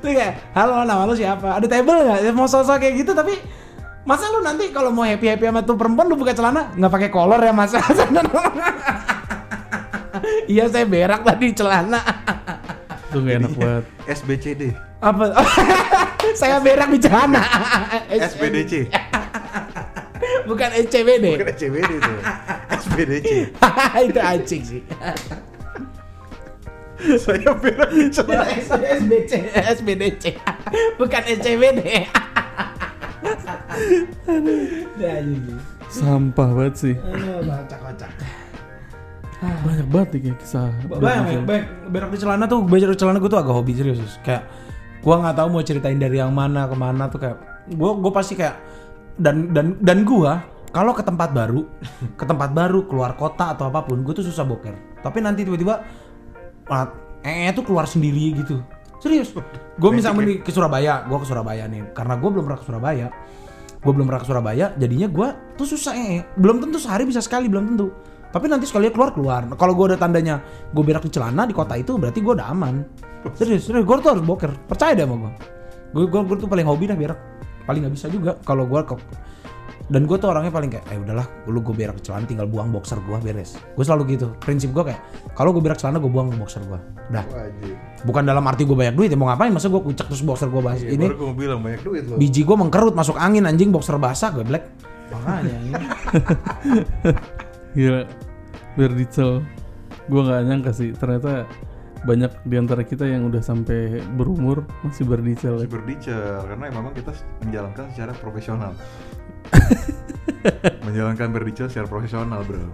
Lu 0.03 0.09
kayak 0.15 0.55
Halo 0.55 0.87
nama 0.87 1.05
lu 1.05 1.15
siapa 1.19 1.59
Ada 1.59 1.67
table 1.67 2.07
gak 2.07 2.31
Mau 2.35 2.47
sosok 2.47 2.79
kayak 2.79 3.03
gitu 3.03 3.13
tapi 3.15 3.35
Masa 4.09 4.25
lu 4.33 4.41
nanti 4.41 4.73
kalau 4.73 4.89
mau 4.89 5.05
happy-happy 5.05 5.45
sama 5.53 5.61
tuh 5.61 5.77
perempuan 5.77 6.09
lu 6.09 6.17
buka 6.17 6.33
celana 6.33 6.73
nggak 6.73 6.93
pakai 6.97 7.11
kolor 7.13 7.45
ya 7.45 7.53
masa? 7.53 7.77
iya 10.49 10.65
saya 10.65 10.89
berak 10.89 11.29
tadi 11.29 11.53
celana. 11.53 12.01
Itu 13.13 13.21
gak 13.21 13.37
enak 13.37 13.53
banget. 13.53 13.85
SBCD. 14.09 14.73
Apa? 15.05 15.37
saya 16.41 16.57
berak 16.65 16.89
di 16.89 16.99
celana. 17.05 17.45
SBDC. 18.09 18.89
Bukan 20.49 20.71
SCBD. 20.89 21.25
Bukan 21.37 21.49
SCBD 21.53 21.91
itu. 22.01 22.13
SBDC. 22.81 23.31
itu 24.09 24.21
anjing 24.25 24.63
sih. 24.65 24.81
Saya 27.23 27.55
di 27.95 28.11
celana. 28.11 28.45
SBC, 28.99 29.33
SBDC. 29.55 30.25
Bukan 30.99 31.23
SCBD. 31.39 31.81
Sampah 35.95 36.49
banget 36.53 36.75
sih. 36.75 36.95
Kocak-kocak. 36.99 38.11
Banyak 39.39 39.87
banget 39.87 40.09
nih 40.19 40.21
kayak 40.27 40.39
kisah. 40.43 40.75
Banyak, 40.91 41.47
banyak. 41.47 41.67
Berak 41.95 42.11
di 42.11 42.19
celana 42.19 42.45
tuh, 42.51 42.67
berak 42.67 42.91
di 42.93 42.99
celana 42.99 43.23
gue 43.23 43.31
tuh 43.31 43.39
agak 43.39 43.55
hobi 43.55 43.73
serius. 43.79 44.19
Kayak 44.27 44.51
Gua 45.03 45.23
nggak 45.23 45.37
tahu 45.39 45.49
mau 45.49 45.63
ceritain 45.63 45.99
dari 45.99 46.19
yang 46.19 46.35
mana 46.35 46.67
ke 46.67 46.77
mana 46.77 47.07
tuh 47.07 47.23
kayak 47.23 47.39
gua 47.79 47.95
gua 47.95 48.13
pasti 48.13 48.35
kayak 48.35 48.59
dan 49.19 49.55
dan 49.55 49.79
dan 49.79 50.03
gua 50.03 50.43
kalau 50.69 50.93
ke 50.93 51.01
tempat 51.01 51.33
baru, 51.33 51.65
ke 52.13 52.25
tempat 52.29 52.53
baru 52.53 52.85
keluar 52.85 53.17
kota 53.17 53.57
atau 53.57 53.73
apa 53.73 53.89
pun, 53.89 54.05
gue 54.05 54.13
tuh 54.13 54.21
susah 54.21 54.45
boker. 54.45 55.01
Tapi 55.01 55.25
nanti 55.25 55.41
tiba-tiba 55.41 55.81
ah, 55.81 55.81
eh 57.25 57.51
tuh 57.53 57.65
keluar 57.65 57.89
sendiri 57.89 58.37
gitu. 58.39 58.63
Serius. 58.99 59.31
Gue 59.79 59.91
misalnya 59.95 60.43
ke 60.43 60.51
Surabaya, 60.51 61.07
gue 61.07 61.19
ke 61.23 61.27
Surabaya 61.27 61.65
nih, 61.71 61.95
karena 61.95 62.19
gue 62.19 62.29
belum 62.35 62.45
pernah 62.45 62.59
ke 62.59 62.67
Surabaya. 62.67 63.07
Gue 63.79 63.93
belum 63.95 64.11
pernah 64.11 64.23
ke 64.23 64.27
Surabaya, 64.27 64.67
jadinya 64.75 65.07
gue 65.07 65.29
tuh 65.55 65.67
susah 65.71 65.95
eh. 65.95 66.27
Belum 66.35 66.59
tentu 66.59 66.83
sehari 66.83 67.07
bisa 67.07 67.23
sekali, 67.23 67.47
belum 67.47 67.75
tentu. 67.75 67.95
Tapi 68.29 68.51
nanti 68.51 68.67
sekali 68.67 68.91
keluar 68.91 69.15
keluar. 69.15 69.47
Kalau 69.55 69.73
gue 69.79 69.95
ada 69.95 69.99
tandanya 70.03 70.43
gue 70.75 70.83
berak 70.83 71.07
di 71.07 71.15
celana 71.15 71.47
di 71.47 71.55
kota 71.55 71.79
itu, 71.79 71.95
berarti 71.95 72.19
gue 72.19 72.35
udah 72.35 72.51
aman. 72.51 72.83
Serius, 73.39 73.71
serius. 73.71 73.87
Gue 73.87 74.03
tuh 74.03 74.19
harus 74.19 74.25
boker. 74.27 74.51
Percaya 74.67 74.99
deh 74.99 75.07
sama 75.07 75.31
gue. 75.31 75.33
Gue 75.95 76.21
gue 76.27 76.37
tuh 76.37 76.51
paling 76.51 76.67
hobi 76.67 76.91
dah 76.91 76.99
berak. 76.99 77.19
Paling 77.71 77.87
nggak 77.87 77.95
bisa 77.95 78.07
juga 78.11 78.35
kalau 78.43 78.67
gue 78.67 78.81
dan 79.89 80.05
gue 80.05 80.17
tuh 80.21 80.29
orangnya 80.29 80.53
paling 80.53 80.69
kayak 80.69 80.85
eh 80.93 81.01
udahlah 81.01 81.25
lu 81.49 81.65
gue 81.65 81.73
berak 81.73 81.97
celana 82.05 82.29
tinggal 82.29 82.45
buang 82.45 82.69
boxer 82.69 83.01
gue 83.01 83.17
beres 83.25 83.57
gue 83.57 83.85
selalu 83.85 84.17
gitu 84.17 84.37
prinsip 84.37 84.69
gue 84.71 84.93
kayak 84.93 85.01
kalau 85.33 85.51
gue 85.57 85.65
berak 85.65 85.81
celana 85.81 85.97
gue 85.97 86.13
buang 86.13 86.29
boxer 86.37 86.61
gue 86.61 86.77
Wajib. 87.09 87.73
bukan 88.05 88.23
dalam 88.29 88.45
arti 88.45 88.69
gue 88.69 88.77
banyak 88.77 88.93
duit 88.93 89.09
ya 89.09 89.17
mau 89.17 89.33
ngapain 89.33 89.49
masa 89.49 89.73
gue 89.73 89.81
kucek 89.81 90.13
terus 90.13 90.21
boxer 90.21 90.53
gue 90.53 90.61
bahas 90.61 90.85
Iya, 90.85 90.93
ini 90.93 91.09
baru 91.09 91.17
gue 91.17 91.35
bilang 91.35 91.61
banyak 91.65 91.81
duit 91.81 92.05
loh. 92.05 92.21
biji 92.21 92.45
gue 92.45 92.57
mengkerut 92.57 92.93
masuk 92.93 93.17
angin 93.17 93.49
anjing 93.49 93.73
boxer 93.73 93.97
basah 93.97 94.29
gue 94.31 94.45
black 94.45 94.69
makanya 95.09 95.57
ini. 95.57 95.73
Gila. 97.77 98.05
Berdicel. 98.77 99.41
Gue 100.05 100.21
nggak 100.21 100.41
nyangka 100.45 100.71
sih. 100.73 100.93
Ternyata 100.93 101.49
banyak 102.05 102.31
di 102.47 102.57
antara 102.61 102.85
kita 102.87 103.09
yang 103.09 103.27
udah 103.27 103.41
sampai 103.41 104.05
berumur 104.15 104.63
masih 104.87 105.09
berdicel. 105.09 105.59
Masih 105.59 105.73
berdicer 105.73 106.45
karena 106.45 106.69
memang 106.71 106.93
kita 106.93 107.17
menjalankan 107.41 107.89
secara 107.97 108.13
profesional. 108.21 108.77
menjalankan 110.87 111.29
berdicer 111.33 111.67
secara 111.69 111.89
profesional, 111.89 112.41
Bro. 112.45 112.69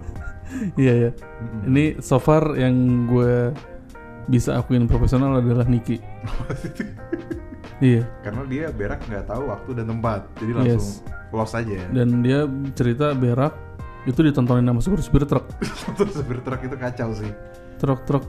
Iya 0.79 0.93
ya. 0.93 1.11
Ini 1.65 1.99
so 1.99 2.21
far 2.21 2.55
yang 2.55 3.07
gue 3.09 3.51
bisa 4.25 4.57
akuin 4.57 4.87
profesional 4.87 5.37
adalah 5.41 5.65
Niki. 5.67 5.99
iya. 7.83 8.05
Karena 8.23 8.41
dia 8.47 8.65
berak 8.71 9.03
nggak 9.05 9.25
tahu 9.27 9.49
waktu 9.51 9.69
dan 9.81 9.85
tempat, 9.91 10.21
jadi 10.39 10.51
langsung 10.55 11.03
los 11.33 11.51
aja. 11.51 11.79
Dan 11.91 12.23
dia 12.23 12.47
cerita 12.73 13.11
berak 13.11 13.53
itu 14.05 14.21
ditontonin 14.21 14.63
sama 14.63 14.79
supir-supir 14.81 15.25
truk. 15.25 15.45
Terus 15.97 16.13
supir 16.13 16.39
truk 16.45 16.61
itu 16.63 16.75
kacau 16.77 17.09
sih. 17.17 17.31
Truk-truk 17.81 18.23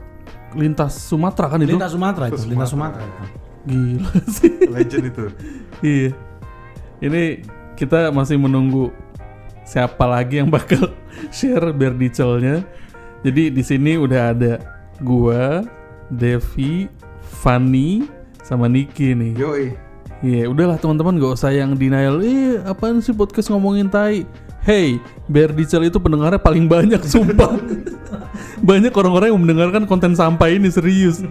lintas 0.57 0.97
Sumatera 0.97 1.47
kan 1.53 1.59
itu? 1.63 1.71
lintas 1.77 1.91
Sumatera 1.93 2.25
itu 2.33 2.43
Lintas. 2.49 2.69
Sumatera 2.73 3.03
Gila 3.67 4.11
sih. 4.39 4.51
Legend 4.67 5.05
itu. 5.11 5.23
iya. 5.85 6.09
Ini 6.97 7.23
kita 7.77 8.09
masih 8.09 8.41
menunggu 8.41 8.89
siapa 9.61 10.03
lagi 10.09 10.41
yang 10.41 10.49
bakal 10.49 10.89
share 11.35 11.69
berdicelnya. 11.69 12.65
Jadi 13.21 13.53
di 13.53 13.61
sini 13.61 13.95
udah 14.01 14.33
ada 14.33 14.53
gua, 14.99 15.61
Devi, 16.09 16.89
Fanny, 17.21 18.09
sama 18.41 18.65
Niki 18.65 19.13
nih. 19.13 19.33
Yoi. 19.37 19.65
Iya, 20.25 20.49
udahlah 20.49 20.81
teman-teman 20.81 21.21
gak 21.21 21.37
usah 21.37 21.53
yang 21.53 21.77
denial. 21.77 22.25
Eh, 22.25 22.57
apaan 22.65 22.97
sih 23.05 23.13
podcast 23.13 23.53
ngomongin 23.53 23.85
tai? 23.85 24.25
Hey, 24.67 24.99
Berdicel 25.31 25.87
itu 25.87 25.95
pendengarnya 25.95 26.43
paling 26.43 26.67
banyak, 26.67 26.99
sumpah. 27.07 27.55
banyak 28.69 28.91
orang-orang 28.91 29.31
yang 29.31 29.39
mendengarkan 29.39 29.87
konten 29.87 30.11
sampah 30.11 30.51
ini 30.51 30.67
serius. 30.67 31.23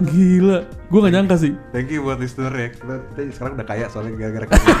Gila, 0.00 0.64
gue 0.64 0.98
gak 1.04 1.12
nyangka 1.12 1.36
sih. 1.36 1.52
Thank 1.68 1.92
you 1.92 2.00
buat 2.00 2.16
listener 2.16 2.48
ya. 2.56 2.72
Kita, 2.72 2.96
sekarang 3.28 3.60
udah 3.60 3.68
kaya 3.68 3.92
soalnya 3.92 4.16
gara-gara 4.16 4.56
kalian. 4.56 4.78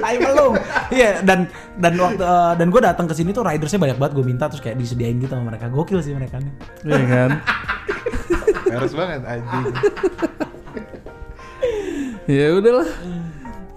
Tai 0.00 0.16
belum. 0.16 0.52
Iya 0.88 1.20
dan 1.20 1.52
dan 1.76 1.92
waktu 2.00 2.24
eh, 2.24 2.52
dan 2.56 2.66
gue 2.72 2.80
datang 2.80 3.04
ke 3.04 3.12
sini 3.12 3.36
tuh 3.36 3.44
ridersnya 3.44 3.76
banyak 3.76 4.00
banget 4.00 4.12
gue 4.16 4.24
minta 4.24 4.48
terus 4.48 4.64
kayak 4.64 4.80
disediain 4.80 5.20
gitu 5.20 5.36
sama 5.36 5.52
mereka. 5.52 5.68
Gokil 5.68 6.00
sih 6.00 6.16
mereka 6.16 6.40
nih. 6.40 6.52
Iya 6.88 7.04
kan? 7.04 7.30
Harus 8.72 8.92
banget 8.96 9.20
anjing. 9.28 9.64
ya 12.24 12.46
udahlah. 12.56 12.88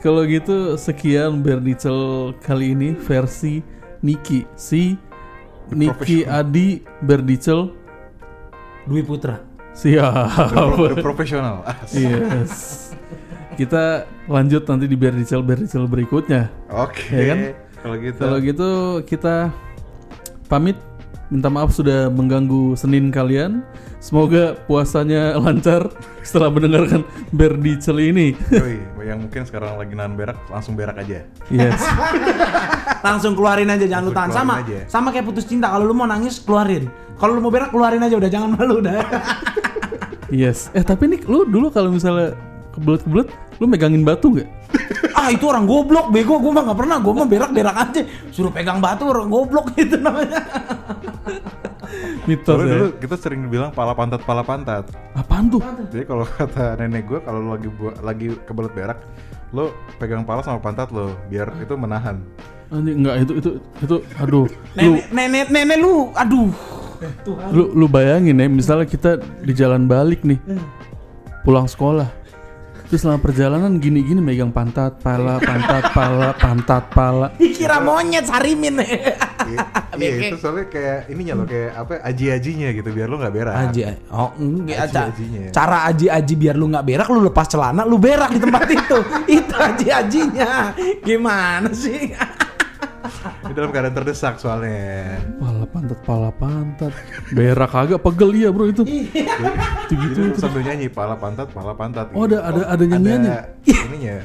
Kalau 0.03 0.27
gitu 0.27 0.75
sekian 0.75 1.39
Berdicel 1.39 2.35
kali 2.43 2.75
ini 2.75 2.91
versi 2.91 3.63
Niki 4.03 4.43
si 4.51 4.99
Niki 5.71 6.27
Adi 6.27 6.83
Berdicel 6.99 7.71
Dwi 8.83 8.99
Putra. 8.99 9.39
siap. 9.71 10.27
Profesional. 11.07 11.63
Yes. 11.95 12.91
Kita 13.55 14.03
lanjut 14.27 14.67
nanti 14.67 14.91
di 14.91 14.99
Berdicel 14.99 15.39
Berdicel 15.39 15.87
berikutnya. 15.87 16.51
Oke. 16.67 17.15
Ya 17.15 17.23
kan? 17.31 17.39
Kalau 17.79 17.95
gitu. 17.95 18.19
Kalau 18.19 18.37
gitu 18.43 18.69
kita 19.07 19.35
pamit. 20.51 20.75
Minta 21.31 21.47
maaf 21.47 21.71
sudah 21.71 22.11
mengganggu 22.11 22.75
Senin 22.75 23.07
kalian. 23.07 23.63
Semoga 24.03 24.59
puasanya 24.67 25.39
lancar 25.39 25.87
setelah 26.19 26.51
mendengarkan 26.51 27.07
Berdicel 27.31 28.03
ini. 28.03 28.35
Yoi, 28.51 28.83
yang 29.07 29.23
mungkin 29.23 29.47
sekarang 29.47 29.79
lagi 29.79 29.95
nahan 29.95 30.19
berak, 30.19 30.35
langsung 30.51 30.75
berak 30.75 30.99
aja. 30.99 31.23
Yes. 31.47 31.79
Langsung 33.07 33.35
keluarin 33.35 33.67
aja 33.67 33.83
jangan 33.83 34.07
lu 34.07 34.15
Langsung 34.15 34.15
tahan 34.15 34.31
sama 34.31 34.53
aja. 34.63 34.79
sama 34.87 35.07
kayak 35.11 35.27
putus 35.27 35.43
cinta 35.43 35.67
kalau 35.67 35.83
lu 35.83 35.95
mau 35.95 36.07
nangis 36.07 36.39
keluarin. 36.39 36.87
Kalau 37.19 37.35
lu 37.35 37.43
mau 37.43 37.51
berak 37.51 37.75
keluarin 37.75 37.99
aja 37.99 38.15
udah 38.15 38.31
jangan 38.31 38.49
malu 38.55 38.79
udah. 38.79 38.95
Yes. 40.33 40.73
Eh 40.73 40.81
tapi 40.81 41.05
nih 41.05 41.21
lu 41.29 41.45
dulu 41.45 41.69
kalau 41.69 41.93
misalnya 41.93 42.33
kebelet-kebelet, 42.73 43.29
lu 43.61 43.69
megangin 43.69 44.01
batu 44.01 44.33
nggak? 44.33 44.49
ah 45.23 45.29
itu 45.29 45.45
orang 45.47 45.63
goblok 45.63 46.09
bego 46.09 46.41
gue 46.41 46.51
mah 46.51 46.63
nggak 46.67 46.79
pernah 46.83 46.97
gue 46.99 47.13
mah 47.15 47.27
berak 47.29 47.51
berak 47.55 47.75
aja 47.79 48.01
suruh 48.33 48.51
pegang 48.51 48.83
batu 48.83 49.07
orang 49.07 49.29
goblok 49.31 49.71
itu 49.79 49.95
namanya 49.95 50.41
Mitos 52.27 52.55
Soalnya 52.55 52.67
ya. 52.67 52.73
dulu 52.79 52.87
kita 52.99 53.15
sering 53.19 53.41
bilang 53.47 53.71
pala 53.71 53.93
pantat 53.95 54.21
pala 54.23 54.43
pantat. 54.43 54.87
Apaan 55.15 55.51
tuh? 55.51 55.61
Jadi 55.91 56.03
kalau 56.07 56.25
kata 56.27 56.79
nenek 56.79 57.07
gue 57.07 57.19
kalau 57.23 57.39
lu 57.39 57.49
lagi 57.55 57.69
buat 57.69 57.95
lagi 58.03 58.27
kebelet 58.47 58.73
berak, 58.75 58.99
lo 59.55 59.71
pegang 59.99 60.23
pala 60.23 60.43
sama 60.43 60.59
pantat 60.59 60.89
lo 60.91 61.15
biar 61.27 61.51
itu 61.59 61.73
menahan. 61.75 62.23
Anjing 62.73 63.05
enggak 63.05 63.15
itu 63.27 63.33
itu 63.39 63.49
itu 63.83 63.95
aduh. 64.17 64.47
Lu 64.79 64.93
nenek 65.13 65.47
nenek 65.47 65.47
nenek 65.51 65.77
lu 65.77 66.09
aduh 66.15 66.49
Tuhan 67.27 67.47
lu 67.51 67.63
lu 67.75 67.85
bayangin 67.91 68.39
ya 68.39 68.47
misalnya 68.47 68.87
kita 68.87 69.19
di 69.43 69.53
jalan 69.53 69.85
balik 69.85 70.23
nih. 70.23 70.39
Pulang 71.43 71.67
sekolah. 71.67 72.07
Terus 72.93 73.09
selama 73.09 73.25
perjalanan 73.25 73.81
gini-gini 73.81 74.21
megang 74.21 74.53
pantat, 74.53 75.01
pala, 75.01 75.41
pantat, 75.41 75.97
pala, 75.97 76.29
pantat, 76.37 76.93
pala. 76.93 77.33
dikira 77.41 77.81
monyet 77.81 78.21
sarimin. 78.29 78.85
Iya, 78.85 79.17
iya 79.97 80.29
itu 80.29 80.37
soalnya 80.37 80.69
kayak 80.69 81.09
ininya 81.09 81.41
lo 81.41 81.49
kayak 81.49 81.73
apa 81.73 82.05
aji-ajinya 82.05 82.69
gitu 82.69 82.93
biar 82.93 83.09
lo 83.09 83.17
nggak 83.17 83.33
berak. 83.33 83.53
Aji, 83.65 83.81
oh 84.13 84.29
enggak 84.37 84.93
ca- 84.93 85.09
Aji-ajinya. 85.09 85.49
cara 85.49 85.77
aji 85.89 86.05
aji 86.05 86.33
biar 86.37 86.53
lu 86.53 86.69
nggak 86.69 86.85
berak 86.85 87.07
lu 87.09 87.19
lepas 87.25 87.49
celana 87.49 87.81
lu 87.81 87.97
berak 87.97 88.29
di 88.29 88.37
tempat 88.37 88.61
itu. 88.77 88.97
Itu 89.25 89.55
aji 89.57 89.87
ajinya 89.89 90.51
gimana 91.01 91.73
sih 91.73 92.13
Ini 93.23 93.53
dalam 93.55 93.69
keadaan 93.71 93.95
terdesak 93.95 94.35
soalnya. 94.39 95.19
Pala 95.39 95.65
pantat, 95.67 95.99
pala 96.03 96.31
pantat. 96.35 96.93
Berak 97.31 97.71
agak 97.71 97.99
pegel 98.03 98.29
iya 98.35 98.49
bro 98.51 98.67
itu. 98.67 98.83
Jadi 99.89 100.05
lu 100.17 100.35
sambil 100.35 100.61
nyanyi 100.65 100.87
pala 100.91 101.15
pantat 101.15 101.47
pala 101.51 101.71
pantat. 101.71 102.11
Oh 102.11 102.27
gitu. 102.27 102.39
ada 102.41 102.51
ada 102.51 102.61
ada 102.73 102.83
nyanyiannya. 102.83 103.37
Ada 103.63 103.85
ininya. 103.87 104.15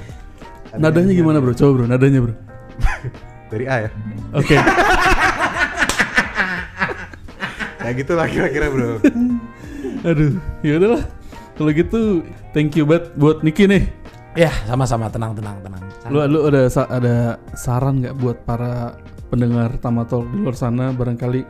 Ada 0.68 0.80
Nadanya 0.82 1.12
gimana 1.14 1.38
bro? 1.40 1.52
Coba 1.54 1.70
bro, 1.78 1.84
nadanya 1.86 2.20
bro. 2.24 2.34
Dari 3.48 3.64
A 3.64 3.76
ya. 3.86 3.90
Oke. 4.34 4.56
Ya 7.88 7.96
gitu 7.96 8.12
lah 8.20 8.28
kira-kira 8.28 8.68
bro. 8.68 9.00
Aduh, 10.04 10.36
ya 10.60 10.76
udahlah. 10.76 11.08
Kalau 11.56 11.70
gitu, 11.72 12.20
thank 12.52 12.76
you 12.76 12.84
banget 12.84 13.16
buat 13.16 13.40
Niki 13.40 13.64
nih. 13.64 13.88
Ya 14.38 14.52
sama-sama. 14.70 15.10
Tenang 15.10 15.34
tenang 15.34 15.58
tenang. 15.58 15.82
Lu 16.06 16.22
lu 16.30 16.38
ada 16.46 16.70
sa- 16.70 16.86
ada 16.86 17.36
saran 17.58 17.98
nggak 17.98 18.14
buat 18.22 18.38
para 18.46 18.94
pendengar 19.28 19.74
Tamatol 19.82 20.30
di 20.30 20.38
luar 20.38 20.54
sana? 20.54 20.94
Barangkali 20.94 21.42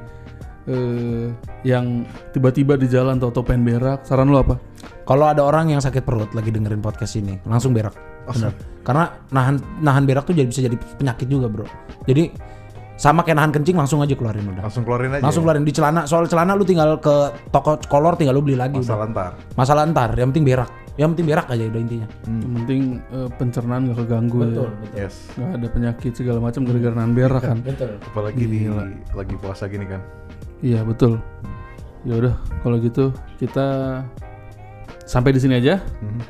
eh, 0.68 1.27
yang 1.64 2.05
tiba-tiba 2.33 2.77
di 2.77 2.88
jalan 2.88 3.16
atau 3.16 3.41
pengen 3.45 3.64
berak, 3.64 4.05
saran 4.05 4.28
lu 4.28 4.41
apa? 4.41 4.57
kalau 5.09 5.24
ada 5.24 5.41
orang 5.41 5.72
yang 5.72 5.80
sakit 5.80 6.05
perut 6.05 6.28
lagi 6.36 6.53
dengerin 6.53 6.84
podcast 6.84 7.16
ini 7.16 7.41
langsung 7.49 7.72
berak. 7.72 7.97
Bener. 8.28 8.53
Karena 8.84 9.09
nahan 9.32 9.57
nahan 9.80 10.05
berak 10.05 10.28
tuh 10.28 10.36
jadi 10.36 10.45
bisa 10.45 10.61
jadi 10.61 10.76
penyakit 11.01 11.24
juga 11.32 11.49
bro. 11.49 11.64
Jadi 12.05 12.28
sama 13.01 13.24
kayak 13.24 13.41
nahan 13.41 13.53
kencing 13.57 13.72
langsung 13.72 14.05
aja 14.05 14.12
keluarin 14.12 14.45
udah. 14.53 14.68
Langsung 14.68 14.84
keluarin 14.84 15.16
aja. 15.16 15.24
langsung 15.24 15.49
keluarin. 15.49 15.64
Di 15.64 15.72
celana 15.72 16.05
soal 16.05 16.28
celana 16.28 16.53
lu 16.53 16.68
tinggal 16.68 17.01
ke 17.01 17.32
toko 17.49 17.80
kolor 17.89 18.20
tinggal 18.20 18.36
lu 18.36 18.45
beli 18.45 18.61
lagi 18.61 18.76
udah. 18.76 18.84
Masalah 18.84 19.07
ntar. 19.09 19.32
masalah 19.57 19.82
ntar 19.89 20.11
yang 20.20 20.28
penting 20.28 20.45
berak 20.45 20.68
yang 20.99 21.14
penting 21.14 21.30
berak 21.30 21.46
aja 21.46 21.62
udah 21.64 21.80
intinya 21.80 22.09
Yang 22.26 22.53
penting 22.59 22.82
eh, 23.14 23.28
pencernaan 23.38 23.80
gak 23.88 23.99
keganggu 24.05 24.36
ya. 24.36 24.46
betul 24.51 24.68
Yes. 24.92 25.14
Gak 25.38 25.51
ada 25.55 25.66
penyakit 25.70 26.12
segala 26.12 26.38
macam 26.42 26.61
gara-gara 26.66 26.94
nahan 26.99 27.12
berak 27.14 27.42
kan. 27.42 27.59
betul 27.62 27.90
Apalagi 28.03 28.42
di 28.44 28.61
lagi 29.14 29.34
puasa 29.38 29.70
gini 29.70 29.86
kan. 29.86 30.03
Iya 30.59 30.82
betul. 30.82 31.22
Ya 32.03 32.18
udah 32.18 32.34
kalau 32.61 32.82
gitu 32.82 33.14
kita 33.38 34.03
Sampai 35.09 35.32
di 35.32 35.40
sini 35.40 35.57
aja. 35.57 35.80
Mhm. 36.05 36.20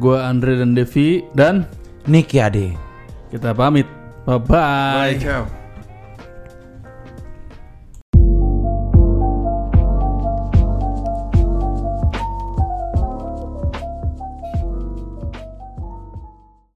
Gue 0.00 0.16
Andre 0.16 0.56
dan 0.56 0.72
Devi 0.72 1.22
dan 1.36 1.68
Nick 2.08 2.32
ya 2.32 2.48
deh. 2.48 2.72
kita 3.28 3.50
pamit. 3.50 3.84
Bye 4.24 4.38
bye. 4.40 5.12
Bye, 5.12 5.18
ciao. 5.18 5.63